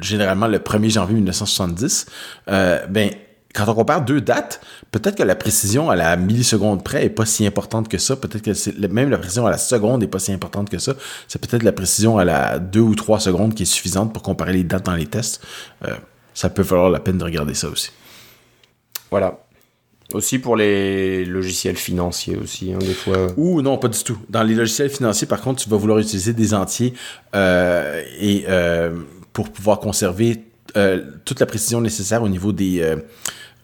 généralement 0.00 0.46
le 0.46 0.58
1er 0.58 0.90
janvier 0.90 1.16
1970. 1.16 2.06
ben 2.46 3.10
quand 3.52 3.68
on 3.68 3.74
compare 3.74 4.04
deux 4.04 4.20
dates, 4.20 4.60
peut-être 4.90 5.16
que 5.16 5.22
la 5.22 5.36
précision 5.36 5.88
à 5.88 5.94
la 5.94 6.16
milliseconde 6.16 6.82
près 6.82 7.04
est 7.04 7.10
pas 7.10 7.24
si 7.24 7.46
importante 7.46 7.88
que 7.88 7.98
ça. 7.98 8.16
Peut-être 8.16 8.42
que 8.42 8.86
même 8.88 9.10
la 9.10 9.18
précision 9.18 9.46
à 9.46 9.50
la 9.50 9.58
seconde 9.58 10.02
est 10.02 10.08
pas 10.08 10.18
si 10.18 10.32
importante 10.32 10.68
que 10.68 10.78
ça. 10.78 10.94
C'est 11.28 11.40
peut-être 11.40 11.62
la 11.62 11.70
précision 11.70 12.18
à 12.18 12.24
la 12.24 12.58
deux 12.58 12.80
ou 12.80 12.96
trois 12.96 13.20
secondes 13.20 13.54
qui 13.54 13.62
est 13.62 13.66
suffisante 13.66 14.12
pour 14.12 14.24
comparer 14.24 14.54
les 14.54 14.64
dates 14.64 14.86
dans 14.86 14.96
les 14.96 15.06
tests. 15.06 15.40
ça 16.32 16.50
peut 16.50 16.62
valoir 16.62 16.90
la 16.90 16.98
peine 16.98 17.18
de 17.18 17.24
regarder 17.24 17.54
ça 17.54 17.68
aussi. 17.68 17.92
Voilà. 19.10 19.44
Aussi 20.12 20.38
pour 20.38 20.54
les 20.56 21.24
logiciels 21.24 21.76
financiers 21.76 22.36
aussi, 22.36 22.72
hein, 22.72 22.78
des 22.78 22.92
fois. 22.92 23.28
Ou 23.36 23.62
non, 23.62 23.78
pas 23.78 23.88
du 23.88 24.02
tout. 24.04 24.18
Dans 24.28 24.42
les 24.42 24.54
logiciels 24.54 24.90
financiers, 24.90 25.26
par 25.26 25.40
contre, 25.40 25.62
tu 25.62 25.68
vas 25.68 25.76
vouloir 25.76 25.98
utiliser 25.98 26.32
des 26.32 26.52
entiers 26.52 26.92
euh, 27.34 28.02
et 28.20 28.44
euh, 28.48 28.96
pour 29.32 29.50
pouvoir 29.50 29.80
conserver 29.80 30.44
euh, 30.76 31.02
toute 31.24 31.40
la 31.40 31.46
précision 31.46 31.80
nécessaire 31.80 32.22
au 32.22 32.28
niveau 32.28 32.52
des 32.52 32.94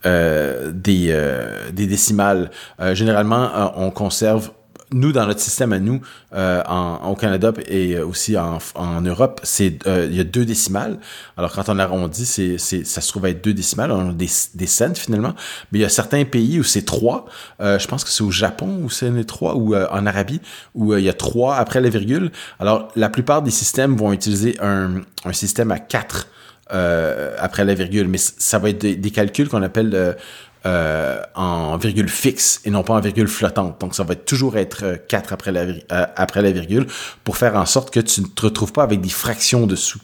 des 0.03 1.87
décimales. 1.87 2.51
généralement, 2.95 3.73
on 3.77 3.91
conserve 3.91 4.51
nous, 4.93 5.13
dans 5.13 5.27
notre 5.27 5.41
système 5.41 5.73
à 5.73 5.79
nous, 5.79 6.01
euh, 6.35 6.63
en, 6.67 7.11
au 7.11 7.15
Canada 7.15 7.53
et 7.69 7.99
aussi 7.99 8.37
en, 8.37 8.59
en 8.75 9.01
Europe, 9.01 9.41
c'est 9.45 9.87
euh, 9.87 10.09
il 10.11 10.17
y 10.17 10.21
a 10.21 10.25
deux 10.25 10.45
décimales. 10.45 10.99
Alors, 11.37 11.53
quand 11.53 11.69
on 11.69 11.79
arrondit, 11.79 12.27
c'est, 12.27 12.59
c'est, 12.59 12.85
ça 12.85 13.01
se 13.01 13.09
trouve 13.09 13.27
être 13.27 13.45
deux 13.45 13.55
décimales, 13.55 13.93
on 13.93 14.11
a 14.11 14.13
des, 14.13 14.29
des 14.55 14.67
cents 14.67 14.95
finalement. 14.95 15.35
Mais 15.71 15.79
il 15.79 15.83
y 15.83 15.85
a 15.85 15.89
certains 15.89 16.25
pays 16.25 16.59
où 16.59 16.65
c'est 16.65 16.85
trois. 16.85 17.27
Euh, 17.61 17.79
je 17.79 17.87
pense 17.87 18.05
que 18.05 18.11
c'est 18.11 18.25
au 18.25 18.31
Japon 18.31 18.81
où 18.83 18.91
c'est 18.91 19.25
trois, 19.25 19.55
ou 19.55 19.75
euh, 19.75 19.87
en 19.91 20.07
Arabie, 20.07 20.41
où 20.75 20.93
euh, 20.93 21.01
il 21.01 21.05
y 21.05 21.09
a 21.09 21.15
trois 21.15 21.57
après 21.57 21.81
la 21.81 21.89
virgule. 21.89 22.31
Alors, 22.59 22.89
la 22.97 23.09
plupart 23.09 23.43
des 23.43 23.51
systèmes 23.51 23.97
vont 23.97 24.13
utiliser 24.13 24.57
un, 24.61 25.03
un 25.25 25.33
système 25.33 25.71
à 25.71 25.79
quatre 25.79 26.29
euh, 26.73 27.35
après 27.39 27.65
la 27.65 27.75
virgule. 27.75 28.09
Mais 28.09 28.19
ça 28.19 28.59
va 28.59 28.71
être 28.71 28.81
des, 28.81 28.97
des 28.97 29.11
calculs 29.11 29.49
qu'on 29.49 29.63
appelle 29.63 30.17
euh, 30.67 31.23
en 31.35 31.77
virgule 31.77 32.09
fixe 32.09 32.61
et 32.65 32.71
non 32.71 32.83
pas 32.83 32.95
en 32.95 33.01
virgule 33.01 33.29
flottante. 33.29 33.81
Donc, 33.81 33.95
ça 33.95 34.05
va 34.05 34.15
toujours 34.15 34.57
être 34.57 35.01
4 35.09 35.33
après 35.33 35.53
la, 35.53 35.61
euh, 35.61 36.07
après 36.17 36.43
la 36.43 36.51
virgule 36.51 36.87
pour 37.25 37.37
faire 37.37 37.57
en 37.57 37.67
sorte 37.67 37.91
que 37.91 38.01
tu 38.01 38.21
ne 38.23 38.27
te 38.27 38.43
retrouves 38.43 38.73
pas 38.73 38.83
avec 38.83 39.01
des 39.01 39.09
fractions 39.09 39.67
dessous. 39.67 40.01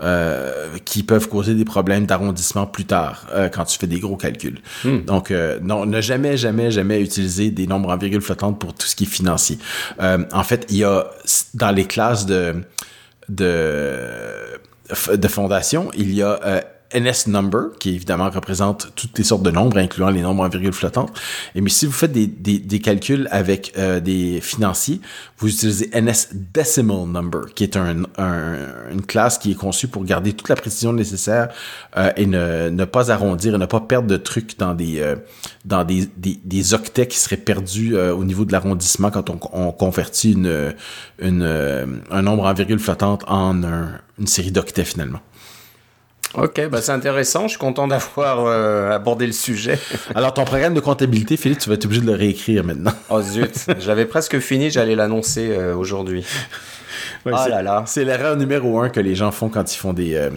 Euh, 0.00 0.78
qui 0.84 1.02
peuvent 1.02 1.28
causer 1.28 1.54
des 1.54 1.64
problèmes 1.64 2.06
d'arrondissement 2.06 2.66
plus 2.66 2.84
tard 2.84 3.26
euh, 3.34 3.48
quand 3.48 3.64
tu 3.64 3.76
fais 3.80 3.88
des 3.88 3.98
gros 3.98 4.16
calculs. 4.16 4.60
Hmm. 4.84 4.98
Donc, 5.00 5.32
euh, 5.32 5.58
non, 5.60 5.86
ne 5.86 6.00
jamais, 6.00 6.36
jamais, 6.36 6.70
jamais 6.70 7.00
utiliser 7.00 7.50
des 7.50 7.66
nombres 7.66 7.90
en 7.90 7.96
virgule 7.96 8.20
flottante 8.20 8.60
pour 8.60 8.74
tout 8.74 8.86
ce 8.86 8.94
qui 8.94 9.04
est 9.04 9.08
financier. 9.08 9.58
Euh, 10.00 10.24
en 10.32 10.44
fait, 10.44 10.66
il 10.70 10.76
y 10.76 10.84
a 10.84 11.10
dans 11.54 11.72
les 11.72 11.84
classes 11.84 12.26
de 12.26 12.62
de 13.28 13.98
de 15.12 15.28
fondation, 15.28 15.90
il 15.96 16.14
y 16.14 16.22
a 16.22 16.62
NS 16.94 17.28
number, 17.28 17.70
qui 17.78 17.94
évidemment 17.94 18.30
représente 18.30 18.92
toutes 18.94 19.18
les 19.18 19.24
sortes 19.24 19.42
de 19.42 19.50
nombres, 19.50 19.78
incluant 19.78 20.10
les 20.10 20.22
nombres 20.22 20.42
en 20.42 20.48
virgule 20.48 20.72
flottante. 20.72 21.12
Et 21.54 21.60
mais 21.60 21.70
si 21.70 21.86
vous 21.86 21.92
faites 21.92 22.12
des, 22.12 22.26
des, 22.26 22.58
des 22.58 22.78
calculs 22.80 23.28
avec 23.30 23.74
euh, 23.76 24.00
des 24.00 24.40
financiers, 24.40 25.00
vous 25.38 25.48
utilisez 25.48 25.90
NS 25.94 26.34
decimal 26.54 27.06
number, 27.06 27.52
qui 27.54 27.64
est 27.64 27.76
un, 27.76 28.04
un, 28.16 28.56
une 28.90 29.02
classe 29.02 29.38
qui 29.38 29.52
est 29.52 29.54
conçue 29.54 29.88
pour 29.88 30.04
garder 30.04 30.32
toute 30.32 30.48
la 30.48 30.56
précision 30.56 30.92
nécessaire 30.92 31.48
euh, 31.96 32.10
et 32.16 32.26
ne, 32.26 32.70
ne 32.70 32.84
pas 32.84 33.10
arrondir 33.10 33.54
et 33.54 33.58
ne 33.58 33.66
pas 33.66 33.80
perdre 33.80 34.08
de 34.08 34.16
trucs 34.16 34.58
dans 34.58 34.74
des 34.74 35.00
euh, 35.00 35.16
dans 35.64 35.84
des, 35.84 36.08
des, 36.16 36.40
des, 36.42 36.74
octets 36.74 37.06
qui 37.06 37.18
seraient 37.18 37.36
perdus 37.36 37.96
euh, 37.96 38.14
au 38.14 38.24
niveau 38.24 38.44
de 38.44 38.52
l'arrondissement 38.52 39.10
quand 39.10 39.28
on, 39.28 39.38
on, 39.52 39.72
convertit 39.72 40.32
une, 40.32 40.74
une, 41.20 41.42
un 42.10 42.22
nombre 42.22 42.44
en 42.44 42.54
virgule 42.54 42.78
flottante 42.78 43.24
en 43.26 43.62
un, 43.62 44.00
une 44.18 44.26
série 44.26 44.50
d'octets 44.50 44.84
finalement. 44.84 45.20
Ok, 46.34 46.68
bah 46.68 46.82
c'est 46.82 46.92
intéressant. 46.92 47.44
Je 47.44 47.50
suis 47.50 47.58
content 47.58 47.88
d'avoir 47.88 48.44
euh, 48.44 48.90
abordé 48.90 49.26
le 49.26 49.32
sujet. 49.32 49.78
Alors, 50.14 50.34
ton 50.34 50.44
programme 50.44 50.74
de 50.74 50.80
comptabilité, 50.80 51.36
Philippe, 51.36 51.58
tu 51.58 51.68
vas 51.68 51.76
être 51.76 51.86
obligé 51.86 52.02
de 52.02 52.06
le 52.06 52.14
réécrire 52.14 52.64
maintenant. 52.64 52.92
oh 53.08 53.22
zut, 53.22 53.66
j'avais 53.78 54.04
presque 54.04 54.38
fini, 54.38 54.70
j'allais 54.70 54.94
l'annoncer 54.94 55.50
euh, 55.50 55.74
aujourd'hui. 55.74 56.26
Ouais, 57.26 57.32
Ah 57.34 57.42
c'est- 57.44 57.50
là 57.50 57.62
là. 57.62 57.84
C'est 57.86 58.04
l'erreur 58.04 58.36
numéro 58.36 58.80
un 58.80 58.88
que 58.88 59.00
les 59.00 59.14
gens 59.14 59.30
font 59.30 59.48
quand 59.48 59.72
ils 59.74 59.76
font 59.78 59.92
des, 59.92 60.14
euh, 60.14 60.30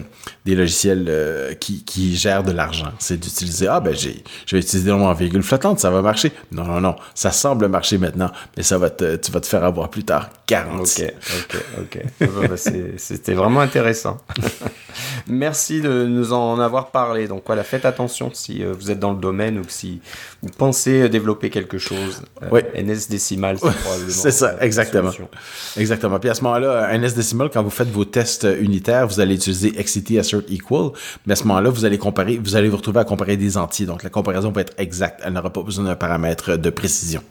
des 0.44 0.54
logiciels 0.54 1.06
euh, 1.08 1.54
qui, 1.54 1.84
qui 1.84 2.16
gèrent 2.16 2.42
de 2.42 2.52
l'argent. 2.52 2.92
C'est 2.98 3.18
d'utiliser, 3.18 3.68
ah 3.68 3.80
ben 3.80 3.94
j'ai, 3.94 4.22
je 4.46 4.56
vais 4.56 4.60
utiliser 4.62 4.90
mon 4.92 5.12
virgule 5.12 5.42
flottante, 5.42 5.78
ça 5.80 5.90
va 5.90 6.02
marcher. 6.02 6.32
Non, 6.50 6.64
non, 6.64 6.80
non, 6.80 6.96
ça 7.14 7.30
semble 7.30 7.68
marcher 7.68 7.98
maintenant, 7.98 8.30
mais 8.56 8.62
ça 8.62 8.78
va 8.78 8.90
te, 8.90 9.16
tu 9.16 9.30
vas 9.32 9.40
te 9.40 9.46
faire 9.46 9.64
avoir 9.64 9.88
plus 9.90 10.04
tard, 10.04 10.30
garanti. 10.48 11.04
Ok, 11.04 11.14
ok, 11.38 11.56
ok. 11.82 12.02
Ah 12.20 12.24
bah, 12.40 12.48
bah, 12.48 12.56
C'était 12.96 13.34
vraiment 13.34 13.60
intéressant. 13.60 14.18
Merci 15.26 15.80
de 15.80 16.04
nous 16.06 16.32
en 16.32 16.58
avoir 16.60 16.90
parlé. 16.90 17.28
Donc 17.28 17.42
voilà, 17.46 17.62
faites 17.64 17.84
attention 17.84 18.30
si 18.32 18.62
euh, 18.62 18.72
vous 18.78 18.90
êtes 18.90 18.98
dans 18.98 19.12
le 19.12 19.18
domaine 19.20 19.58
ou 19.58 19.62
si 19.68 20.00
vous 20.42 20.50
pensez 20.56 21.08
développer 21.08 21.50
quelque 21.50 21.78
chose. 21.78 22.22
Ouais. 22.50 22.64
NS 22.82 23.08
décimal, 23.08 23.58
c'est 23.58 23.70
probablement. 23.72 24.10
C'est 24.10 24.30
ça, 24.30 24.56
exactement. 24.60 25.10
Exactement. 25.76 26.18
Puis 26.18 26.28
à 26.30 26.34
ce 26.34 26.42
moment-là, 26.44 26.71
un 26.72 27.02
S 27.02 27.14
décimal, 27.14 27.50
quand 27.52 27.62
vous 27.62 27.70
faites 27.70 27.88
vos 27.90 28.04
tests 28.04 28.46
unitaires, 28.60 29.06
vous 29.06 29.20
allez 29.20 29.34
utiliser 29.36 29.72
XCT 29.72 30.18
assert 30.18 30.42
equal, 30.48 30.90
mais 31.26 31.32
à 31.32 31.36
ce 31.36 31.44
moment-là, 31.44 31.70
vous 31.70 31.84
allez 31.84 31.98
comparer, 31.98 32.36
vous 32.38 32.56
allez 32.56 32.68
vous 32.68 32.76
retrouver 32.76 33.00
à 33.00 33.04
comparer 33.04 33.36
des 33.36 33.56
entiers. 33.56 33.86
Donc 33.86 34.02
la 34.02 34.10
comparaison 34.10 34.50
va 34.50 34.60
être 34.62 34.74
exacte. 34.78 35.20
Elle 35.24 35.32
n'aura 35.34 35.50
pas 35.52 35.62
besoin 35.62 35.84
d'un 35.84 35.94
paramètre 35.96 36.56
de 36.56 36.70
précision. 36.70 37.22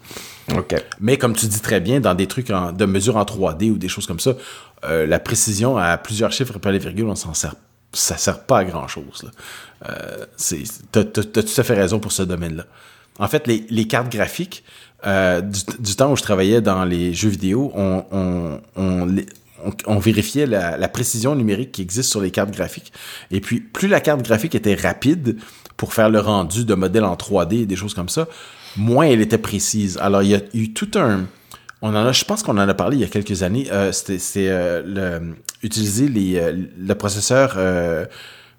Ok. 0.56 0.76
Mais 1.00 1.18
comme 1.18 1.34
tu 1.36 1.46
dis 1.48 1.60
très 1.62 1.80
bien, 1.80 2.00
dans 2.00 2.14
des 2.16 2.28
trucs 2.28 2.50
en- 2.50 2.72
de 2.72 2.86
mesure 2.86 3.18
en 3.18 3.26
3D 3.26 3.70
ou 3.72 3.78
des 3.78 3.88
choses 3.90 4.08
comme 4.08 4.20
ça, 4.20 4.34
euh, 4.86 5.06
la 5.06 5.20
précision 5.20 5.78
à 5.78 5.98
plusieurs 5.98 6.32
chiffres 6.32 6.58
par 6.60 6.72
les 6.72 6.80
virgules, 6.80 7.06
on 7.08 7.16
s'en 7.16 7.34
sert. 7.34 7.56
Ça 7.94 8.18
sert 8.18 8.44
pas 8.44 8.60
à 8.60 8.64
grand 8.64 8.88
chose. 8.88 9.30
Euh, 9.90 10.26
t'as- 10.92 11.04
t'as 11.04 11.24
tout 11.24 11.54
à 11.58 11.64
fait 11.64 11.74
raison 11.74 12.00
pour 12.00 12.12
ce 12.12 12.24
domaine-là. 12.24 12.66
En 13.20 13.28
fait, 13.28 13.46
les, 13.48 13.66
les 13.70 13.86
cartes 13.88 14.12
graphiques, 14.12 14.64
euh, 15.06 15.42
du, 15.42 15.96
temps 15.96 16.12
où 16.12 16.16
je 16.16 16.22
travaillais 16.22 16.62
dans 16.62 16.86
les 16.86 17.14
jeux 17.14 17.30
vidéo, 17.30 17.72
on, 17.76 19.10
vérifiait 20.00 20.46
la, 20.46 20.88
précision 20.88 21.36
numérique 21.36 21.72
qui 21.72 21.82
existe 21.82 22.10
sur 22.10 22.22
les 22.22 22.32
cartes 22.32 22.52
graphiques. 22.52 22.92
Et 23.32 23.42
puis, 23.42 23.60
plus 23.60 23.88
la 23.88 24.00
carte 24.00 24.24
graphique 24.24 24.56
était 24.56 24.76
rapide 24.76 25.38
pour 25.78 25.94
faire 25.94 26.10
le 26.10 26.20
rendu 26.20 26.66
de 26.66 26.76
modèles 26.76 27.06
en 27.06 27.16
3D 27.16 27.64
et 27.64 27.66
des 27.66 27.76
choses 27.76 27.94
comme 27.94 28.10
ça, 28.10 28.28
moins 28.78 29.06
elle 29.06 29.22
était 29.22 29.38
précise. 29.38 29.98
Alors, 30.02 30.22
il 30.22 30.30
y 30.30 30.36
a 30.36 30.42
eu 30.54 30.74
tout 30.74 30.92
un... 30.96 31.26
On 31.82 31.90
en 31.90 32.06
a, 32.06 32.12
je 32.12 32.24
pense 32.26 32.44
qu'on 32.44 32.60
en 32.60 32.70
a 32.70 32.74
parlé 32.76 32.98
il 32.98 33.00
y 33.00 33.04
a 33.04 33.08
quelques 33.08 33.42
années. 33.42 33.68
Euh, 33.72 33.92
c'était 33.92 34.50
euh, 34.50 35.20
utiliser 35.64 36.08
le 36.08 36.94
processeur 36.94 37.58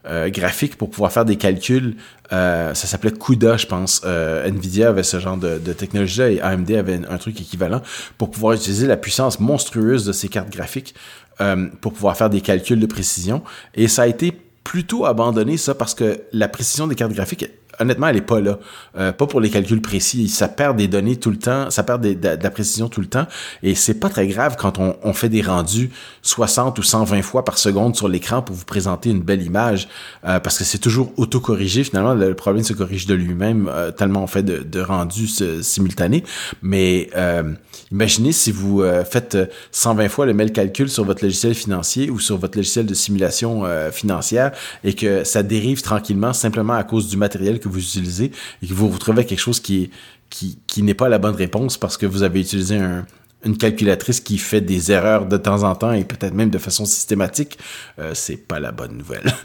euh, 0.07 0.31
graphique 0.31 0.77
pour 0.77 0.91
pouvoir 0.91 1.13
faire 1.13 1.25
des 1.25 1.37
calculs. 1.37 1.97
Euh, 2.33 2.75
ça 2.75 2.87
s'appelait 2.87 3.13
CUDA, 3.13 3.57
je 3.57 3.67
pense. 3.67 4.03
Euh, 4.05 4.47
Nvidia 4.47 4.89
avait 4.89 5.03
ce 5.03 5.21
genre 5.21 5.37
de, 5.37 5.59
de 5.59 5.73
technologie-là 5.73 6.31
et 6.31 6.41
AMD 6.41 6.71
avait 6.73 6.95
un, 6.95 7.15
un 7.15 7.19
truc 7.19 7.41
équivalent 7.41 7.83
pour 8.19 8.31
pouvoir 8.31 8.55
utiliser 8.55 8.87
la 8.87 8.97
puissance 8.97 9.39
monstrueuse 9.39 10.05
de 10.05 10.13
ces 10.13 10.29
cartes 10.29 10.51
graphiques 10.51 10.95
euh, 11.41 11.69
pour 11.81 11.93
pouvoir 11.93 12.17
faire 12.17 12.31
des 12.31 12.41
calculs 12.41 12.81
de 12.81 12.87
précision. 12.87 13.43
Et 13.75 13.89
ça 13.89 14.03
a 14.03 14.07
été 14.07 14.33
plutôt 14.65 15.07
abandonné, 15.07 15.57
ça, 15.57 15.75
parce 15.75 15.95
que 15.95 16.21
la 16.33 16.49
précision 16.49 16.87
des 16.87 16.95
cartes 16.95 17.13
graphiques, 17.13 17.49
honnêtement, 17.79 18.09
elle 18.09 18.17
est 18.17 18.21
pas 18.21 18.41
là. 18.41 18.59
Euh, 18.99 19.13
pas 19.13 19.27
pour 19.27 19.41
les 19.41 19.51
calculs 19.51 19.81
précis. 19.81 20.29
Ça 20.29 20.49
perd 20.49 20.77
des 20.77 20.89
données 20.89 21.17
tout 21.17 21.31
le 21.31 21.39
temps, 21.39 21.71
ça 21.71 21.83
perd 21.83 22.01
des- 22.03 22.15
de, 22.15 22.37
la 22.43 22.51
précision 22.51 22.89
tout 22.89 23.01
le 23.01 23.07
temps. 23.07 23.27
Et 23.63 23.75
c'est 23.75 23.95
pas 23.95 24.09
très 24.09 24.27
grave 24.27 24.57
quand 24.59 24.79
on, 24.79 24.97
on 25.03 25.13
fait 25.13 25.29
des 25.29 25.43
rendus 25.43 25.91
60 26.23 26.79
ou 26.79 26.83
120 26.83 27.23
fois 27.23 27.45
par 27.45 27.59
seconde 27.59 27.97
sur 27.97 28.09
l'écran 28.09 28.43
pour 28.43 28.55
vous 28.55 28.65
présenter 28.65 29.11
une 29.11 29.23
belle 29.23 29.43
image, 29.43 29.89
euh, 30.27 30.39
parce 30.41 30.59
que 30.59 30.65
c'est 30.65 30.79
toujours 30.79 31.13
autocorrigé. 31.17 31.85
Finalement, 31.85 32.15
le 32.15 32.35
problème 32.35 32.65
se 32.65 32.73
corrige 32.73 33.07
de 33.07 33.15
lui-même 33.15 33.69
euh, 33.73 33.91
tellement 33.91 34.23
on 34.23 34.27
fait 34.27 34.43
de, 34.43 34.59
de 34.59 34.81
rendus 34.81 35.29
euh, 35.41 35.63
simultanés. 35.63 36.25
Mais 36.63 37.09
euh, 37.17 37.53
imaginez 37.91 38.33
si 38.33 38.53
vous 38.53 38.83
euh, 38.83 39.05
faites 39.05 39.35
euh, 39.35 39.47
120 39.73 40.09
fois 40.09 40.27
le 40.27 40.35
même 40.35 40.51
calcul 40.51 40.89
sur 40.89 41.05
votre 41.05 41.25
logiciel 41.25 41.55
financier 41.55 42.11
ou 42.11 42.19
sur 42.21 42.37
votre 42.37 42.57
logiciel 42.59 42.87
de 42.87 42.95
simulation 42.95 43.65
financière 43.93 44.53
et 44.85 44.95
que 44.95 45.25
ça 45.25 45.43
dérive 45.43 45.83
tranquillement 45.83 46.33
simplement 46.33 46.75
à 46.75 46.85
cause 46.85 47.09
du 47.09 47.17
matériel 47.17 47.59
que 47.63 47.69
vous 47.69 47.81
utilisez 47.81 48.33
et 48.63 48.67
que 48.67 48.75
vous 48.75 48.89
vous 48.89 48.95
retrouvez 48.95 49.19
avec 49.19 49.29
quelque 49.29 49.39
chose 49.39 49.61
qui 49.61 49.85
est 49.85 49.91
qui, 50.31 50.59
qui 50.67 50.83
n'est 50.83 50.95
pas 50.95 51.11
la 51.11 51.19
bonne 51.19 51.35
réponse 51.35 51.77
parce 51.77 51.99
que 51.99 52.07
vous 52.07 52.23
avez 52.23 52.41
utilisé 52.41 52.77
un, 52.77 53.05
une 53.45 53.57
calculatrice 53.57 54.21
qui 54.21 54.39
fait 54.39 54.61
des 54.61 54.93
erreurs 54.93 55.27
de 55.27 55.37
temps 55.37 55.63
en 55.63 55.75
temps 55.75 55.93
et 55.93 56.05
peut-être 56.05 56.35
même 56.35 56.51
de 56.51 56.59
façon 56.59 56.85
systématique, 56.85 57.59
euh, 57.99 58.13
c'est 58.15 58.37
pas 58.37 58.61
la 58.61 58.73
bonne 58.73 58.97
nouvelle. 58.97 59.33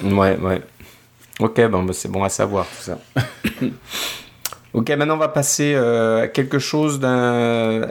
Ouais, 0.00 0.38
ouais. 0.38 0.62
Ok, 1.40 1.60
bon, 1.68 1.82
bah, 1.82 1.92
c'est 1.92 2.06
bon 2.08 2.22
à 2.22 2.28
savoir 2.28 2.66
tout 2.66 2.84
ça. 2.84 3.00
ok, 4.74 4.90
maintenant 4.90 5.14
on 5.14 5.18
va 5.18 5.28
passer 5.28 5.72
euh, 5.74 6.24
à 6.24 6.28
quelque 6.28 6.58
chose 6.58 7.00
d'un 7.00 7.86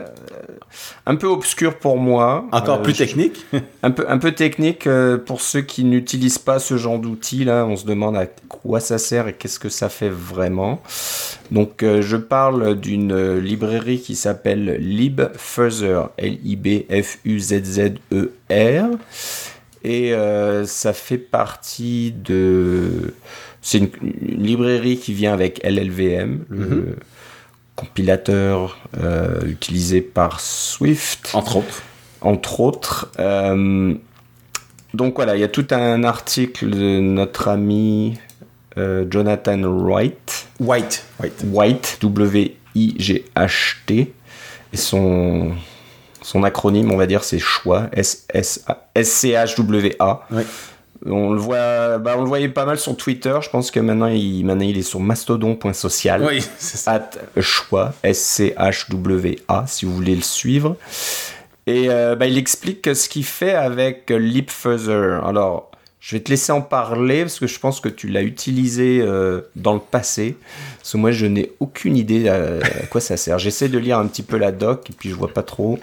un 1.06 1.16
peu 1.16 1.28
obscur 1.28 1.78
pour 1.80 1.98
moi. 1.98 2.46
Encore 2.52 2.80
Euh, 2.80 2.84
plus 2.84 2.94
je- 2.94 2.98
technique. 3.00 3.46
Un 3.84 3.92
peu, 3.92 4.06
un 4.10 4.18
peu 4.18 4.32
technique 4.34 4.86
euh, 4.86 5.18
pour 5.18 5.40
ceux 5.42 5.62
qui 5.62 5.84
n'utilisent 5.86 6.38
pas 6.40 6.60
ce 6.60 6.76
genre 6.78 7.00
d'outil 7.00 7.46
là. 7.46 7.66
On 7.66 7.76
se 7.78 7.86
demande 7.86 8.18
à 8.18 8.26
quoi 8.50 8.80
ça 8.82 8.98
sert 8.98 9.28
et 9.30 9.34
qu'est-ce 9.34 9.60
que 9.60 9.70
ça 9.70 9.88
fait 9.90 10.10
vraiment. 10.10 10.82
Donc, 11.52 11.84
je 11.84 12.18
parle 12.18 12.76
d'une 12.76 13.38
librairie 13.40 14.02
qui 14.02 14.16
s'appelle 14.18 14.76
LibFuzzer, 14.80 16.10
L-I-B-F-U-Z-Z-E-R. 16.18 18.88
Et 19.84 20.14
ça 20.66 20.94
fait 20.94 21.18
partie 21.18 22.12
de. 22.12 23.14
C'est 23.70 23.80
une, 23.80 23.90
une 24.22 24.44
librairie 24.44 24.98
qui 24.98 25.12
vient 25.14 25.34
avec 25.34 25.60
LLVM, 25.62 26.46
le 26.50 26.96
compilateur 27.76 28.78
euh, 28.98 29.42
utilisé 29.46 30.00
par 30.00 30.40
Swift 30.40 31.32
Entre 31.34 31.58
autres. 31.58 31.84
entre 32.22 32.62
autres. 32.62 33.12
Euh, 33.20 33.94
donc 34.94 35.16
voilà, 35.18 35.36
il 35.36 35.42
y 35.42 35.44
a 35.44 35.50
tout 35.50 35.68
un 35.72 36.06
article 36.06 36.70
de 36.70 37.02
notre 37.02 37.50
ami 37.50 38.18
euh, 38.78 39.04
Jonathan 39.10 39.60
Wright, 39.64 40.48
White. 40.62 41.04
White. 41.20 41.44
White, 41.52 41.98
W-I-G-H-T, 42.02 42.54
et 44.72 44.78
son, 44.78 45.52
son 46.22 46.44
acronyme, 46.44 46.90
on 46.90 46.98
va 46.98 47.06
dire, 47.06 47.26
c'est 47.26 47.38
choix, 47.40 47.90
S-C-H-W-A. 48.96 50.22
Oui. 50.32 50.44
On 51.06 51.32
le 51.32 51.40
voit, 51.40 51.98
bah, 51.98 52.16
on 52.18 52.22
le 52.22 52.28
voyait 52.28 52.50
pas 52.50 52.66
mal 52.66 52.80
sur 52.80 52.96
Twitter. 52.98 53.38
Je 53.42 53.50
pense 53.50 53.72
que 53.72 53.80
maintenant 53.80 54.08
il, 54.08 54.44
maintenant 54.46 54.66
il 54.66 54.78
est 54.78 54.84
sur 54.84 55.00
mastodon.social 55.00 56.24
Oui, 56.26 56.42
c'est 56.58 56.78
ça. 56.78 56.94
at 56.94 57.42
choix, 57.42 57.94
S-C-H-W-A, 58.04 59.66
si 59.68 59.86
vous 59.86 59.94
voulez 59.94 60.16
le 60.16 60.22
suivre. 60.22 60.76
Et 61.66 61.90
euh, 61.90 62.16
bah, 62.16 62.28
il 62.28 62.38
explique 62.38 62.96
ce 62.96 63.10
qu'il 63.10 63.26
fait 63.26 63.54
avec 63.54 64.10
euh, 64.12 64.18
LeapFuzzer. 64.18 65.20
Alors, 65.26 65.72
je 66.00 66.16
vais 66.16 66.22
te 66.22 66.30
laisser 66.30 66.52
en 66.54 66.62
parler 66.62 67.24
parce 67.24 67.40
que 67.40 67.48
je 67.48 67.60
pense 67.60 67.82
que 67.82 67.90
tu 67.90 68.08
l'as 68.08 68.22
utilisé 68.22 69.02
euh, 69.02 69.42
dans 69.56 69.74
le 69.74 69.82
passé. 69.82 70.38
Parce 70.80 70.94
que 70.94 70.98
moi, 70.98 71.12
je 71.12 71.26
n'ai 71.26 71.52
aucune 71.60 71.98
idée 71.98 72.30
à, 72.30 72.60
à 72.64 72.86
quoi 72.90 73.02
ça 73.02 73.18
sert. 73.18 73.40
J'essaie 73.40 73.68
de 73.68 73.78
lire 73.78 74.00
un 74.00 74.08
petit 74.08 74.24
peu 74.24 74.38
la 74.38 74.52
doc 74.54 74.90
et 74.90 74.94
puis 74.94 75.10
je 75.10 75.16
vois 75.16 75.34
pas 75.34 75.44
trop 75.44 75.80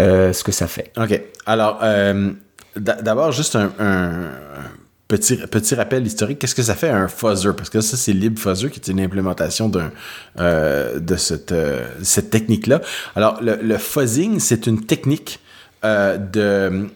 euh, 0.00 0.32
ce 0.32 0.42
que 0.42 0.52
ça 0.52 0.66
fait. 0.66 0.90
OK. 0.96 1.20
Alors, 1.46 1.78
euh, 1.82 2.30
d'abord, 2.76 3.32
juste 3.32 3.56
un, 3.56 3.70
petit, 5.08 5.36
petit 5.36 5.74
rappel 5.74 6.06
historique. 6.06 6.38
Qu'est-ce 6.38 6.54
que 6.54 6.62
ça 6.62 6.74
fait 6.74 6.88
un 6.88 7.08
fuzzer? 7.08 7.52
Parce 7.56 7.70
que 7.70 7.80
ça, 7.80 7.96
c'est 7.96 8.12
LibFuzzer, 8.12 8.70
qui 8.70 8.80
est 8.80 8.88
une 8.88 9.00
implémentation 9.00 9.68
d'un, 9.68 9.92
euh, 10.38 10.98
de 10.98 11.16
cette, 11.16 11.52
euh, 11.52 11.86
cette 12.02 12.30
technique-là. 12.30 12.80
Alors, 13.14 13.42
le, 13.42 13.56
le 13.56 13.78
fuzzing, 13.78 14.40
c'est 14.40 14.66
une 14.66 14.84
technique 14.84 15.40
euh, 15.84 16.16
de, 16.16 16.88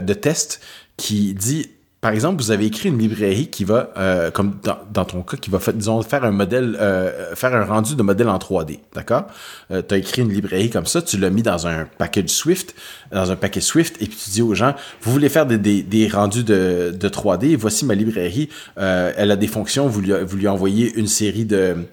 de 0.00 0.14
test 0.14 0.60
qui 0.96 1.34
dit 1.34 1.70
par 2.02 2.10
exemple, 2.10 2.42
vous 2.42 2.50
avez 2.50 2.66
écrit 2.66 2.88
une 2.88 2.98
librairie 2.98 3.46
qui 3.46 3.62
va, 3.62 3.90
euh, 3.96 4.32
comme 4.32 4.56
dans, 4.92 5.04
ton 5.04 5.22
cas, 5.22 5.36
qui 5.36 5.50
va 5.50 5.60
faire, 5.60 5.72
disons, 5.72 6.02
faire 6.02 6.24
un 6.24 6.32
modèle, 6.32 6.76
euh, 6.80 7.36
faire 7.36 7.54
un 7.54 7.64
rendu 7.64 7.94
de 7.94 8.02
modèle 8.02 8.28
en 8.28 8.38
3D, 8.38 8.80
d'accord? 8.92 9.28
Euh, 9.70 9.82
tu 9.88 9.94
as 9.94 9.98
écrit 9.98 10.22
une 10.22 10.32
librairie 10.32 10.68
comme 10.68 10.84
ça, 10.84 11.00
tu 11.00 11.16
l'as 11.16 11.30
mis 11.30 11.44
dans 11.44 11.68
un 11.68 11.86
package 11.98 12.30
Swift, 12.30 12.74
dans 13.12 13.30
un 13.30 13.36
paquet 13.36 13.60
Swift, 13.60 14.02
et 14.02 14.06
puis 14.06 14.16
tu 14.16 14.30
dis 14.30 14.42
aux 14.42 14.52
gens, 14.52 14.74
vous 15.00 15.12
voulez 15.12 15.28
faire 15.28 15.46
des, 15.46 16.08
rendus 16.12 16.42
de, 16.42 16.92
de 16.92 17.08
3D, 17.08 17.54
voici 17.54 17.84
ma 17.84 17.94
librairie, 17.94 18.48
euh, 18.78 19.12
elle 19.16 19.30
a 19.30 19.36
des 19.36 19.46
fonctions, 19.46 19.86
vous 19.86 20.00
lui, 20.00 20.48
envoyez 20.48 20.92
une 20.96 21.06
série 21.06 21.44
de, 21.44 21.86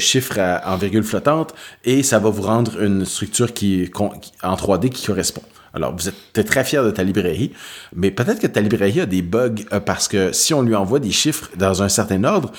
chiffres 0.00 0.40
en 0.66 0.76
virgule 0.76 1.04
flottante, 1.04 1.54
et 1.84 2.02
ça 2.02 2.18
va 2.18 2.28
vous 2.28 2.42
rendre 2.42 2.82
une 2.82 3.04
structure 3.04 3.54
qui- 3.54 3.88
en 4.42 4.56
3D 4.56 4.88
qui 4.90 5.06
correspond. 5.06 5.42
Alors, 5.74 5.94
vous 5.94 6.08
êtes 6.08 6.14
t'es 6.32 6.44
très 6.44 6.64
fier 6.64 6.84
de 6.84 6.90
ta 6.90 7.02
librairie, 7.02 7.52
mais 7.94 8.10
peut-être 8.10 8.40
que 8.40 8.46
ta 8.46 8.60
librairie 8.60 9.00
a 9.00 9.06
des 9.06 9.22
bugs 9.22 9.54
euh, 9.72 9.80
parce 9.80 10.08
que 10.08 10.32
si 10.32 10.54
on 10.54 10.62
lui 10.62 10.74
envoie 10.74 11.00
des 11.00 11.10
chiffres 11.10 11.50
dans 11.56 11.82
un 11.82 11.88
certain 11.88 12.22
ordre, 12.24 12.52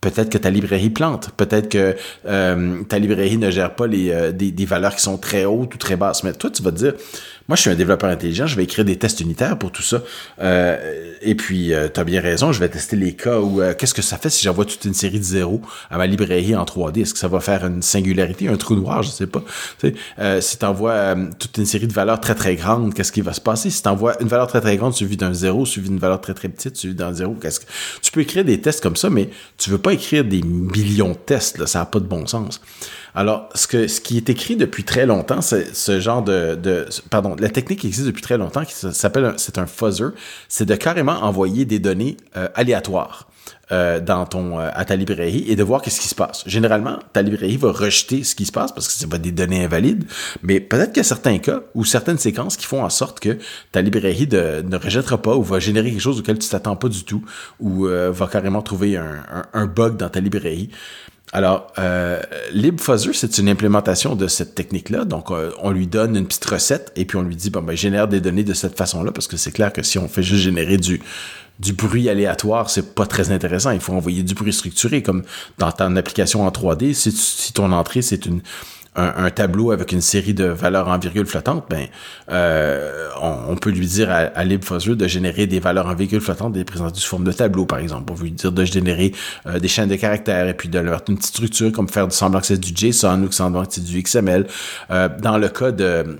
peut-être 0.00 0.30
que 0.30 0.38
ta 0.38 0.50
librairie 0.50 0.90
plante, 0.90 1.30
peut-être 1.36 1.68
que 1.68 1.96
euh, 2.26 2.82
ta 2.84 2.98
librairie 2.98 3.38
ne 3.38 3.50
gère 3.50 3.74
pas 3.74 3.86
les, 3.86 4.10
euh, 4.10 4.32
des, 4.32 4.50
des 4.50 4.64
valeurs 4.64 4.94
qui 4.94 5.02
sont 5.02 5.18
très 5.18 5.44
hautes 5.44 5.74
ou 5.74 5.78
très 5.78 5.96
basses. 5.96 6.24
Mais 6.24 6.32
toi, 6.32 6.50
tu 6.50 6.62
vas 6.62 6.70
te 6.70 6.76
dire, 6.76 6.94
Moi, 7.50 7.56
je 7.56 7.62
suis 7.62 7.70
un 7.70 7.74
développeur 7.74 8.08
intelligent, 8.08 8.46
je 8.46 8.54
vais 8.54 8.62
écrire 8.62 8.84
des 8.84 8.94
tests 8.94 9.18
unitaires 9.18 9.58
pour 9.58 9.72
tout 9.72 9.82
ça. 9.82 10.04
Euh, 10.40 11.16
et 11.20 11.34
puis, 11.34 11.74
euh, 11.74 11.88
tu 11.92 11.98
as 11.98 12.04
bien 12.04 12.20
raison, 12.20 12.52
je 12.52 12.60
vais 12.60 12.68
tester 12.68 12.94
les 12.94 13.16
cas 13.16 13.40
où 13.40 13.60
euh, 13.60 13.74
qu'est-ce 13.74 13.92
que 13.92 14.02
ça 14.02 14.18
fait 14.18 14.30
si 14.30 14.44
j'envoie 14.44 14.64
toute 14.66 14.84
une 14.84 14.94
série 14.94 15.18
de 15.18 15.24
zéros 15.24 15.60
à 15.90 15.98
ma 15.98 16.06
librairie 16.06 16.54
en 16.54 16.64
3D? 16.64 17.02
Est-ce 17.02 17.12
que 17.12 17.18
ça 17.18 17.26
va 17.26 17.40
faire 17.40 17.66
une 17.66 17.82
singularité, 17.82 18.46
un 18.46 18.56
trou 18.56 18.76
noir? 18.76 19.02
Je 19.02 19.10
sais 19.10 19.26
pas. 19.26 19.42
Euh, 20.20 20.40
si 20.40 20.58
tu 20.58 20.64
envoies 20.64 20.92
euh, 20.92 21.26
toute 21.40 21.58
une 21.58 21.66
série 21.66 21.88
de 21.88 21.92
valeurs 21.92 22.20
très 22.20 22.36
très 22.36 22.54
grandes, 22.54 22.94
qu'est-ce 22.94 23.10
qui 23.10 23.20
va 23.20 23.32
se 23.32 23.40
passer? 23.40 23.68
Si 23.68 23.82
tu 23.82 23.88
envoies 23.88 24.14
une 24.22 24.28
valeur 24.28 24.46
très 24.46 24.60
très 24.60 24.76
grande 24.76 24.94
suivie 24.94 25.16
d'un 25.16 25.34
zéro, 25.34 25.66
suivie 25.66 25.88
d'une 25.88 25.98
valeur 25.98 26.20
très 26.20 26.34
très 26.34 26.48
petite, 26.50 26.76
suivie 26.76 26.94
d'un 26.94 27.12
zéro, 27.12 27.34
qu'est-ce 27.34 27.58
que... 27.58 27.66
Tu 28.00 28.12
peux 28.12 28.20
écrire 28.20 28.44
des 28.44 28.60
tests 28.60 28.80
comme 28.80 28.94
ça, 28.94 29.10
mais 29.10 29.28
tu 29.58 29.70
veux 29.70 29.78
pas 29.78 29.92
écrire 29.92 30.24
des 30.24 30.42
millions 30.42 31.10
de 31.10 31.14
tests, 31.14 31.58
là, 31.58 31.66
ça 31.66 31.80
n'a 31.80 31.86
pas 31.86 31.98
de 31.98 32.06
bon 32.06 32.28
sens. 32.28 32.60
Alors, 33.14 33.48
ce, 33.54 33.66
que, 33.66 33.88
ce 33.88 34.00
qui 34.00 34.16
est 34.16 34.28
écrit 34.28 34.56
depuis 34.56 34.84
très 34.84 35.06
longtemps, 35.06 35.40
c'est 35.40 35.74
ce 35.74 36.00
genre 36.00 36.22
de, 36.22 36.86
Pardon, 37.10 37.36
la 37.38 37.48
technique 37.48 37.80
qui 37.80 37.86
existe 37.88 38.06
depuis 38.06 38.22
très 38.22 38.38
longtemps, 38.38 38.64
qui 38.64 38.74
s'appelle, 38.74 39.34
c'est 39.36 39.58
un 39.58 39.66
fuzzer, 39.66 40.10
c'est 40.48 40.66
de 40.66 40.74
carrément 40.74 41.22
envoyer 41.22 41.64
des 41.64 41.78
données 41.78 42.16
euh, 42.36 42.48
aléatoires. 42.54 43.26
Euh, 43.72 44.00
dans 44.00 44.26
ton 44.26 44.58
euh, 44.58 44.68
à 44.72 44.84
ta 44.84 44.96
librairie 44.96 45.44
et 45.46 45.54
de 45.54 45.62
voir 45.62 45.80
qu'est-ce 45.80 46.00
qui 46.00 46.08
se 46.08 46.14
passe. 46.14 46.42
Généralement, 46.44 46.98
ta 47.12 47.22
librairie 47.22 47.56
va 47.56 47.70
rejeter 47.70 48.24
ce 48.24 48.34
qui 48.34 48.44
se 48.44 48.50
passe 48.50 48.72
parce 48.72 48.88
que 48.88 48.92
c'est 48.92 49.08
des 49.20 49.30
données 49.30 49.64
invalides, 49.64 50.04
mais 50.42 50.58
peut-être 50.58 50.88
qu'il 50.88 50.98
y 50.98 51.00
a 51.00 51.04
certains 51.04 51.38
cas 51.38 51.60
ou 51.76 51.84
certaines 51.84 52.18
séquences 52.18 52.56
qui 52.56 52.66
font 52.66 52.82
en 52.82 52.90
sorte 52.90 53.20
que 53.20 53.38
ta 53.70 53.80
librairie 53.80 54.28
ne 54.28 54.76
rejettera 54.76 55.22
pas 55.22 55.36
ou 55.36 55.44
va 55.44 55.60
générer 55.60 55.90
quelque 55.90 56.00
chose 56.00 56.18
auquel 56.18 56.38
tu 56.38 56.48
t'attends 56.48 56.74
pas 56.74 56.88
du 56.88 57.04
tout 57.04 57.24
ou 57.60 57.84
va 57.86 58.26
carrément 58.26 58.60
trouver 58.62 58.96
un, 58.96 59.66
bug 59.66 59.96
dans 59.96 60.08
ta 60.08 60.18
librairie. 60.18 60.70
Alors, 61.32 61.72
euh, 61.78 62.20
LibFuzzer, 62.52 63.12
c'est 63.12 63.38
une 63.38 63.48
implémentation 63.48 64.16
de 64.16 64.26
cette 64.26 64.54
technique-là. 64.54 65.04
Donc, 65.04 65.30
euh, 65.30 65.52
on 65.62 65.70
lui 65.70 65.86
donne 65.86 66.16
une 66.16 66.26
petite 66.26 66.44
recette 66.44 66.92
et 66.96 67.04
puis 67.04 67.16
on 67.16 67.22
lui 67.22 67.36
dit, 67.36 67.50
bon, 67.50 67.62
ben, 67.62 67.76
génère 67.76 68.08
des 68.08 68.20
données 68.20 68.42
de 68.42 68.52
cette 68.52 68.76
façon-là 68.76 69.12
parce 69.12 69.28
que 69.28 69.36
c'est 69.36 69.52
clair 69.52 69.72
que 69.72 69.82
si 69.82 69.98
on 69.98 70.08
fait 70.08 70.24
juste 70.24 70.42
générer 70.42 70.76
du, 70.76 71.00
du 71.60 71.72
bruit 71.72 72.08
aléatoire, 72.08 72.68
c'est 72.68 72.96
pas 72.96 73.06
très 73.06 73.30
intéressant. 73.30 73.70
Il 73.70 73.80
faut 73.80 73.92
envoyer 73.92 74.24
du 74.24 74.34
bruit 74.34 74.52
structuré, 74.52 75.02
comme 75.02 75.22
dans 75.58 75.70
ton 75.70 75.94
application 75.94 76.44
en 76.44 76.50
3D. 76.50 76.94
Si, 76.94 77.12
si 77.12 77.52
ton 77.52 77.70
entrée, 77.70 78.02
c'est 78.02 78.26
une 78.26 78.40
un, 78.96 79.30
tableau 79.30 79.70
avec 79.70 79.92
une 79.92 80.00
série 80.00 80.34
de 80.34 80.44
valeurs 80.44 80.88
en 80.88 80.98
virgule 80.98 81.26
flottante, 81.26 81.64
ben 81.70 81.86
euh, 82.30 83.08
on, 83.22 83.54
peut 83.56 83.70
lui 83.70 83.86
dire 83.86 84.10
à, 84.10 84.30
à 84.34 84.44
de 84.44 85.06
générer 85.06 85.46
des 85.46 85.60
valeurs 85.60 85.86
en 85.86 85.94
virgule 85.94 86.20
flottante 86.20 86.52
des 86.52 86.64
présentées 86.64 86.98
sous 86.98 87.08
forme 87.08 87.24
de 87.24 87.32
tableau, 87.32 87.66
par 87.66 87.78
exemple. 87.78 88.10
On 88.12 88.14
veut 88.14 88.24
lui 88.24 88.32
dire 88.32 88.50
de 88.50 88.64
générer 88.64 89.12
euh, 89.46 89.58
des 89.58 89.68
chaînes 89.68 89.88
de 89.88 89.96
caractères 89.96 90.48
et 90.48 90.54
puis 90.54 90.68
de 90.68 90.78
leur 90.78 91.02
une 91.08 91.16
petite 91.16 91.34
structure 91.34 91.72
comme 91.72 91.88
faire 91.88 92.08
du 92.08 92.16
semblant 92.16 92.40
que 92.40 92.46
c'est 92.46 92.58
du 92.58 92.72
JSON 92.74 93.22
ou 93.22 93.28
que 93.28 93.34
semblant 93.34 93.64
que 93.64 93.74
c'est 93.74 93.84
du 93.84 94.02
XML. 94.02 94.46
Euh, 94.90 95.08
dans 95.20 95.38
le 95.38 95.48
cas 95.48 95.70
de, 95.70 96.18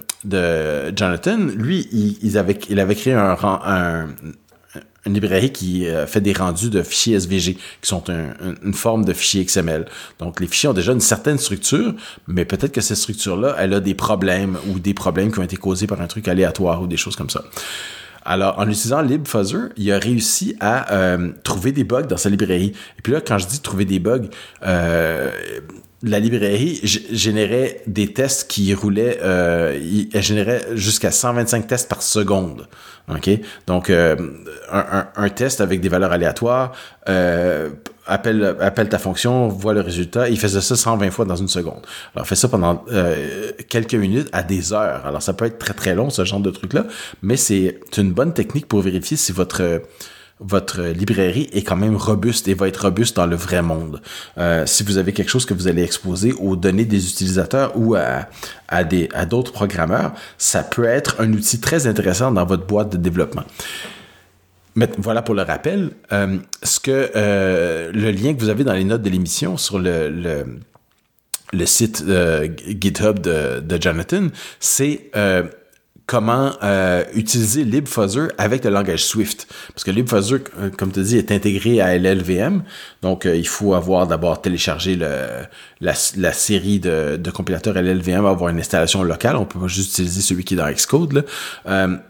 Jonathan, 0.96 1.38
lui, 1.38 1.88
il, 1.92 2.18
il, 2.22 2.38
avait, 2.38 2.58
il 2.68 2.78
avait 2.78 2.94
créé 2.94 3.14
un, 3.14 3.36
un, 3.42 4.08
une 5.06 5.14
librairie 5.14 5.52
qui 5.52 5.86
euh, 5.86 6.06
fait 6.06 6.20
des 6.20 6.32
rendus 6.32 6.70
de 6.70 6.82
fichiers 6.82 7.16
SVG, 7.16 7.54
qui 7.54 7.88
sont 7.88 8.04
une 8.08 8.74
forme 8.74 9.04
de 9.04 9.12
fichier 9.12 9.44
XML. 9.44 9.86
Donc, 10.18 10.40
les 10.40 10.46
fichiers 10.46 10.68
ont 10.68 10.74
déjà 10.74 10.92
une 10.92 11.00
certaine 11.00 11.38
structure, 11.38 11.94
mais 12.26 12.44
peut-être 12.44 12.72
que 12.72 12.80
cette 12.80 12.98
structure-là, 12.98 13.56
elle 13.58 13.74
a 13.74 13.80
des 13.80 13.94
problèmes 13.94 14.58
ou 14.68 14.78
des 14.78 14.94
problèmes 14.94 15.32
qui 15.32 15.38
ont 15.38 15.44
été 15.44 15.56
causés 15.56 15.86
par 15.86 16.00
un 16.00 16.06
truc 16.06 16.28
aléatoire 16.28 16.82
ou 16.82 16.86
des 16.86 16.96
choses 16.96 17.16
comme 17.16 17.30
ça. 17.30 17.44
Alors, 18.24 18.58
en 18.58 18.68
utilisant 18.68 19.00
LibFuzzer, 19.00 19.70
il 19.76 19.90
a 19.92 19.98
réussi 19.98 20.54
à 20.60 20.92
euh, 20.92 21.32
trouver 21.42 21.72
des 21.72 21.84
bugs 21.84 22.02
dans 22.02 22.18
sa 22.18 22.28
librairie. 22.28 22.74
Et 22.98 23.02
puis 23.02 23.12
là, 23.12 23.20
quand 23.20 23.38
je 23.38 23.46
dis 23.46 23.60
trouver 23.60 23.86
des 23.86 23.98
bugs, 23.98 24.28
euh, 24.66 25.30
la 26.02 26.18
librairie 26.18 26.80
générait 26.82 27.82
des 27.86 28.12
tests 28.12 28.50
qui 28.50 28.72
roulaient, 28.74 29.18
euh, 29.22 30.06
elle 30.12 30.22
générait 30.22 30.64
jusqu'à 30.74 31.10
125 31.10 31.66
tests 31.66 31.88
par 31.88 32.02
seconde. 32.02 32.66
Donc, 33.66 33.90
euh, 33.90 34.16
un, 34.70 35.28
test 35.30 35.60
avec 35.60 35.80
des 35.80 35.88
valeurs 35.88 36.12
aléatoires, 36.12 36.72
euh, 37.08 37.70
appelle, 38.06 38.56
appelle 38.60 38.88
ta 38.88 38.98
fonction, 38.98 39.48
voit 39.48 39.74
le 39.74 39.80
résultat, 39.80 40.28
il 40.28 40.38
faisait 40.38 40.60
ça 40.60 40.76
120 40.76 41.10
fois 41.10 41.24
dans 41.24 41.36
une 41.36 41.48
seconde. 41.48 41.84
Alors, 42.14 42.26
fait 42.26 42.36
ça 42.36 42.48
pendant 42.48 42.84
euh, 42.92 43.50
quelques 43.68 43.94
minutes 43.94 44.28
à 44.32 44.42
des 44.42 44.72
heures. 44.72 45.04
Alors, 45.06 45.22
ça 45.22 45.32
peut 45.32 45.46
être 45.46 45.58
très, 45.58 45.74
très 45.74 45.94
long, 45.94 46.10
ce 46.10 46.24
genre 46.24 46.40
de 46.40 46.50
truc-là, 46.50 46.84
mais 47.22 47.36
c'est 47.36 47.80
une 47.96 48.12
bonne 48.12 48.32
technique 48.32 48.66
pour 48.66 48.80
vérifier 48.80 49.16
si 49.16 49.32
votre 49.32 49.82
votre 50.40 50.82
librairie 50.82 51.48
est 51.52 51.62
quand 51.62 51.76
même 51.76 51.96
robuste 51.96 52.48
et 52.48 52.54
va 52.54 52.68
être 52.68 52.82
robuste 52.82 53.16
dans 53.16 53.26
le 53.26 53.36
vrai 53.36 53.62
monde. 53.62 54.00
Euh, 54.38 54.64
si 54.66 54.82
vous 54.82 54.96
avez 54.96 55.12
quelque 55.12 55.28
chose 55.28 55.44
que 55.44 55.54
vous 55.54 55.68
allez 55.68 55.82
exposer 55.82 56.32
aux 56.32 56.56
données 56.56 56.86
des 56.86 57.08
utilisateurs 57.08 57.72
ou 57.76 57.94
à, 57.94 58.26
d'autres 59.26 59.52
programmeurs, 59.52 60.12
ça 60.38 60.62
peut 60.62 60.84
être 60.84 61.20
un 61.20 61.32
outil 61.32 61.60
très 61.60 61.86
intéressant 61.86 62.32
dans 62.32 62.46
votre 62.46 62.66
boîte 62.66 62.90
de 62.90 62.96
développement. 62.96 63.44
Mais 64.76 64.88
voilà 64.98 65.20
pour 65.20 65.34
le 65.34 65.42
rappel. 65.42 65.90
Euh, 66.12 66.38
ce 66.62 66.80
que 66.80 67.10
euh, 67.16 67.90
le 67.92 68.10
lien 68.10 68.32
que 68.34 68.40
vous 68.40 68.48
avez 68.48 68.64
dans 68.64 68.72
les 68.72 68.84
notes 68.84 69.02
de 69.02 69.10
l'émission 69.10 69.56
sur 69.56 69.78
le, 69.78 70.08
le, 71.52 71.66
site 71.66 72.04
GitHub 72.80 73.18
de, 73.18 73.80
Jonathan, 73.80 74.28
c'est 74.58 75.10
comment 76.10 76.50
euh, 76.64 77.04
utiliser 77.14 77.62
LibFuzzer 77.62 78.32
avec 78.36 78.64
le 78.64 78.70
langage 78.72 79.04
Swift. 79.04 79.46
Parce 79.72 79.84
que 79.84 79.92
LibFuzzer, 79.92 80.38
euh, 80.58 80.68
comme 80.76 80.90
tu 80.90 81.02
dis, 81.02 81.16
est 81.16 81.30
intégré 81.30 81.80
à 81.80 81.96
LLVM. 81.96 82.64
Donc, 83.00 83.26
euh, 83.26 83.36
il 83.36 83.46
faut 83.46 83.74
avoir 83.74 84.08
d'abord 84.08 84.42
téléchargé 84.42 84.96
le, 84.96 85.06
la, 85.80 85.92
la 86.16 86.32
série 86.32 86.80
de, 86.80 87.16
de 87.16 87.30
compilateurs 87.30 87.74
LLVM, 87.80 88.26
avoir 88.26 88.48
une 88.48 88.58
installation 88.58 89.04
locale. 89.04 89.36
On 89.36 89.44
peut 89.44 89.60
pas 89.60 89.68
juste 89.68 89.92
utiliser 89.92 90.20
celui 90.20 90.42
qui 90.42 90.54
est 90.54 90.56
dans 90.56 90.68
Xcode. 90.68 91.12
Là. 91.12 92.00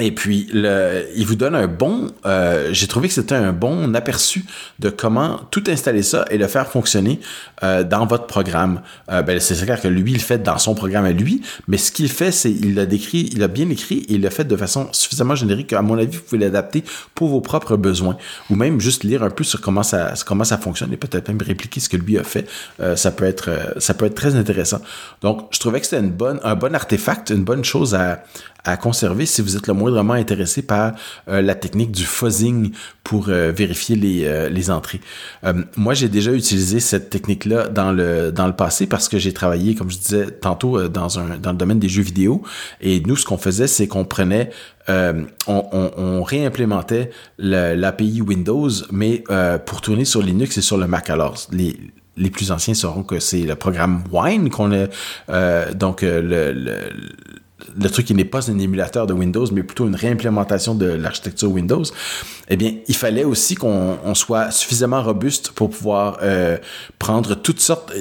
Et 0.00 0.10
puis, 0.10 0.48
le, 0.54 1.06
il 1.16 1.26
vous 1.26 1.34
donne 1.34 1.54
un 1.54 1.66
bon, 1.66 2.06
euh, 2.24 2.70
j'ai 2.72 2.86
trouvé 2.86 3.08
que 3.08 3.14
c'était 3.14 3.34
un 3.34 3.52
bon 3.52 3.94
aperçu 3.94 4.46
de 4.78 4.88
comment 4.88 5.40
tout 5.50 5.64
installer 5.68 6.02
ça 6.02 6.24
et 6.30 6.38
le 6.38 6.46
faire 6.46 6.66
fonctionner 6.68 7.20
euh, 7.62 7.84
dans 7.84 8.06
votre 8.06 8.26
programme. 8.26 8.80
Euh, 9.10 9.20
ben, 9.20 9.38
c'est 9.38 9.62
clair 9.62 9.78
que 9.78 9.88
lui, 9.88 10.12
il 10.12 10.14
le 10.14 10.20
fait 10.20 10.42
dans 10.42 10.56
son 10.56 10.74
programme 10.74 11.04
à 11.04 11.12
lui, 11.12 11.42
mais 11.68 11.76
ce 11.76 11.92
qu'il 11.92 12.08
fait, 12.08 12.32
c'est 12.32 12.50
il 12.50 12.74
l'a 12.74 12.86
décrit, 12.86 13.28
il 13.32 13.42
a 13.42 13.48
bien 13.48 13.68
écrit 13.68 13.98
et 14.08 14.14
il 14.14 14.22
l'a 14.22 14.30
fait 14.30 14.44
de 14.44 14.56
façon 14.56 14.88
suffisamment 14.92 15.34
générique 15.34 15.68
qu'à 15.68 15.82
mon 15.82 15.98
avis, 15.98 16.16
vous 16.16 16.22
pouvez 16.22 16.38
l'adapter 16.38 16.84
pour 17.14 17.28
vos 17.28 17.42
propres 17.42 17.76
besoins 17.76 18.16
ou 18.48 18.54
même 18.54 18.80
juste 18.80 19.04
lire 19.04 19.22
un 19.22 19.30
peu 19.30 19.44
sur 19.44 19.60
comment 19.60 19.82
ça, 19.82 20.14
comment 20.24 20.44
ça 20.44 20.56
fonctionne 20.56 20.90
et 20.94 20.96
peut-être 20.96 21.28
même 21.28 21.42
répliquer 21.42 21.80
ce 21.80 21.90
que 21.90 21.98
lui 21.98 22.18
a 22.18 22.24
fait. 22.24 22.48
Euh, 22.80 22.96
ça 22.96 23.10
peut 23.10 23.26
être, 23.26 23.50
euh, 23.50 23.74
ça 23.76 23.92
peut 23.92 24.06
être 24.06 24.14
très 24.14 24.36
intéressant. 24.36 24.80
Donc, 25.20 25.48
je 25.50 25.60
trouvais 25.60 25.80
que 25.80 25.86
c'était 25.86 26.02
une 26.02 26.12
bonne, 26.12 26.40
un 26.44 26.54
bon 26.54 26.74
artefact, 26.74 27.28
une 27.28 27.44
bonne 27.44 27.62
chose 27.62 27.94
à, 27.94 28.22
à 28.64 28.76
conserver 28.76 29.26
si 29.26 29.42
vous 29.42 29.56
êtes 29.56 29.66
le 29.66 29.74
moindrement 29.74 30.14
intéressé 30.14 30.62
par 30.62 30.92
euh, 31.28 31.42
la 31.42 31.54
technique 31.54 31.90
du 31.90 32.04
fuzzing 32.04 32.70
pour 33.02 33.28
euh, 33.28 33.50
vérifier 33.50 33.96
les, 33.96 34.24
euh, 34.24 34.48
les 34.48 34.70
entrées. 34.70 35.00
moi, 35.76 35.94
j'ai 35.94 36.08
déjà 36.08 36.32
utilisé 36.32 36.78
cette 36.80 37.10
technique-là 37.10 37.68
dans 37.68 37.92
le, 37.92 38.30
dans 38.30 38.46
le 38.46 38.52
passé 38.52 38.86
parce 38.86 39.08
que 39.08 39.18
j'ai 39.18 39.32
travaillé, 39.32 39.74
comme 39.74 39.90
je 39.90 39.98
disais 39.98 40.30
tantôt, 40.30 40.88
dans, 40.88 41.18
un, 41.18 41.38
dans 41.38 41.52
le 41.52 41.58
domaine 41.58 41.78
des 41.78 41.88
jeux 41.88 42.02
vidéo. 42.02 42.42
Et 42.80 43.00
nous, 43.00 43.16
ce 43.16 43.24
qu'on 43.24 43.38
faisait, 43.38 43.66
c'est 43.66 43.88
qu'on 43.88 44.04
prenait 44.04 44.50
on, 44.88 45.24
on, 45.46 45.90
on, 45.96 46.22
réimplémentait 46.22 47.10
l'API 47.38 48.20
Windows, 48.20 48.68
mais 48.90 49.22
pour 49.66 49.80
tourner 49.80 50.04
sur 50.04 50.22
Linux 50.22 50.58
et 50.58 50.62
sur 50.62 50.76
le 50.76 50.86
Mac. 50.86 51.10
Alors, 51.10 51.36
les, 51.52 51.76
les 52.16 52.30
plus 52.30 52.50
anciens 52.50 52.74
sauront 52.74 53.02
que 53.04 53.20
c'est 53.20 53.42
le 53.42 53.54
programme 53.54 54.04
Wine 54.10 54.50
qu'on 54.50 54.72
a, 54.72 55.72
donc 55.74 56.02
le, 56.02 56.52
le 56.52 56.76
le 57.76 57.88
truc 57.90 58.06
qui 58.06 58.14
n'est 58.14 58.24
pas 58.24 58.50
un 58.50 58.58
émulateur 58.58 59.06
de 59.06 59.12
Windows, 59.12 59.46
mais 59.52 59.62
plutôt 59.62 59.86
une 59.86 59.94
réimplémentation 59.94 60.74
de 60.74 60.86
l'architecture 60.86 61.50
Windows, 61.50 61.84
eh 62.48 62.56
bien, 62.56 62.74
il 62.88 62.94
fallait 62.94 63.24
aussi 63.24 63.54
qu'on 63.54 64.14
soit 64.14 64.50
suffisamment 64.50 65.02
robuste 65.02 65.52
pour 65.52 65.70
pouvoir 65.70 66.18
euh, 66.22 66.58
prendre 66.98 67.34
toutes 67.34 67.60
sortes 67.60 67.92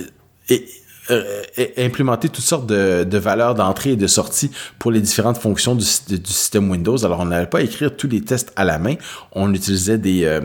et, 0.49 0.65
euh, 1.09 1.41
et, 1.57 1.83
implémenter 1.83 2.29
toutes 2.29 2.43
sortes 2.43 2.67
de, 2.67 3.03
de 3.03 3.17
valeurs 3.17 3.55
d'entrée 3.55 3.91
et 3.91 3.95
de 3.95 4.07
sortie 4.07 4.51
pour 4.79 4.91
les 4.91 5.01
différentes 5.01 5.37
fonctions 5.37 5.75
du, 5.75 5.85
du 6.07 6.31
système 6.31 6.69
Windows. 6.69 7.03
Alors, 7.03 7.21
on 7.21 7.25
n'allait 7.25 7.47
pas 7.47 7.61
écrire 7.61 7.95
tous 7.95 8.07
les 8.07 8.21
tests 8.21 8.53
à 8.55 8.63
la 8.63 8.77
main. 8.77 8.95
On 9.31 9.53
utilisait 9.53 9.97
des, 9.97 10.25
euh, 10.25 10.41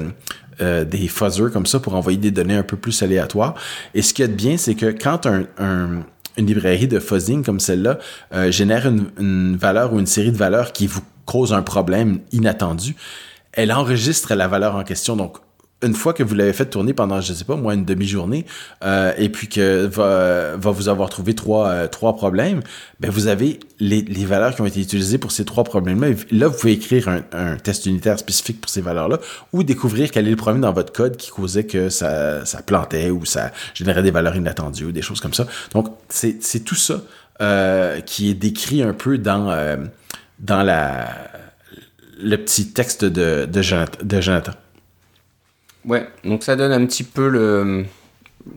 euh, 0.62 0.84
des 0.84 1.08
fuzzers 1.08 1.52
comme 1.52 1.66
ça 1.66 1.78
pour 1.78 1.94
envoyer 1.94 2.18
des 2.18 2.30
données 2.30 2.56
un 2.56 2.62
peu 2.62 2.76
plus 2.76 3.02
aléatoires. 3.02 3.54
Et 3.94 4.02
ce 4.02 4.14
qui 4.14 4.22
est 4.22 4.28
bien, 4.28 4.56
c'est 4.56 4.74
que 4.74 4.86
quand 4.86 5.26
un 5.26 6.02
une 6.36 6.46
librairie 6.46 6.88
de 6.88 6.98
fuzzing 6.98 7.44
comme 7.44 7.60
celle-là 7.60 7.98
euh, 8.32 8.50
génère 8.50 8.86
une, 8.86 9.06
une, 9.18 9.56
valeur 9.56 9.92
ou 9.92 9.98
une 9.98 10.06
série 10.06 10.32
de 10.32 10.36
valeurs 10.36 10.72
qui 10.72 10.86
vous 10.86 11.02
cause 11.24 11.52
un 11.52 11.62
problème 11.62 12.20
inattendu, 12.32 12.94
elle 13.52 13.72
enregistre 13.72 14.34
la 14.34 14.48
valeur 14.48 14.76
en 14.76 14.84
question. 14.84 15.16
Donc, 15.16 15.38
une 15.82 15.94
fois 15.94 16.14
que 16.14 16.22
vous 16.22 16.34
l'avez 16.34 16.54
fait 16.54 16.66
tourner 16.66 16.94
pendant, 16.94 17.20
je 17.20 17.34
sais 17.34 17.44
pas, 17.44 17.56
moi, 17.56 17.74
une 17.74 17.84
demi-journée, 17.84 18.46
euh, 18.82 19.12
et 19.18 19.28
puis 19.28 19.46
que 19.46 19.84
va, 19.86 20.56
vous 20.56 20.88
avoir 20.88 21.10
trouvé 21.10 21.34
trois, 21.34 21.68
euh, 21.68 21.86
problèmes, 21.88 22.62
ben 22.98 23.10
vous 23.10 23.26
avez 23.26 23.60
les, 23.78 24.02
valeurs 24.24 24.54
qui 24.54 24.62
ont 24.62 24.66
été 24.66 24.80
utilisées 24.80 25.18
pour 25.18 25.32
ces 25.32 25.44
trois 25.44 25.64
problèmes-là. 25.64 26.08
Là, 26.30 26.48
vous 26.48 26.56
pouvez 26.56 26.72
écrire 26.72 27.08
un, 27.08 27.56
test 27.56 27.84
unitaire 27.86 28.18
spécifique 28.18 28.60
pour 28.60 28.70
ces 28.70 28.80
valeurs-là, 28.80 29.18
ou 29.52 29.64
découvrir 29.64 30.10
quel 30.10 30.26
est 30.26 30.30
le 30.30 30.36
problème 30.36 30.62
dans 30.62 30.72
votre 30.72 30.92
code 30.92 31.16
qui 31.18 31.30
causait 31.30 31.64
que 31.64 31.90
ça, 31.90 32.42
plantait 32.64 33.10
ou 33.10 33.26
ça 33.26 33.52
générait 33.74 34.02
des 34.02 34.10
valeurs 34.10 34.34
inattendues 34.34 34.86
ou 34.86 34.92
des 34.92 35.02
choses 35.02 35.20
comme 35.20 35.34
ça. 35.34 35.46
Donc, 35.74 35.88
c'est 36.08 36.64
tout 36.64 36.74
ça 36.74 37.02
euh, 37.42 38.00
qui 38.00 38.30
est 38.30 38.34
décrit 38.34 38.82
un 38.82 38.94
peu 38.94 39.18
dans, 39.18 39.76
dans 40.38 40.62
la, 40.62 41.06
le 42.18 42.36
petit 42.36 42.72
texte 42.72 43.04
de, 43.04 43.44
de, 43.44 43.62
de 44.04 44.20
Jonathan. 44.20 44.52
Ouais, 45.86 46.06
donc 46.24 46.42
ça 46.42 46.56
donne 46.56 46.72
un 46.72 46.84
petit 46.86 47.04
peu 47.04 47.28
le, 47.28 47.84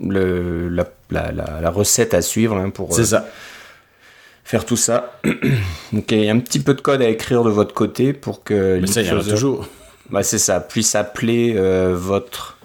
le, 0.02 0.68
la, 0.70 0.86
la, 1.12 1.32
la, 1.62 1.70
recette 1.70 2.14
à 2.14 2.22
suivre 2.22 2.56
hein, 2.58 2.70
pour 2.72 2.94
ça. 2.94 3.26
faire 4.44 4.66
tout 4.66 4.78
ça. 4.78 5.20
donc 5.94 6.12
il 6.12 6.24
y 6.24 6.30
a 6.30 6.34
un 6.34 6.40
petit 6.40 6.60
peu 6.60 6.74
de 6.74 6.82
code 6.82 7.02
à 7.02 7.10
écrire 7.10 7.44
de 7.44 7.50
votre 7.52 7.74
côté 7.74 8.14
pour 8.14 8.44
que 8.44 8.80
Mais 8.82 8.88
ça, 8.88 9.02
il 9.02 9.08
y 9.08 9.12
en 9.12 9.20
a 9.20 9.24
toujours. 9.24 9.68
Bah, 10.10 10.24
c'est 10.24 10.40
ça, 10.40 10.60
puisse 10.60 10.96
appeler 10.96 11.54
euh, 11.56 11.94
votre. 11.96 12.58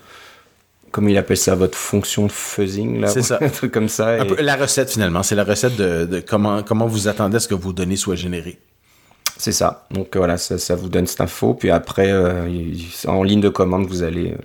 Comment 0.93 1.09
il 1.09 1.19
appelle 1.19 1.37
ça 1.37 1.55
Votre 1.57 1.77
fonction 1.77 2.27
de 2.27 2.33
fuzzing, 2.33 3.01
là 3.01 3.09
C'est 3.09 3.23
ça. 3.23 3.39
Un 3.43 3.49
truc 3.49 3.73
comme 3.73 3.89
ça. 3.89 4.09
Un 4.11 4.25
et- 4.25 4.27
peu 4.29 4.41
la 4.43 4.57
recette, 4.57 4.91
finalement. 4.93 5.23
C'est 5.23 5.35
la 5.35 5.45
recette 5.45 5.77
de, 5.77 6.07
de 6.07 6.21
comment, 6.21 6.62
comment 6.62 6.87
vous 6.87 7.09
attendez 7.09 7.37
à 7.37 7.41
ce 7.41 7.49
que 7.49 7.55
vos 7.55 7.73
données 7.73 7.97
soient 7.97 8.15
générées. 8.15 8.59
C'est 9.37 9.53
ça. 9.53 9.87
Donc 9.91 10.15
euh, 10.15 10.21
voilà, 10.21 10.39
ça, 10.39 10.57
ça 10.57 10.75
vous 10.77 10.89
donne 10.89 11.07
cette 11.07 11.21
info. 11.21 11.53
Puis 11.55 11.71
après, 11.71 12.11
euh, 12.12 12.47
en 13.09 13.23
ligne 13.25 13.41
de 13.41 13.49
commande, 13.49 13.87
vous 13.87 14.05
allez 14.05 14.31
euh, 14.31 14.37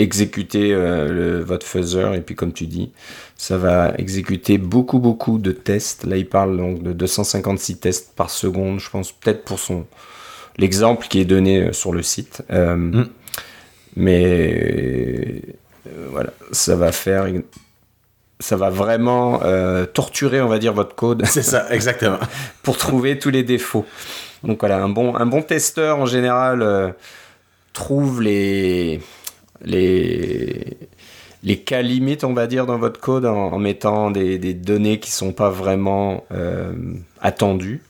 exécuter 0.00 0.72
euh, 0.72 1.08
le- 1.12 1.40
votre 1.42 1.66
fuzzer. 1.66 2.14
Et 2.14 2.20
puis 2.20 2.34
comme 2.34 2.52
tu 2.52 2.66
dis, 2.66 2.90
ça 3.36 3.56
va 3.56 3.92
exécuter 3.98 4.58
beaucoup, 4.58 4.98
beaucoup 4.98 5.38
de 5.38 5.52
tests. 5.52 6.04
Là, 6.04 6.16
il 6.16 6.28
parle 6.28 6.56
donc 6.56 6.82
de 6.82 6.92
256 6.92 7.78
tests 7.78 8.14
par 8.16 8.30
seconde, 8.30 8.80
je 8.80 8.90
pense, 8.90 9.12
peut-être 9.12 9.44
pour 9.44 9.58
son 9.58 9.86
l'exemple 10.58 11.06
qui 11.08 11.20
est 11.20 11.24
donné 11.24 11.62
euh, 11.68 11.72
sur 11.72 11.92
le 11.92 12.02
site. 12.02 12.42
Euh, 12.50 12.74
Mm. 12.76 13.08
Mais 13.96 15.42
euh, 15.86 16.06
voilà, 16.10 16.30
ça 16.52 16.76
va 16.76 16.92
faire... 16.92 17.26
une- 17.26 17.42
Ça 18.40 18.56
va 18.56 18.70
vraiment 18.70 19.40
euh, 19.42 19.84
torturer, 19.84 20.40
on 20.40 20.48
va 20.48 20.58
dire, 20.58 20.72
votre 20.72 20.94
code 20.94 21.26
C'est 21.26 21.42
ça, 21.42 21.66
exactement. 21.70 22.18
pour 22.62 22.76
trouver 22.78 23.18
tous 23.18 23.30
les 23.30 23.42
défauts. 23.42 23.84
Donc 24.44 24.60
voilà, 24.60 24.78
un 24.82 24.88
bon, 24.88 25.14
un 25.16 25.26
bon 25.26 25.42
testeur 25.42 25.98
en 25.98 26.06
général 26.06 26.62
euh, 26.62 26.90
trouve 27.74 28.22
les, 28.22 29.00
les, 29.64 30.76
les 31.42 31.58
cas 31.58 31.82
limites, 31.82 32.24
on 32.24 32.32
va 32.32 32.46
dire, 32.46 32.66
dans 32.66 32.78
votre 32.78 33.00
code 33.00 33.26
en, 33.26 33.52
en 33.52 33.58
mettant 33.58 34.10
des, 34.10 34.38
des 34.38 34.54
données 34.54 35.00
qui 35.00 35.10
sont 35.10 35.32
pas 35.32 35.50
vraiment 35.50 36.24
euh, 36.32 36.72
attendues. 37.20 37.82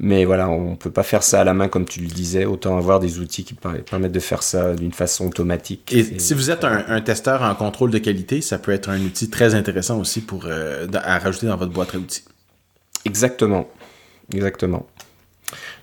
Mais 0.00 0.24
voilà, 0.24 0.48
on 0.48 0.76
peut 0.76 0.92
pas 0.92 1.02
faire 1.02 1.24
ça 1.24 1.40
à 1.40 1.44
la 1.44 1.54
main 1.54 1.66
comme 1.66 1.84
tu 1.84 2.00
le 2.00 2.06
disais. 2.06 2.44
Autant 2.44 2.78
avoir 2.78 3.00
des 3.00 3.18
outils 3.18 3.42
qui 3.42 3.54
permettent 3.54 4.12
de 4.12 4.20
faire 4.20 4.44
ça 4.44 4.76
d'une 4.76 4.92
façon 4.92 5.26
automatique. 5.26 5.92
Et 5.92 6.20
si 6.20 6.34
vous 6.34 6.50
êtes 6.52 6.62
un, 6.62 6.84
un 6.86 7.00
testeur 7.00 7.42
en 7.42 7.52
contrôle 7.56 7.90
de 7.90 7.98
qualité, 7.98 8.40
ça 8.40 8.58
peut 8.58 8.70
être 8.70 8.90
un 8.90 9.00
outil 9.00 9.28
très 9.28 9.56
intéressant 9.56 9.98
aussi 9.98 10.20
pour, 10.20 10.44
euh, 10.46 10.86
à 10.94 11.18
rajouter 11.18 11.48
dans 11.48 11.56
votre 11.56 11.72
boîte 11.72 11.96
à 11.96 11.98
outils. 11.98 12.22
Exactement. 13.04 13.66
Exactement. 14.32 14.86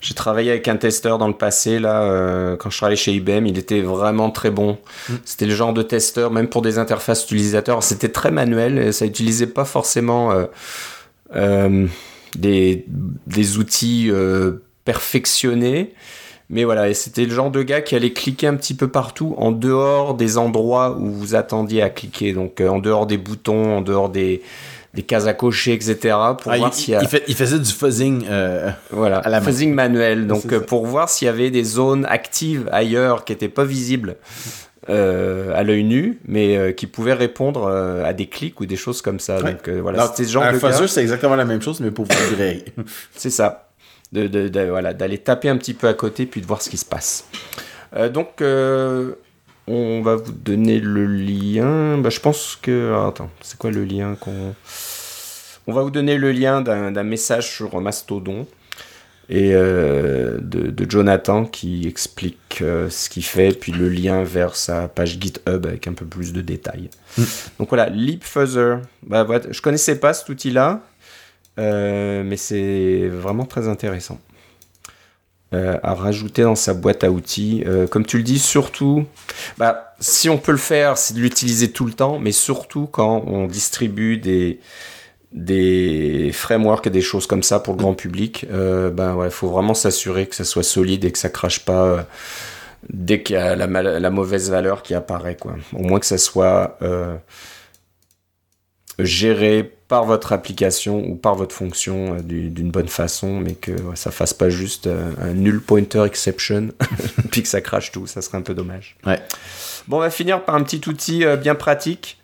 J'ai 0.01 0.13
travaillé 0.13 0.51
avec 0.51 0.67
un 0.67 0.77
testeur 0.77 1.17
dans 1.17 1.27
le 1.27 1.33
passé, 1.33 1.79
là, 1.79 2.03
euh, 2.03 2.55
quand 2.57 2.69
je 2.69 2.77
travaillais 2.77 2.95
chez 2.95 3.13
IBM, 3.13 3.47
il 3.47 3.57
était 3.57 3.81
vraiment 3.81 4.29
très 4.29 4.51
bon. 4.51 4.77
C'était 5.23 5.45
le 5.45 5.55
genre 5.55 5.73
de 5.73 5.81
testeur, 5.81 6.31
même 6.31 6.47
pour 6.47 6.61
des 6.61 6.77
interfaces 6.77 7.23
utilisateurs, 7.23 7.81
c'était 7.81 8.09
très 8.09 8.31
manuel, 8.31 8.77
et 8.77 8.91
ça 8.91 9.05
utilisait 9.05 9.47
pas 9.47 9.65
forcément 9.65 10.31
euh, 10.31 10.45
euh, 11.35 11.87
des, 12.37 12.85
des 13.25 13.57
outils 13.57 14.11
perfectionnés. 14.83 15.93
Mais 16.51 16.63
voilà, 16.63 16.89
et 16.89 16.93
c'était 16.93 17.25
le 17.25 17.33
genre 17.33 17.49
de 17.49 17.63
gars 17.63 17.81
qui 17.81 17.95
allait 17.95 18.13
cliquer 18.13 18.45
un 18.45 18.55
petit 18.55 18.75
peu 18.75 18.87
partout, 18.87 19.33
en 19.39 19.51
dehors 19.51 20.13
des 20.13 20.37
endroits 20.37 20.95
où 20.95 21.09
vous 21.09 21.33
attendiez 21.33 21.81
à 21.81 21.89
cliquer. 21.89 22.33
Donc, 22.33 22.61
en 22.61 22.77
dehors 22.77 23.07
des 23.07 23.17
boutons, 23.17 23.77
en 23.77 23.81
dehors 23.81 24.09
des, 24.09 24.43
des 24.95 25.03
cases 25.03 25.27
à 25.27 25.33
cocher, 25.33 25.73
etc. 25.73 26.15
Pour 26.41 26.51
Ah, 26.51 26.57
voir 26.57 26.71
il, 26.71 26.73
s'il 26.73 26.93
y 26.93 26.95
a... 26.95 27.01
il 27.01 27.07
fait- 27.07 27.23
il 27.27 27.35
faisait 27.35 27.59
du 27.59 27.71
fuzzing. 27.71 28.25
euh, 28.29 28.69
Voilà, 28.91 29.17
à 29.19 29.29
la 29.29 29.39
main. 29.39 29.45
fuzzing 29.45 29.73
manuel. 29.73 30.27
Donc 30.27 30.51
euh, 30.53 30.59
pour 30.59 30.85
voir 30.85 31.09
s'il 31.09 31.25
y 31.25 31.29
avait 31.29 31.51
des 31.51 31.63
zones 31.63 32.05
actives 32.09 32.67
ailleurs 32.71 33.25
qui 33.25 33.33
n'étaient 33.33 33.49
pas 33.49 33.65
visibles 33.65 34.15
euh, 34.89 35.51
à 35.55 35.63
l'œil 35.63 35.83
nu, 35.83 36.19
mais 36.27 36.73
qui 36.75 36.87
pouvaient 36.87 37.13
répondre 37.13 37.67
à 37.67 38.13
des 38.13 38.27
clics 38.27 38.59
ou 38.61 38.65
des 38.65 38.75
choses 38.77 39.01
comme 39.01 39.19
ça. 39.19 39.37
Ouais. 39.41 39.51
Donc 39.53 39.67
voilà, 39.69 40.07
c'était 40.07 40.23
ce 40.25 40.31
genre 40.31 40.43
un 40.43 40.53
de 40.53 40.59
fuzzer, 40.59 40.87
c'est 40.87 41.01
exactement 41.01 41.35
la 41.35 41.45
même 41.45 41.61
chose, 41.61 41.79
mais 41.79 41.91
pour 41.91 42.05
votre 42.05 42.29
librairie. 42.29 42.63
C'est 43.15 43.29
ça. 43.31 43.69
De, 44.11 44.27
de- 44.27 44.47
de- 44.47 44.69
voilà, 44.69 44.93
d'aller 44.93 45.17
taper 45.17 45.49
un 45.49 45.57
petit 45.57 45.73
peu 45.73 45.87
à 45.87 45.93
côté 45.95 46.25
puis 46.27 46.39
de 46.39 46.45
voir 46.45 46.61
ce 46.61 46.69
qui 46.69 46.77
se 46.77 46.85
passe. 46.85 47.25
Donc 48.13 48.41
on 49.67 50.01
va 50.03 50.15
vous 50.15 50.31
donner 50.31 50.79
le 50.79 51.05
lien. 51.07 51.97
Bah, 51.97 52.09
je 52.11 52.19
pense 52.19 52.57
que 52.61 52.93
ah, 52.95 53.07
attends, 53.07 53.31
c'est 53.41 53.57
quoi 53.57 53.71
le 53.71 53.83
lien 53.83 54.15
qu'on 54.19 54.53
On 55.67 55.73
va 55.73 55.81
vous 55.81 55.91
donner 55.91 56.17
le 56.17 56.31
lien 56.31 56.61
d'un 56.61 57.03
message 57.03 57.49
sur 57.49 57.79
Mastodon 57.81 58.45
et 59.29 59.51
euh, 59.53 60.37
de, 60.39 60.69
de 60.69 60.89
Jonathan 60.91 61.45
qui 61.45 61.87
explique 61.87 62.59
euh, 62.61 62.89
ce 62.89 63.09
qu'il 63.09 63.23
fait, 63.23 63.57
puis 63.57 63.71
le 63.71 63.89
lien 63.89 64.23
vers 64.23 64.55
sa 64.55 64.87
page 64.87 65.17
GitHub 65.19 65.65
avec 65.65 65.87
un 65.87 65.93
peu 65.93 66.05
plus 66.05 66.33
de 66.33 66.41
détails. 66.41 66.89
Donc 67.59 67.69
voilà, 67.69 67.89
LeapFuzzer. 67.89 68.77
Bah, 69.03 69.23
voilà, 69.23 69.45
je 69.49 69.61
connaissais 69.61 69.99
pas 69.99 70.13
cet 70.13 70.29
outil-là, 70.29 70.81
euh, 71.57 72.23
mais 72.23 72.37
c'est 72.37 73.07
vraiment 73.07 73.45
très 73.45 73.67
intéressant. 73.67 74.19
À 75.83 75.93
rajouter 75.93 76.41
dans 76.41 76.55
sa 76.55 76.73
boîte 76.73 77.05
à 77.05 77.11
outils. 77.11 77.63
Comme 77.89 78.05
tu 78.05 78.17
le 78.17 78.23
dis, 78.23 78.39
surtout, 78.39 79.05
bah, 79.57 79.95
si 80.01 80.27
on 80.27 80.37
peut 80.37 80.51
le 80.51 80.57
faire, 80.57 80.97
c'est 80.97 81.13
de 81.13 81.21
l'utiliser 81.21 81.71
tout 81.71 81.85
le 81.85 81.93
temps, 81.93 82.19
mais 82.19 82.33
surtout 82.33 82.87
quand 82.87 83.23
on 83.25 83.47
distribue 83.47 84.17
des, 84.17 84.59
des 85.35 86.31
frameworks 86.33 86.87
et 86.87 86.89
des 86.89 87.01
choses 87.01 87.27
comme 87.27 87.43
ça 87.43 87.59
pour 87.59 87.73
le 87.73 87.79
grand 87.79 87.93
public, 87.93 88.45
euh, 88.51 88.89
ben 88.89 89.15
ouais, 89.15 89.29
faut 89.29 89.49
vraiment 89.49 89.73
s'assurer 89.73 90.27
que 90.27 90.35
ça 90.35 90.45
soit 90.45 90.63
solide 90.63 91.03
et 91.03 91.11
que 91.11 91.17
ça 91.17 91.27
crache 91.29 91.59
pas 91.65 91.83
euh, 91.85 92.01
dès 92.89 93.21
qu'il 93.21 93.35
y 93.35 93.39
a 93.39 93.55
la, 93.57 94.09
mauvaise 94.09 94.49
valeur 94.49 94.81
qui 94.81 94.93
apparaît, 94.93 95.35
quoi. 95.35 95.55
Au 95.73 95.83
moins 95.83 95.99
que 95.99 96.05
ça 96.05 96.17
soit 96.17 96.77
euh, 96.81 97.17
géré 98.97 99.69
par 99.89 100.05
votre 100.05 100.31
application 100.31 101.05
ou 101.05 101.15
par 101.15 101.35
votre 101.35 101.53
fonction 101.53 102.15
euh, 102.15 102.21
du- 102.21 102.49
d'une 102.49 102.71
bonne 102.71 102.87
façon, 102.87 103.41
mais 103.41 103.55
que 103.55 103.71
ouais, 103.71 103.95
ça 103.97 104.11
fasse 104.11 104.33
pas 104.33 104.49
juste 104.49 104.87
un 104.87 105.33
null 105.33 105.61
pointer 105.61 106.05
exception, 106.05 106.69
puis 107.31 107.43
que 107.43 107.49
ça 107.49 107.59
crache 107.59 107.91
tout, 107.91 108.07
ça 108.07 108.21
serait 108.21 108.37
un 108.37 108.41
peu 108.41 108.53
dommage. 108.53 108.95
Ouais. 109.05 109.19
Bon, 109.89 109.97
on 109.97 109.99
va 109.99 110.09
finir 110.09 110.45
par 110.45 110.55
un 110.55 110.63
petit 110.63 110.81
outil 110.87 111.25
bien 111.41 111.55
pratique. 111.55 112.19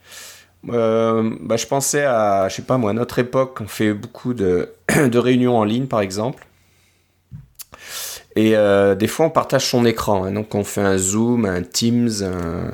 Euh, 0.69 1.35
bah, 1.41 1.57
je 1.57 1.65
pensais 1.65 2.03
à, 2.03 2.47
je 2.49 2.55
sais 2.55 2.61
pas 2.61 2.77
moi, 2.77 2.93
notre 2.93 3.19
époque, 3.19 3.59
on 3.61 3.67
fait 3.67 3.93
beaucoup 3.93 4.33
de, 4.33 4.69
réunions 4.89 5.57
en 5.57 5.63
ligne, 5.63 5.87
par 5.87 6.01
exemple. 6.01 6.45
Et 8.35 8.55
euh, 8.55 8.95
des 8.95 9.07
fois, 9.07 9.25
on 9.25 9.29
partage 9.29 9.65
son 9.65 9.85
écran. 9.85 10.23
hein. 10.23 10.31
donc, 10.31 10.55
on 10.55 10.63
fait 10.63 10.81
un 10.81 10.97
Zoom, 10.97 11.45
un 11.45 11.63
Teams, 11.63 12.09
un, 12.23 12.71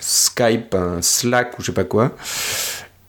Skype, 0.00 0.74
un 0.74 1.00
Slack 1.00 1.58
ou 1.58 1.62
je 1.62 1.66
sais 1.66 1.72
pas 1.72 1.84
quoi. 1.84 2.12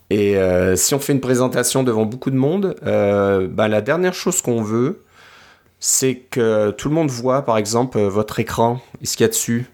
Et 0.10 0.38
euh, 0.38 0.76
si 0.76 0.94
on 0.94 1.00
fait 1.00 1.14
une 1.14 1.22
présentation 1.22 1.84
devant 1.84 2.06
beaucoup 2.06 2.32
de 2.32 2.36
monde, 2.36 2.76
bah, 2.82 3.68
la 3.68 3.82
dernière 3.82 4.14
chose 4.14 4.42
qu'on 4.42 4.62
veut, 4.62 5.04
c'est 5.80 6.16
que 6.16 6.72
tout 6.72 6.90
le 6.90 6.96
monde 6.96 7.10
voit, 7.10 7.44
par 7.44 7.58
exemple, 7.58 8.00
votre 8.00 8.40
écran 8.40 8.80
et 9.02 9.06
ce 9.06 9.18
qu'il 9.18 9.24
y 9.24 9.26
a 9.26 9.30
dessus? 9.30 9.70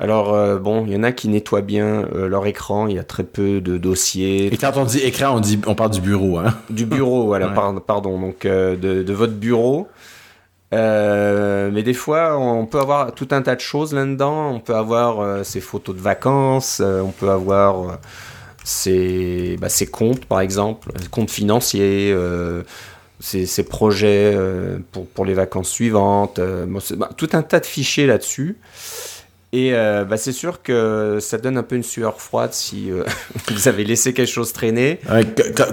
Alors, 0.00 0.34
euh, 0.34 0.58
bon, 0.58 0.84
il 0.86 0.92
y 0.92 0.96
en 0.96 1.02
a 1.02 1.12
qui 1.12 1.28
nettoient 1.28 1.60
bien 1.60 2.06
euh, 2.14 2.26
leur 2.28 2.46
écran, 2.46 2.86
il 2.86 2.96
y 2.96 2.98
a 2.98 3.04
très 3.04 3.24
peu 3.24 3.60
de 3.60 3.76
dossiers, 3.76 4.46
Et 4.52 4.56
quand 4.56 4.72
on 4.76 4.84
dit 4.84 4.98
écran, 4.98 5.36
on, 5.36 5.40
dit, 5.40 5.60
on 5.66 5.74
parle 5.74 5.90
du 5.90 6.00
bureau. 6.00 6.38
Hein? 6.38 6.54
du 6.70 6.86
bureau, 6.86 7.26
voilà, 7.26 7.48
Ouais. 7.48 7.54
par- 7.54 7.80
pardon, 7.82 8.18
donc 8.18 8.46
euh, 8.46 8.74
de, 8.76 9.02
de 9.02 9.12
votre 9.12 9.34
bureau. 9.34 9.88
Mais 10.72 11.82
des 11.82 11.92
fois, 11.94 12.38
on 12.38 12.64
peut 12.66 12.80
avoir 12.80 13.12
tout 13.12 13.28
un 13.32 13.42
tas 13.42 13.54
de 13.54 13.60
choses 13.60 13.92
là-dedans. 13.92 14.52
On 14.54 14.60
peut 14.60 14.74
avoir 14.74 15.44
ses 15.44 15.60
photos 15.60 15.94
de 15.94 16.00
vacances, 16.00 16.80
on 16.80 17.10
peut 17.10 17.28
avoir 17.28 17.98
ses, 18.64 19.58
bah, 19.60 19.68
ses 19.68 19.86
comptes, 19.86 20.24
par 20.24 20.40
exemple, 20.40 20.90
ses 21.00 21.08
comptes 21.08 21.30
financiers, 21.30 22.16
ses, 23.20 23.44
ses 23.44 23.62
projets 23.64 24.34
pour, 24.92 25.06
pour 25.08 25.26
les 25.26 25.34
vacances 25.34 25.68
suivantes, 25.68 26.40
bon, 26.40 26.78
bah, 26.96 27.10
tout 27.18 27.28
un 27.34 27.42
tas 27.42 27.60
de 27.60 27.66
fichiers 27.66 28.06
là-dessus. 28.06 28.56
Et 29.54 29.74
euh, 29.74 30.04
bah, 30.04 30.16
c'est 30.16 30.32
sûr 30.32 30.62
que 30.62 31.18
ça 31.20 31.36
donne 31.36 31.58
un 31.58 31.62
peu 31.62 31.76
une 31.76 31.82
sueur 31.82 32.20
froide 32.22 32.54
si 32.54 32.90
euh, 32.90 33.04
vous 33.52 33.68
avez 33.68 33.84
laissé 33.84 34.14
quelque 34.14 34.30
chose 34.30 34.52
traîner. 34.54 34.98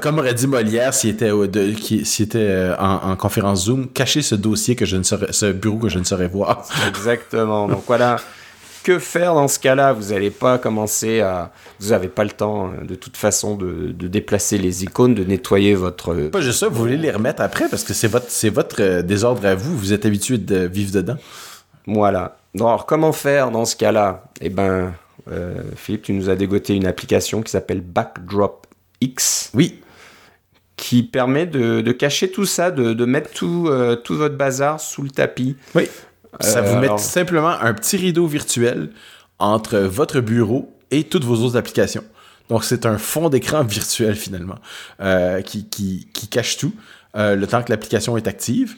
Comme 0.02 0.20
aurait 0.20 0.34
dit 0.34 0.48
Molière 0.48 0.94
s'il 0.94 1.12
était, 1.12 1.30
de- 1.30 2.36
euh, 2.36 2.76
en, 2.78 3.12
en 3.12 3.16
conférence 3.16 3.66
Zoom, 3.66 3.88
cachez 3.88 4.22
ce 4.22 4.36
dossier 4.36 4.76
que 4.76 4.86
je 4.86 4.98
ne 4.98 5.04
saurais, 5.04 5.32
ce 5.32 5.52
bureau 5.54 5.78
que 5.78 5.88
je 5.88 5.98
ne 6.00 6.04
saurais 6.04 6.28
voir. 6.28 6.66
Exactement. 6.90 7.70
Donc 7.70 7.84
voilà. 7.88 8.18
Que 8.84 8.98
faire 8.98 9.34
dans 9.34 9.48
ce 9.50 9.60
cas-là? 9.60 9.92
Vous 9.94 10.12
n'allez 10.14 10.30
pas 10.32 10.58
commencer 10.58 11.20
à. 11.22 11.52
Vous 11.80 11.90
n'avez 11.90 12.08
pas 12.08 12.24
le 12.24 12.30
temps, 12.32 12.72
de 12.82 12.96
toute 12.96 13.18
façon, 13.18 13.56
de, 13.56 13.92
de 13.92 14.08
déplacer 14.08 14.58
les 14.58 14.84
icônes, 14.86 15.14
de 15.16 15.24
nettoyer 15.26 15.74
votre. 15.76 16.14
Pas 16.30 16.40
juste 16.42 16.60
ça, 16.60 16.70
vous 16.70 16.76
voulez 16.80 16.96
les 16.98 17.12
remettre 17.12 17.42
après 17.42 17.68
parce 17.70 17.84
que 17.84 17.94
c'est 17.94 18.08
votre, 18.08 18.28
c'est 18.30 18.50
votre 18.50 19.02
désordre 19.02 19.46
à 19.46 19.54
vous. 19.56 19.78
Vous 19.78 19.92
êtes 19.94 20.06
habitué 20.06 20.38
de 20.38 20.60
vivre 20.66 20.92
dedans. 20.94 21.18
Voilà. 21.88 22.38
Alors, 22.56 22.86
comment 22.86 23.12
faire 23.14 23.52
dans 23.52 23.66
ce 23.66 23.76
cas-là? 23.76 24.24
Eh 24.42 24.50
ben, 24.50 24.94
euh, 25.32 25.62
Philippe, 25.76 26.04
tu 26.04 26.14
nous 26.14 26.30
as 26.30 26.36
dégoté 26.36 26.76
une 26.76 26.88
application 26.88 27.42
qui 27.42 27.52
s'appelle 27.52 27.82
Backdrop 27.82 28.66
X, 29.02 29.52
Oui. 29.54 29.80
qui 30.76 31.04
permet 31.04 31.46
de, 31.46 31.82
de 31.82 31.92
cacher 31.92 32.32
tout 32.32 32.46
ça, 32.46 32.72
de, 32.72 32.94
de 32.94 33.06
mettre 33.06 33.32
tout, 33.32 33.68
euh, 33.70 33.96
tout 33.96 34.16
votre 34.16 34.36
bazar 34.36 34.80
sous 34.80 35.04
le 35.04 35.10
tapis. 35.10 35.56
Oui. 35.76 35.88
Ça 36.42 36.60
Euh, 36.60 36.62
vous 36.64 36.76
met 36.80 36.86
alors- 36.88 37.00
simplement 37.00 37.50
un 37.50 37.74
petit 37.74 37.98
rideau 37.98 38.26
virtuel 38.28 38.90
entre 39.40 39.78
votre 39.80 40.20
bureau 40.20 40.74
et 40.92 41.04
toutes 41.04 41.24
vos 41.24 41.36
autres 41.44 41.58
applications. 41.58 42.04
Donc, 42.50 42.64
c'est 42.64 42.86
un 42.88 42.98
fond 42.98 43.30
d'écran 43.30 43.64
virtuel, 43.64 44.16
finalement, 44.16 44.56
euh, 45.02 45.42
qui, 45.42 45.66
qui, 45.70 46.08
qui 46.14 46.28
cache 46.28 46.58
tout 46.58 46.74
euh, 47.16 47.36
le 47.36 47.46
temps 47.48 47.62
que 47.62 47.72
l'application 47.72 48.18
est 48.18 48.28
active. 48.28 48.76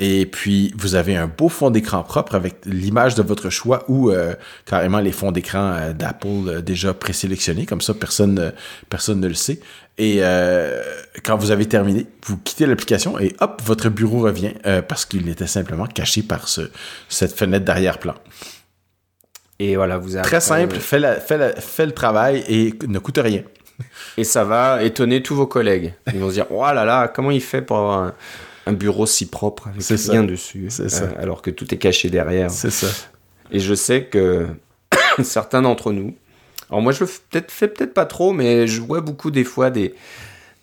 Et 0.00 0.26
puis, 0.26 0.74
vous 0.76 0.96
avez 0.96 1.14
un 1.16 1.28
beau 1.28 1.48
fond 1.48 1.70
d'écran 1.70 2.02
propre 2.02 2.34
avec 2.34 2.56
l'image 2.66 3.14
de 3.14 3.22
votre 3.22 3.48
choix 3.48 3.84
ou 3.86 4.10
euh, 4.10 4.34
carrément 4.66 4.98
les 4.98 5.12
fonds 5.12 5.30
d'écran 5.30 5.72
euh, 5.72 5.92
d'Apple 5.92 6.26
euh, 6.48 6.60
déjà 6.62 6.92
présélectionnés. 6.94 7.64
Comme 7.64 7.80
ça, 7.80 7.94
personne, 7.94 8.52
personne 8.90 9.20
ne 9.20 9.28
le 9.28 9.34
sait. 9.34 9.60
Et 9.96 10.20
quand 11.22 11.36
vous 11.36 11.52
avez 11.52 11.66
terminé, 11.66 12.08
vous 12.26 12.36
quittez 12.38 12.66
l'application 12.66 13.16
et 13.20 13.36
hop, 13.40 13.62
votre 13.64 13.88
bureau 13.90 14.22
revient 14.22 14.52
parce 14.88 15.04
qu'il 15.04 15.28
était 15.28 15.46
simplement 15.46 15.86
caché 15.86 16.24
par 16.24 16.48
ce, 16.48 16.62
cette 17.08 17.32
fenêtre 17.38 17.64
d'arrière-plan. 17.64 18.14
Et 19.60 19.76
voilà, 19.76 19.98
vous 19.98 20.16
avez 20.16 20.24
Très 20.24 20.40
simple, 20.40 20.74
fait, 20.80 20.98
la, 20.98 21.20
fait, 21.20 21.38
la- 21.38 21.54
fait 21.54 21.86
le 21.86 21.92
travail 21.92 22.42
et 22.48 22.74
ne 22.88 22.98
coûte 22.98 23.20
rien. 23.22 23.42
Et 24.16 24.24
ça 24.24 24.42
va 24.42 24.82
étonner 24.82 25.22
tous 25.22 25.36
vos 25.36 25.46
collègues. 25.46 25.94
Ils 26.12 26.18
vont 26.18 26.28
se 26.30 26.34
dire, 26.34 26.46
oh 26.50 26.62
là 26.64 26.84
là, 26.84 27.06
comment 27.06 27.30
il 27.30 27.40
fait 27.40 27.62
pour 27.62 27.76
avoir 27.76 27.98
un, 28.00 28.14
un 28.66 28.72
bureau 28.72 29.06
si 29.06 29.26
propre 29.26 29.68
avec 29.68 29.82
ça. 29.82 29.94
rien 30.12 30.22
dessus, 30.24 30.66
C'est 30.70 30.88
ça. 30.88 31.04
euh, 31.04 31.08
alors 31.22 31.42
que 31.42 31.50
tout 31.50 31.72
est 31.74 31.78
caché 31.78 32.08
derrière. 32.10 32.50
C'est 32.50 32.70
ça. 32.70 32.86
Et 33.52 33.60
je 33.60 33.74
sais 33.74 34.04
que 34.04 34.46
certains 35.22 35.62
d'entre 35.62 35.92
nous, 35.92 36.14
alors 36.70 36.82
moi 36.82 36.92
je 36.92 37.00
le 37.00 37.06
fais 37.06 37.20
peut-être 37.30 37.50
fais 37.50 37.68
peut-être 37.68 37.94
pas 37.94 38.06
trop, 38.06 38.32
mais 38.32 38.66
je 38.66 38.80
vois 38.80 39.00
beaucoup 39.00 39.30
des 39.30 39.44
fois 39.44 39.70
des 39.70 39.94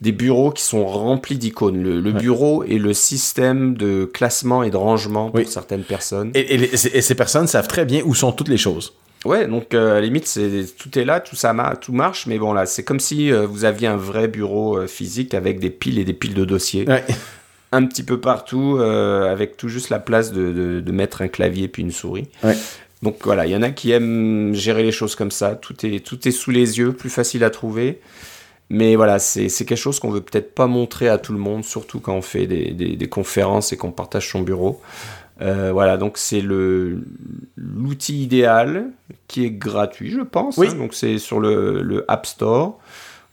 des 0.02 0.12
bureaux 0.12 0.50
qui 0.50 0.64
sont 0.64 0.84
remplis 0.88 1.38
d'icônes. 1.38 1.84
Le, 1.84 2.00
le 2.02 2.12
Ouais. 2.12 2.20
bureau 2.20 2.64
est 2.64 2.80
le 2.80 2.92
système 2.92 3.76
de 3.76 4.06
classement 4.06 4.64
et 4.64 4.72
de 4.72 4.76
rangement 4.78 5.28
pour 5.30 5.42
Oui. 5.42 5.46
certaines 5.48 5.84
personnes. 5.84 6.32
Et, 6.34 6.56
et 6.56 6.58
les- 6.58 6.74
et 6.98 7.02
ces 7.04 7.14
personnes 7.14 7.46
savent 7.46 7.68
très 7.68 7.86
bien 7.86 8.02
où 8.04 8.16
sont 8.16 8.32
toutes 8.32 8.48
les 8.50 8.58
choses. 8.58 8.94
Ouais, 9.26 9.46
donc 9.48 9.76
euh, 9.76 9.92
à 9.92 9.94
la 9.94 10.02
limite, 10.02 10.26
c'est 10.26 10.66
tout 10.76 10.98
est 10.98 11.06
là, 11.06 11.20
tout 11.20 11.36
ça 11.36 11.54
ma- 11.54 11.76
tout 11.76 11.94
marche, 11.94 12.26
mais 12.26 12.40
bon 12.40 12.52
là, 12.54 12.66
c'est 12.66 12.82
comme 12.84 13.00
si 13.00 13.32
euh, 13.32 13.46
vous 13.46 13.64
aviez 13.64 13.88
un 13.88 13.96
vrai 13.96 14.28
bureau 14.28 14.76
euh, 14.80 14.88
physique 14.88 15.36
avec 15.36 15.60
des 15.60 15.70
piles 15.70 16.00
et 16.00 16.04
des 16.04 16.14
piles 16.14 16.34
de 16.34 16.46
dossiers, 16.46 16.88
Ouais. 16.90 17.04
Un 17.72 17.86
petit 17.86 18.04
peu 18.04 18.20
partout, 18.20 18.78
euh, 18.80 19.32
avec 19.32 19.56
tout 19.58 19.70
juste 19.70 19.90
la 19.90 20.00
place 20.00 20.32
de, 20.34 20.52
de, 20.52 20.80
de 20.82 20.92
mettre 20.92 21.22
un 21.22 21.28
clavier 21.28 21.68
puis 21.68 21.84
une 21.84 21.92
souris. 21.92 22.28
Ouais. 22.44 22.56
Donc 23.02 23.18
voilà, 23.24 23.46
il 23.48 23.52
y 23.52 23.56
en 23.56 23.62
a 23.64 23.70
qui 23.72 23.92
aiment 23.92 24.54
gérer 24.54 24.84
les 24.84 24.92
choses 24.92 25.16
comme 25.16 25.32
ça, 25.32 25.56
tout 25.56 25.86
est 25.86 26.06
tout 26.06 26.28
est 26.28 26.32
sous 26.32 26.52
les 26.52 26.78
yeux, 26.78 26.94
plus 26.94 27.10
facile 27.10 27.44
à 27.44 27.50
trouver. 27.50 28.00
Mais 28.70 28.96
voilà, 28.96 29.20
c'est 29.20 29.50
quelque 29.50 29.76
chose 29.76 30.00
qu'on 30.00 30.12
veut 30.12 30.22
peut-être 30.22 30.56
pas 30.56 30.68
montrer 30.68 31.10
à 31.10 31.18
tout 31.18 31.34
le 31.34 31.40
monde, 31.40 31.66
surtout 31.66 32.00
quand 32.00 32.14
on 32.14 32.22
fait 32.22 32.48
des, 32.48 32.72
des, 32.72 32.96
des 32.96 33.10
conférences 33.10 33.74
et 33.74 33.78
qu'on 33.78 33.92
partage 33.92 34.30
son 34.30 34.42
bureau. 34.42 34.82
Euh, 35.42 35.72
voilà, 35.74 35.98
donc 35.98 36.18
c'est 36.18 36.40
le 36.40 37.04
l'outil 37.58 38.22
idéal 38.24 38.86
qui 39.28 39.44
est 39.44 39.50
gratuit, 39.52 40.12
je 40.12 40.22
pense. 40.22 40.56
Oui. 40.58 40.68
hein. 40.70 40.76
donc 40.76 40.94
c'est 40.94 41.18
sur 41.18 41.40
le, 41.40 41.82
le 41.82 42.06
App 42.08 42.26
Store. 42.28 42.80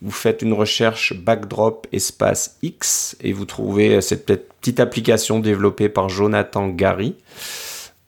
Vous 0.01 0.11
faites 0.11 0.41
une 0.41 0.53
recherche 0.53 1.13
backdrop 1.13 1.87
espace 1.91 2.57
X 2.61 3.17
et 3.21 3.33
vous 3.33 3.45
trouvez 3.45 3.99
cette 4.01 4.25
petite- 4.25 4.79
application 4.79 5.39
développée 5.39 5.89
par 5.89 6.09
Jonathan 6.09 6.69
Gary. 6.69 7.15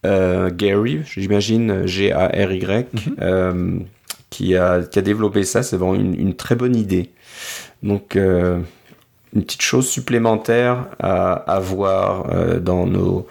Euh, 0.06 0.50
Gary, 0.54 1.02
j'imagine, 1.16 1.86
G-A-R-Y, 1.88 2.88
euh, 3.22 3.78
qui, 4.30 4.56
a, 4.56 4.82
qui 4.84 5.00
a 5.00 5.02
développé 5.02 5.44
ça. 5.44 5.64
C'est 5.64 5.76
vraiment 5.78 5.96
une, 5.96 6.20
une 6.20 6.36
très 6.36 6.56
bonne 6.56 6.76
idée. 6.76 7.10
Donc, 7.84 8.16
euh, 8.16 8.60
une 9.34 9.44
petite 9.44 9.62
chose 9.62 9.88
supplémentaire 9.88 10.88
à, 11.00 11.34
à 11.34 11.60
voir 11.60 12.30
euh, 12.34 12.60
dans 12.60 12.86
nos 12.86 13.28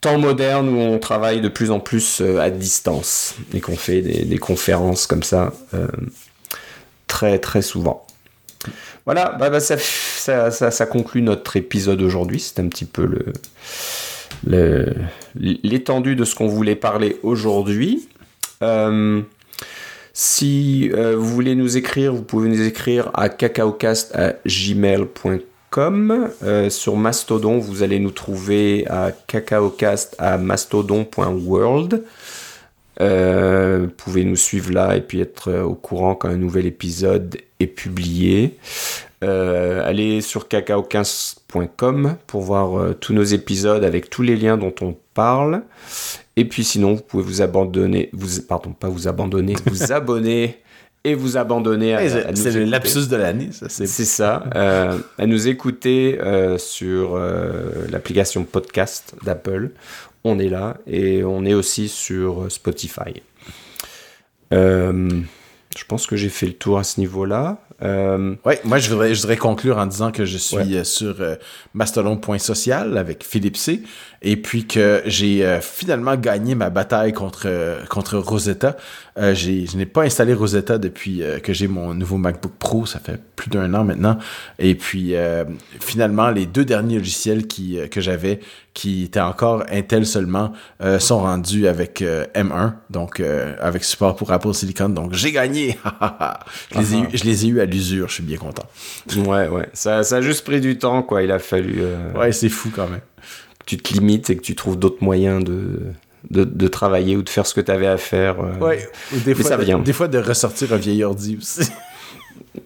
temps 0.00 0.18
modernes 0.18 0.68
où 0.68 0.78
on 0.78 0.98
travaille 0.98 1.40
de 1.40 1.48
plus 1.48 1.70
en 1.70 1.80
plus 1.80 2.20
euh, 2.20 2.38
à 2.40 2.50
distance 2.50 3.34
et 3.54 3.60
qu'on 3.60 3.76
fait 3.76 4.02
des, 4.02 4.24
des 4.24 4.38
conférences 4.38 5.06
comme 5.06 5.22
ça 5.22 5.52
euh, 5.72 5.88
très 7.14 7.38
très 7.38 7.62
souvent. 7.62 8.04
Voilà, 9.04 9.36
bah, 9.38 9.50
bah, 9.50 9.60
ça, 9.60 10.86
conclut 10.86 11.22
notre 11.22 11.56
épisode 11.56 12.02
aujourd'hui. 12.02 12.40
C'est 12.40 12.58
un 12.58 12.66
petit 12.66 12.86
peu 12.86 13.06
le- 14.44 14.94
l'étendue 15.36 16.16
de 16.16 16.24
ce 16.24 16.34
qu'on 16.34 16.48
voulait 16.48 16.74
parler 16.74 17.18
aujourd'hui. 17.22 18.08
Euh, 18.62 19.20
si 20.12 20.90
euh, 20.92 21.14
vous 21.16 21.28
voulez 21.28 21.54
nous 21.54 21.76
écrire, 21.76 22.12
vous 22.14 22.22
pouvez 22.22 22.48
nous 22.48 22.62
écrire 22.62 23.12
à 23.14 23.28
cacaocast@gmail.com. 23.28 26.28
Euh, 26.42 26.70
sur 26.70 26.96
Mastodon, 26.96 27.58
vous 27.58 27.82
allez 27.82 27.98
nous 28.00 28.12
trouver 28.12 28.86
à 28.88 29.10
cacaocast 29.26 30.16
à 30.18 30.38
mastodon.world. 30.38 32.02
Euh, 33.00 33.86
vous 33.86 33.90
pouvez 33.90 34.24
nous 34.24 34.36
suivre 34.36 34.72
là 34.72 34.96
et 34.96 35.00
puis 35.00 35.20
être 35.20 35.48
euh, 35.50 35.62
au 35.62 35.74
courant 35.74 36.14
quand 36.14 36.28
un 36.28 36.36
nouvel 36.36 36.66
épisode 36.66 37.36
est 37.60 37.66
publié. 37.66 38.56
Euh, 39.22 39.86
allez 39.88 40.20
sur 40.20 40.48
cacao15.com 40.48 42.16
pour 42.26 42.42
voir 42.42 42.78
euh, 42.78 42.94
tous 42.94 43.12
nos 43.12 43.22
épisodes 43.22 43.84
avec 43.84 44.10
tous 44.10 44.22
les 44.22 44.36
liens 44.36 44.56
dont 44.56 44.74
on 44.80 44.96
parle. 45.14 45.62
Et 46.36 46.44
puis 46.44 46.64
sinon, 46.64 46.94
vous 46.94 47.02
pouvez 47.02 47.22
vous 47.22 47.42
abandonner, 47.42 48.10
vous, 48.12 48.42
pardon, 48.42 48.72
pas 48.72 48.88
vous 48.88 49.08
abandonner, 49.08 49.54
vous 49.66 49.92
abonner 49.92 50.58
et 51.04 51.14
vous 51.14 51.36
abandonner 51.36 51.94
à, 51.94 51.98
à 51.98 52.08
C'est 52.34 52.50
le 52.52 52.62
écouter. 52.62 52.64
lapsus 52.64 53.08
de 53.08 53.16
l'année, 53.16 53.50
ça. 53.52 53.66
C'est 53.68 53.86
C'est 53.86 54.04
ça, 54.06 54.44
euh, 54.54 54.98
à 55.18 55.26
nous 55.26 55.48
écouter 55.48 56.18
euh, 56.20 56.56
sur 56.58 57.14
euh, 57.14 57.86
l'application 57.90 58.44
podcast 58.44 59.14
d'Apple. 59.22 59.70
On 60.24 60.38
est 60.38 60.48
là 60.48 60.78
et 60.86 61.22
on 61.22 61.44
est 61.44 61.54
aussi 61.54 61.88
sur 61.88 62.50
Spotify. 62.50 63.22
Euh, 64.52 65.22
je 65.76 65.84
pense 65.84 66.06
que 66.06 66.16
j'ai 66.16 66.28
fait 66.28 66.46
le 66.46 66.54
tour 66.54 66.78
à 66.78 66.84
ce 66.84 67.00
niveau-là. 67.00 67.58
Euh, 67.84 68.34
Ouais, 68.44 68.60
moi 68.64 68.78
je 68.78 68.88
voudrais, 68.90 69.14
je 69.14 69.20
voudrais 69.20 69.36
conclure 69.36 69.78
en 69.78 69.86
disant 69.86 70.10
que 70.10 70.24
je 70.24 70.38
suis 70.38 70.56
Ouais. 70.56 70.76
euh, 70.76 70.84
sur 70.84 71.16
euh, 71.20 71.36
mastodon.social 71.74 72.96
avec 72.98 73.24
Philippe 73.24 73.56
C. 73.56 73.82
Et 74.26 74.36
puis 74.38 74.66
que 74.66 75.02
j'ai 75.04 75.44
euh, 75.44 75.60
finalement 75.60 76.16
gagné 76.16 76.54
ma 76.54 76.70
bataille 76.70 77.12
contre, 77.12 77.42
euh, 77.44 77.84
contre 77.86 78.16
Rosetta. 78.16 78.76
J'ai, 79.34 79.66
je 79.66 79.76
n'ai 79.76 79.86
pas 79.86 80.02
installé 80.02 80.34
Rosetta 80.34 80.76
depuis 80.76 81.22
que 81.44 81.52
j'ai 81.52 81.68
mon 81.68 81.94
nouveau 81.94 82.16
MacBook 82.16 82.50
Pro. 82.58 82.84
Ça 82.84 82.98
fait 82.98 83.20
plus 83.36 83.48
d'un 83.48 83.72
an 83.74 83.84
maintenant. 83.84 84.18
Et 84.58 84.74
puis 84.74 85.14
finalement, 85.78 86.30
les 86.30 86.46
deux 86.46 86.64
derniers 86.64 86.98
logiciels 86.98 87.46
qui, 87.46 87.78
que 87.92 88.00
j'avais, 88.00 88.40
qui 88.72 89.04
étaient 89.04 89.20
encore 89.20 89.62
Intel 89.70 90.04
seulement, 90.04 90.50
sont 90.98 91.20
rendus 91.20 91.68
avec 91.68 92.02
euh, 92.02 92.24
M1, 92.34 92.72
donc 92.90 93.22
avec 93.60 93.84
support 93.84 94.16
pour 94.16 94.32
Apple 94.32 94.52
Silicon. 94.52 94.88
Donc 94.88 95.12
j'ai 95.12 95.30
gagné. 95.30 95.78
je, 96.74 96.78
les 96.80 96.94
ai 96.94 96.98
eu, 96.98 97.06
je 97.14 97.22
les 97.22 97.44
ai 97.44 97.48
eu 97.50 97.60
à 97.60 97.66
l'usure. 97.74 98.08
Je 98.08 98.14
suis 98.14 98.22
bien 98.22 98.38
content. 98.38 98.64
ouais, 99.16 99.48
ouais, 99.48 99.68
ça, 99.72 100.02
ça 100.02 100.16
a 100.16 100.20
juste 100.20 100.44
pris 100.44 100.60
du 100.60 100.78
temps, 100.78 101.02
quoi. 101.02 101.22
Il 101.22 101.30
a 101.32 101.38
fallu 101.38 101.76
euh, 101.80 102.12
Ouais, 102.14 102.32
c'est 102.32 102.48
fou 102.48 102.70
quand 102.74 102.88
même. 102.88 103.00
que 103.60 103.64
tu 103.66 103.76
te 103.78 103.92
limites 103.92 104.30
et 104.30 104.36
que 104.36 104.42
tu 104.42 104.54
trouves 104.54 104.78
d'autres 104.78 105.02
moyens 105.02 105.42
de, 105.44 105.80
de, 106.30 106.44
de 106.44 106.68
travailler 106.68 107.16
ou 107.16 107.22
de 107.22 107.28
faire 107.30 107.46
ce 107.46 107.54
que 107.54 107.60
tu 107.60 107.70
avais 107.70 107.86
à 107.86 107.96
faire. 107.98 108.36
euh. 108.40 108.58
Ouais, 108.58 108.88
ou 109.14 109.18
des 109.20 109.34
fois, 109.34 109.44
ça 109.50 109.56
de- 109.56 109.64
vient. 109.64 109.78
des 109.78 109.92
fois 109.92 110.08
de 110.08 110.18
ressortir 110.18 110.72
un 110.72 110.76
vieil 110.76 111.02
ordi 111.04 111.36
aussi. 111.40 111.68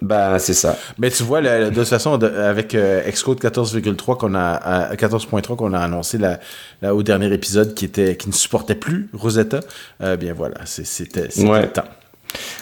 Bah, 0.03 0.39
c'est 0.39 0.55
ça. 0.55 0.79
Mais 0.99 1.11
tu 1.11 1.23
vois, 1.23 1.41
le- 1.41 1.71
de 1.71 1.75
toute 1.75 1.89
façon, 1.89 2.19
de- 2.19 2.27
avec 2.27 2.75
euh, 2.75 3.03
Xcode 3.11 3.41
14,3 3.41 4.19
qu'on 4.19 4.35
a, 4.35 4.41
à 4.41 4.95
14.3 4.97 5.57
qu'on 5.57 5.73
a 5.73 5.79
annoncé 5.81 6.19
là, 6.19 6.41
là, 6.83 6.95
au 6.95 7.03
dernier 7.03 7.33
épisode 7.33 7.75
qui 7.75 7.87
était, 7.87 8.17
qui 8.17 8.29
ne 8.29 8.35
supportait 8.35 8.75
plus 8.75 9.09
Rosetta, 9.15 9.61
euh, 10.03 10.17
bien 10.17 10.35
voilà, 10.35 10.57
c'était 10.67 11.29
c'était 11.31 11.49
Ouais. 11.49 11.63
le 11.63 11.69
temps. 11.69 11.85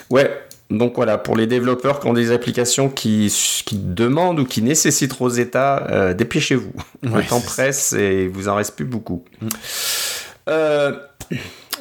Ouais, 0.09 0.31
donc 0.69 0.95
voilà, 0.95 1.17
pour 1.17 1.37
les 1.37 1.47
développeurs 1.47 1.99
qui 1.99 2.07
ont 2.07 2.13
des 2.13 2.31
applications 2.31 2.89
qui, 2.89 3.33
qui 3.65 3.77
demandent 3.77 4.39
ou 4.39 4.45
qui 4.45 4.61
nécessitent 4.61 5.13
Rosetta, 5.13 5.87
euh, 5.89 6.13
dépêchez-vous. 6.13 6.73
Ouais, 7.03 7.21
le 7.21 7.23
temps 7.23 7.39
presse 7.39 7.93
et 7.93 8.23
il 8.23 8.29
vous 8.29 8.49
en 8.49 8.55
reste 8.55 8.75
plus 8.75 8.85
beaucoup. 8.85 9.23
Euh, 10.49 10.93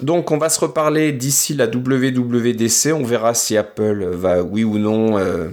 donc 0.02 0.30
on 0.30 0.38
va 0.38 0.48
se 0.48 0.60
reparler 0.60 1.12
d'ici 1.12 1.54
la 1.54 1.66
WWDC. 1.66 2.92
On 2.92 3.02
verra 3.02 3.34
si 3.34 3.56
Apple 3.56 4.04
va, 4.12 4.42
oui 4.42 4.62
ou 4.62 4.78
non, 4.78 5.18
euh, 5.18 5.48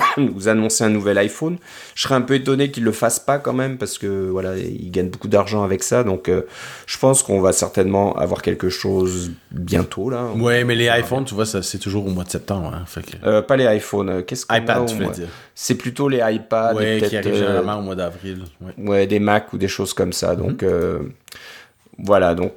nous 0.16 0.48
annoncer 0.48 0.84
un 0.84 0.88
nouvel 0.90 1.18
iPhone. 1.18 1.56
Je 1.94 2.02
serais 2.02 2.14
un 2.14 2.20
peu 2.20 2.34
étonné 2.34 2.70
qu'ils 2.70 2.84
le 2.84 2.92
fassent 2.92 3.20
pas 3.20 3.38
quand 3.38 3.52
même 3.52 3.78
parce 3.78 3.98
que 3.98 4.28
voilà, 4.30 4.56
ils 4.56 4.90
gagnent 4.90 5.10
beaucoup 5.10 5.28
d'argent 5.28 5.62
avec 5.62 5.82
ça. 5.82 6.04
Donc 6.04 6.28
euh, 6.28 6.42
je 6.86 6.98
pense 6.98 7.22
qu'on 7.22 7.40
va 7.40 7.52
certainement 7.52 8.16
avoir 8.16 8.42
quelque 8.42 8.68
chose 8.68 9.32
bientôt 9.50 10.10
là. 10.10 10.26
Ouais, 10.36 10.64
mais 10.64 10.74
les 10.74 10.86
iPhones, 10.86 11.24
tu 11.24 11.34
vois, 11.34 11.46
ça, 11.46 11.62
c'est 11.62 11.78
toujours 11.78 12.06
au 12.06 12.10
mois 12.10 12.24
de 12.24 12.30
septembre. 12.30 12.72
Hein, 12.74 12.84
fait 12.86 13.02
que... 13.02 13.16
Euh, 13.26 13.42
pas 13.42 13.56
les 13.56 13.64
iPhones. 13.76 14.08
euh, 14.10 14.22
Qu'est-ce 14.22 14.46
qu'on 14.46 14.56
iPad, 14.56 14.86
tu 14.86 14.94
veux 14.96 15.06
dire. 15.06 15.28
C'est 15.54 15.74
plutôt 15.74 16.08
les 16.08 16.20
iPads, 16.22 16.74
Ouais, 16.74 17.02
qui 17.08 17.16
arrivent 17.16 17.34
généralement 17.34 17.78
au 17.78 17.82
mois 17.82 17.94
d'avril. 17.96 18.44
Ouais. 18.60 18.72
ouais, 18.88 19.06
des 19.06 19.18
Macs 19.18 19.52
ou 19.52 19.58
des 19.58 19.68
choses 19.68 19.92
comme 19.92 20.12
ça. 20.12 20.34
Mhm. 20.34 20.36
Donc 20.38 20.62
euh, 20.62 20.98
voilà, 21.98 22.34
donc 22.34 22.52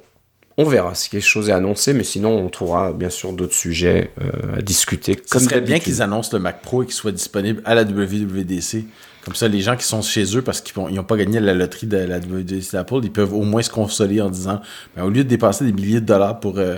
on 0.62 0.68
verra 0.68 0.94
si 0.94 1.10
quelque 1.10 1.26
chose 1.26 1.48
est 1.48 1.52
annoncé, 1.52 1.92
mais 1.92 2.04
sinon 2.04 2.30
on 2.30 2.48
trouvera 2.48 2.92
bien 2.92 3.10
sûr 3.10 3.32
d'autres 3.32 3.54
sujets 3.54 4.10
euh, 4.20 4.58
à 4.58 4.62
discuter. 4.62 5.18
Ce 5.24 5.30
Comme 5.30 5.42
serait 5.42 5.60
bien 5.60 5.78
qu'ils 5.78 6.02
annoncent 6.02 6.30
le 6.32 6.42
Mac 6.42 6.62
Pro 6.62 6.82
et 6.82 6.86
qu'il 6.86 6.94
soit 6.94 7.12
disponible 7.12 7.62
à 7.64 7.74
la 7.74 7.84
WWDC 7.84 8.84
Comme 9.24 9.34
ça, 9.34 9.48
les 9.48 9.60
gens 9.60 9.76
qui 9.76 9.84
sont 9.84 10.02
chez 10.02 10.36
eux 10.36 10.42
parce 10.42 10.60
qu'ils 10.60 10.80
n'ont 10.82 11.04
pas 11.04 11.16
gagné 11.16 11.40
la 11.40 11.54
loterie 11.54 11.86
de 11.86 11.96
la 11.96 12.18
d'Apple, 12.18 13.00
ils 13.02 13.12
peuvent 13.12 13.34
au 13.34 13.42
moins 13.42 13.62
se 13.62 13.70
consoler 13.70 14.20
en 14.20 14.30
disant 14.30 14.60
ben, 14.96 15.04
au 15.04 15.10
lieu 15.10 15.24
de 15.24 15.28
dépenser 15.28 15.64
des 15.64 15.72
milliers 15.72 16.00
de 16.00 16.06
dollars 16.06 16.40
pour, 16.40 16.58
euh, 16.58 16.76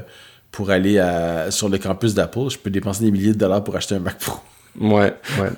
pour 0.51 0.71
aller 0.71 1.03
sur 1.51 1.69
le 1.69 1.79
campus 1.79 2.15
d'Apple, 2.15 2.51
je 2.51 2.59
peux 2.59 2.71
dépenser 2.71 3.05
des 3.05 3.11
milliers 3.11 3.33
de 3.33 3.39
dollars 3.39 3.63
pour 3.63 3.77
acheter 3.77 3.95
un 3.95 4.01
Mac 4.01 4.19
Pro. 4.19 4.39
Ouais, 4.81 5.15
ouais. 5.41 5.51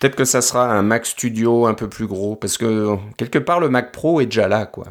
Peut-être 0.00 0.16
que 0.16 0.24
ça 0.24 0.42
sera 0.42 0.70
un 0.70 0.82
Mac 0.82 1.06
Studio 1.06 1.66
un 1.66 1.74
peu 1.74 1.88
plus 1.88 2.06
gros, 2.06 2.36
parce 2.36 2.58
que 2.58 2.96
quelque 3.16 3.38
part 3.38 3.60
le 3.60 3.68
Mac 3.68 3.92
Pro 3.92 4.20
est 4.20 4.26
déjà 4.26 4.48
là, 4.48 4.66
quoi. 4.66 4.86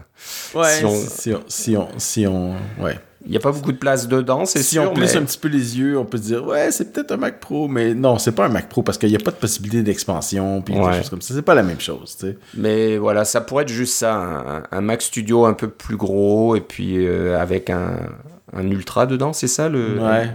Ouais, 0.55 0.69
si 0.69 0.85
on, 0.85 1.41
si 1.47 1.75
on, 1.77 1.87
si 1.97 2.27
on, 2.27 2.53
ouais. 2.81 2.97
Il 3.25 3.31
n'y 3.31 3.37
a 3.37 3.39
pas 3.39 3.53
beaucoup 3.53 3.71
de 3.71 3.77
place 3.77 4.07
dedans, 4.09 4.45
c'est 4.45 4.61
sûr. 4.61 4.81
Si 4.83 4.87
on 4.87 4.93
plisse 4.93 5.15
un 5.15 5.23
petit 5.23 5.37
peu 5.37 5.47
les 5.47 5.77
yeux, 5.77 5.97
on 5.97 6.03
peut 6.03 6.17
se 6.17 6.23
dire, 6.23 6.45
ouais, 6.45 6.71
c'est 6.71 6.91
peut-être 6.91 7.13
un 7.13 7.17
Mac 7.17 7.39
Pro, 7.39 7.69
mais 7.69 7.93
non, 7.93 8.17
c'est 8.17 8.33
pas 8.33 8.45
un 8.45 8.49
Mac 8.49 8.67
Pro 8.67 8.83
parce 8.83 8.97
qu'il 8.97 9.09
n'y 9.09 9.15
a 9.15 9.19
pas 9.19 9.31
de 9.31 9.37
possibilité 9.37 9.81
d'expansion, 9.81 10.61
puis 10.61 10.73
des 10.73 10.81
choses 10.81 11.09
comme 11.09 11.21
ça. 11.21 11.33
C'est 11.33 11.41
pas 11.41 11.55
la 11.55 11.63
même 11.63 11.79
chose, 11.79 12.17
tu 12.19 12.27
sais. 12.27 12.37
Mais 12.55 12.97
voilà, 12.97 13.23
ça 13.23 13.39
pourrait 13.39 13.63
être 13.63 13.69
juste 13.69 13.95
ça, 13.95 14.65
un, 14.69 14.81
Mac 14.81 15.01
Studio 15.01 15.45
un 15.45 15.53
peu 15.53 15.69
plus 15.69 15.95
gros, 15.95 16.57
et 16.57 16.61
puis 16.61 17.05
euh, 17.05 17.39
avec 17.39 17.69
un, 17.69 17.97
un 18.51 18.69
Ultra 18.69 19.05
dedans, 19.05 19.31
c'est 19.31 19.47
ça 19.47 19.69
le. 19.69 19.99
Ouais. 19.99 20.29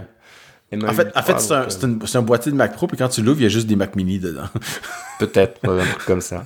En 0.71 0.93
fait, 0.93 1.11
en 1.15 1.23
fait 1.23 1.39
c'est 1.39 1.83
un, 1.83 1.97
un, 2.19 2.21
boîtier 2.21 2.51
de 2.51 2.57
Mac 2.57 2.73
Pro, 2.73 2.85
puis 2.85 2.97
quand 2.97 3.09
tu 3.09 3.21
l'ouvres, 3.23 3.39
il 3.39 3.43
y 3.43 3.45
a 3.47 3.49
juste 3.49 3.67
des 3.67 3.75
Mac 3.75 3.95
Mini 3.95 4.19
dedans. 4.19 4.47
Peut-être, 5.19 5.67
un 5.67 5.83
truc 5.83 6.05
comme 6.05 6.21
ça. 6.21 6.45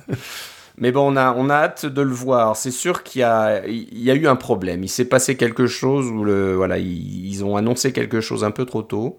Mais 0.78 0.90
bon, 0.90 1.12
on 1.12 1.16
a, 1.16 1.32
on 1.34 1.50
a 1.50 1.54
hâte 1.54 1.86
de 1.86 2.02
le 2.02 2.12
voir. 2.12 2.56
C'est 2.56 2.70
sûr 2.70 3.02
qu'il 3.02 3.20
y 3.20 3.24
a, 3.24 3.66
il 3.66 4.02
y 4.02 4.10
a 4.10 4.14
eu 4.14 4.26
un 4.26 4.36
problème. 4.36 4.82
Il 4.82 4.88
s'est 4.88 5.04
passé 5.04 5.36
quelque 5.36 5.66
chose 5.66 6.06
où 6.06 6.24
le, 6.24 6.54
voilà, 6.54 6.78
ils, 6.78 7.44
ont 7.44 7.56
annoncé 7.56 7.92
quelque 7.92 8.20
chose 8.20 8.44
un 8.44 8.50
peu 8.50 8.64
trop 8.64 8.82
tôt. 8.82 9.18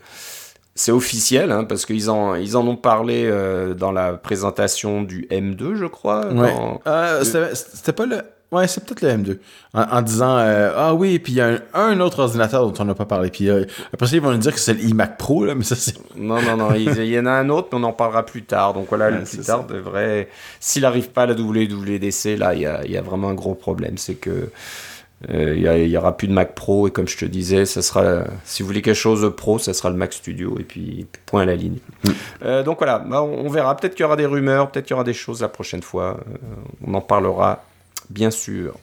C'est 0.74 0.92
officiel, 0.92 1.52
hein, 1.54 1.64
parce 1.64 1.86
qu'ils 1.86 2.10
en, 2.10 2.36
ils 2.36 2.58
en 2.58 2.68
ont 2.68 2.76
parlé 2.76 3.26
euh, 3.26 3.74
dans 3.74 3.94
la 3.94 4.14
présentation 4.14 5.04
du 5.04 5.28
M2, 5.32 5.76
je 5.76 5.86
crois. 5.86 6.28
Ouais. 6.28 6.54
Euh, 6.88 7.24
C'était 7.24 7.94
pas 7.94 8.06
le 8.06 8.22
Ouais, 8.56 8.70
c'est 8.70 8.86
peut-être 8.86 9.02
le 9.02 9.10
M2. 9.10 9.38
En, 9.74 10.02
disant 10.02 10.38
euh, 10.38 10.72
Ah 10.78 10.94
oui, 10.94 11.20
puis 11.20 11.34
il 11.34 11.36
y 11.36 11.42
a 11.42 11.60
un, 11.74 12.00
autre 12.00 12.20
ordinateur 12.20 12.66
dont 12.66 12.74
on 12.80 12.86
n'a 12.86 12.96
pas 12.96 13.06
parlé. 13.06 13.30
Puis 13.30 13.50
euh, 13.50 13.66
après 13.92 14.08
ça, 14.08 14.16
ils 14.16 14.22
vont 14.22 14.32
nous 14.32 14.38
dire 14.38 14.54
que 14.54 14.60
c'est 14.62 14.76
l'iMac 14.76 15.18
Pro, 15.18 15.44
là, 15.44 15.56
mais 15.56 15.66
ça 15.66 15.76
c'est. 15.76 15.96
Non, 16.16 16.42
non, 16.42 16.56
non. 16.56 16.74
il, 16.74 17.06
y 17.06 17.20
en 17.20 17.26
a 17.26 17.32
un 17.32 17.50
autre, 17.50 17.68
mais 17.74 17.80
on 17.80 17.84
en 17.84 17.92
parlera 17.92 18.26
plus 18.26 18.44
tard. 18.44 18.74
Donc 18.74 18.88
voilà, 18.88 19.10
le 19.10 19.26
plus 19.26 19.40
tard 19.40 19.66
devrait. 19.66 20.30
S'il 20.62 20.84
n'arrive 20.84 21.10
pas 21.10 21.24
à 21.24 21.26
la 21.26 21.34
WWDC, 21.34 22.38
là, 22.38 22.54
il 22.54 22.62
y 22.62 22.66
a, 22.66 22.86
y 22.88 22.96
a, 22.96 23.02
vraiment 23.02 23.28
un 23.28 23.34
gros 23.34 23.56
problème. 23.56 23.98
C'est 23.98 24.16
que. 24.16 24.50
Euh, 25.30 25.56
il 25.56 25.90
n'y 25.90 25.98
aura 25.98 26.16
plus 26.16 26.28
de 26.28 26.34
Mac 26.34 26.54
Pro 26.56 26.88
et 26.88 26.92
comme 26.92 27.08
je 27.08 27.18
te 27.18 27.26
disais, 27.26 27.66
ça 27.66 27.82
sera, 27.82 28.26
si 28.44 28.62
vous 28.62 28.68
voulez 28.68 28.82
quelque 28.82 28.94
chose 28.94 29.22
de 29.22 29.30
pro, 29.30 29.58
ça 29.58 29.74
sera 29.74 29.90
le 29.90 29.96
Mac 29.96 30.14
Studio 30.14 30.58
et 30.60 30.64
puis 30.64 31.08
point 31.26 31.44
à 31.44 31.46
la 31.46 31.56
ligne. 31.56 31.78
Mm. 32.04 32.62
donc 32.64 32.78
voilà, 32.78 33.00
bah, 33.00 33.24
on, 33.24 33.50
verra. 33.50 33.76
Peut-être 33.76 33.96
qu'il 33.96 34.04
y 34.04 34.06
aura 34.06 34.18
des 34.18 34.26
rumeurs, 34.26 34.70
peut-être 34.70 34.86
qu'il 34.86 34.94
y 34.94 34.96
aura 34.96 35.06
des 35.06 35.14
choses 35.14 35.42
la 35.42 35.48
prochaine 35.48 35.82
fois. 35.82 36.20
on 36.86 36.94
en 36.94 37.02
parlera 37.02 37.64
bien 38.10 38.32
sûr. 38.32 38.78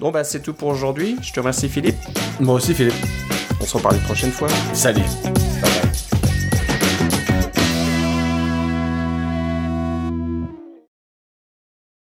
Bon, 0.00 0.10
bah, 0.10 0.24
c'est 0.24 0.40
tout 0.40 0.52
pour 0.52 0.68
aujourd'hui. 0.68 1.16
Je 1.22 1.32
te 1.32 1.40
remercie, 1.40 1.68
Philippe. 1.68 1.96
Moi 2.40 2.54
aussi, 2.54 2.74
Philippe. 2.74 2.94
On 3.60 3.64
se 3.64 3.76
reparle 3.76 3.96
une 3.96 4.02
prochaine 4.02 4.32
fois. 4.32 4.48
Salut. 4.74 5.02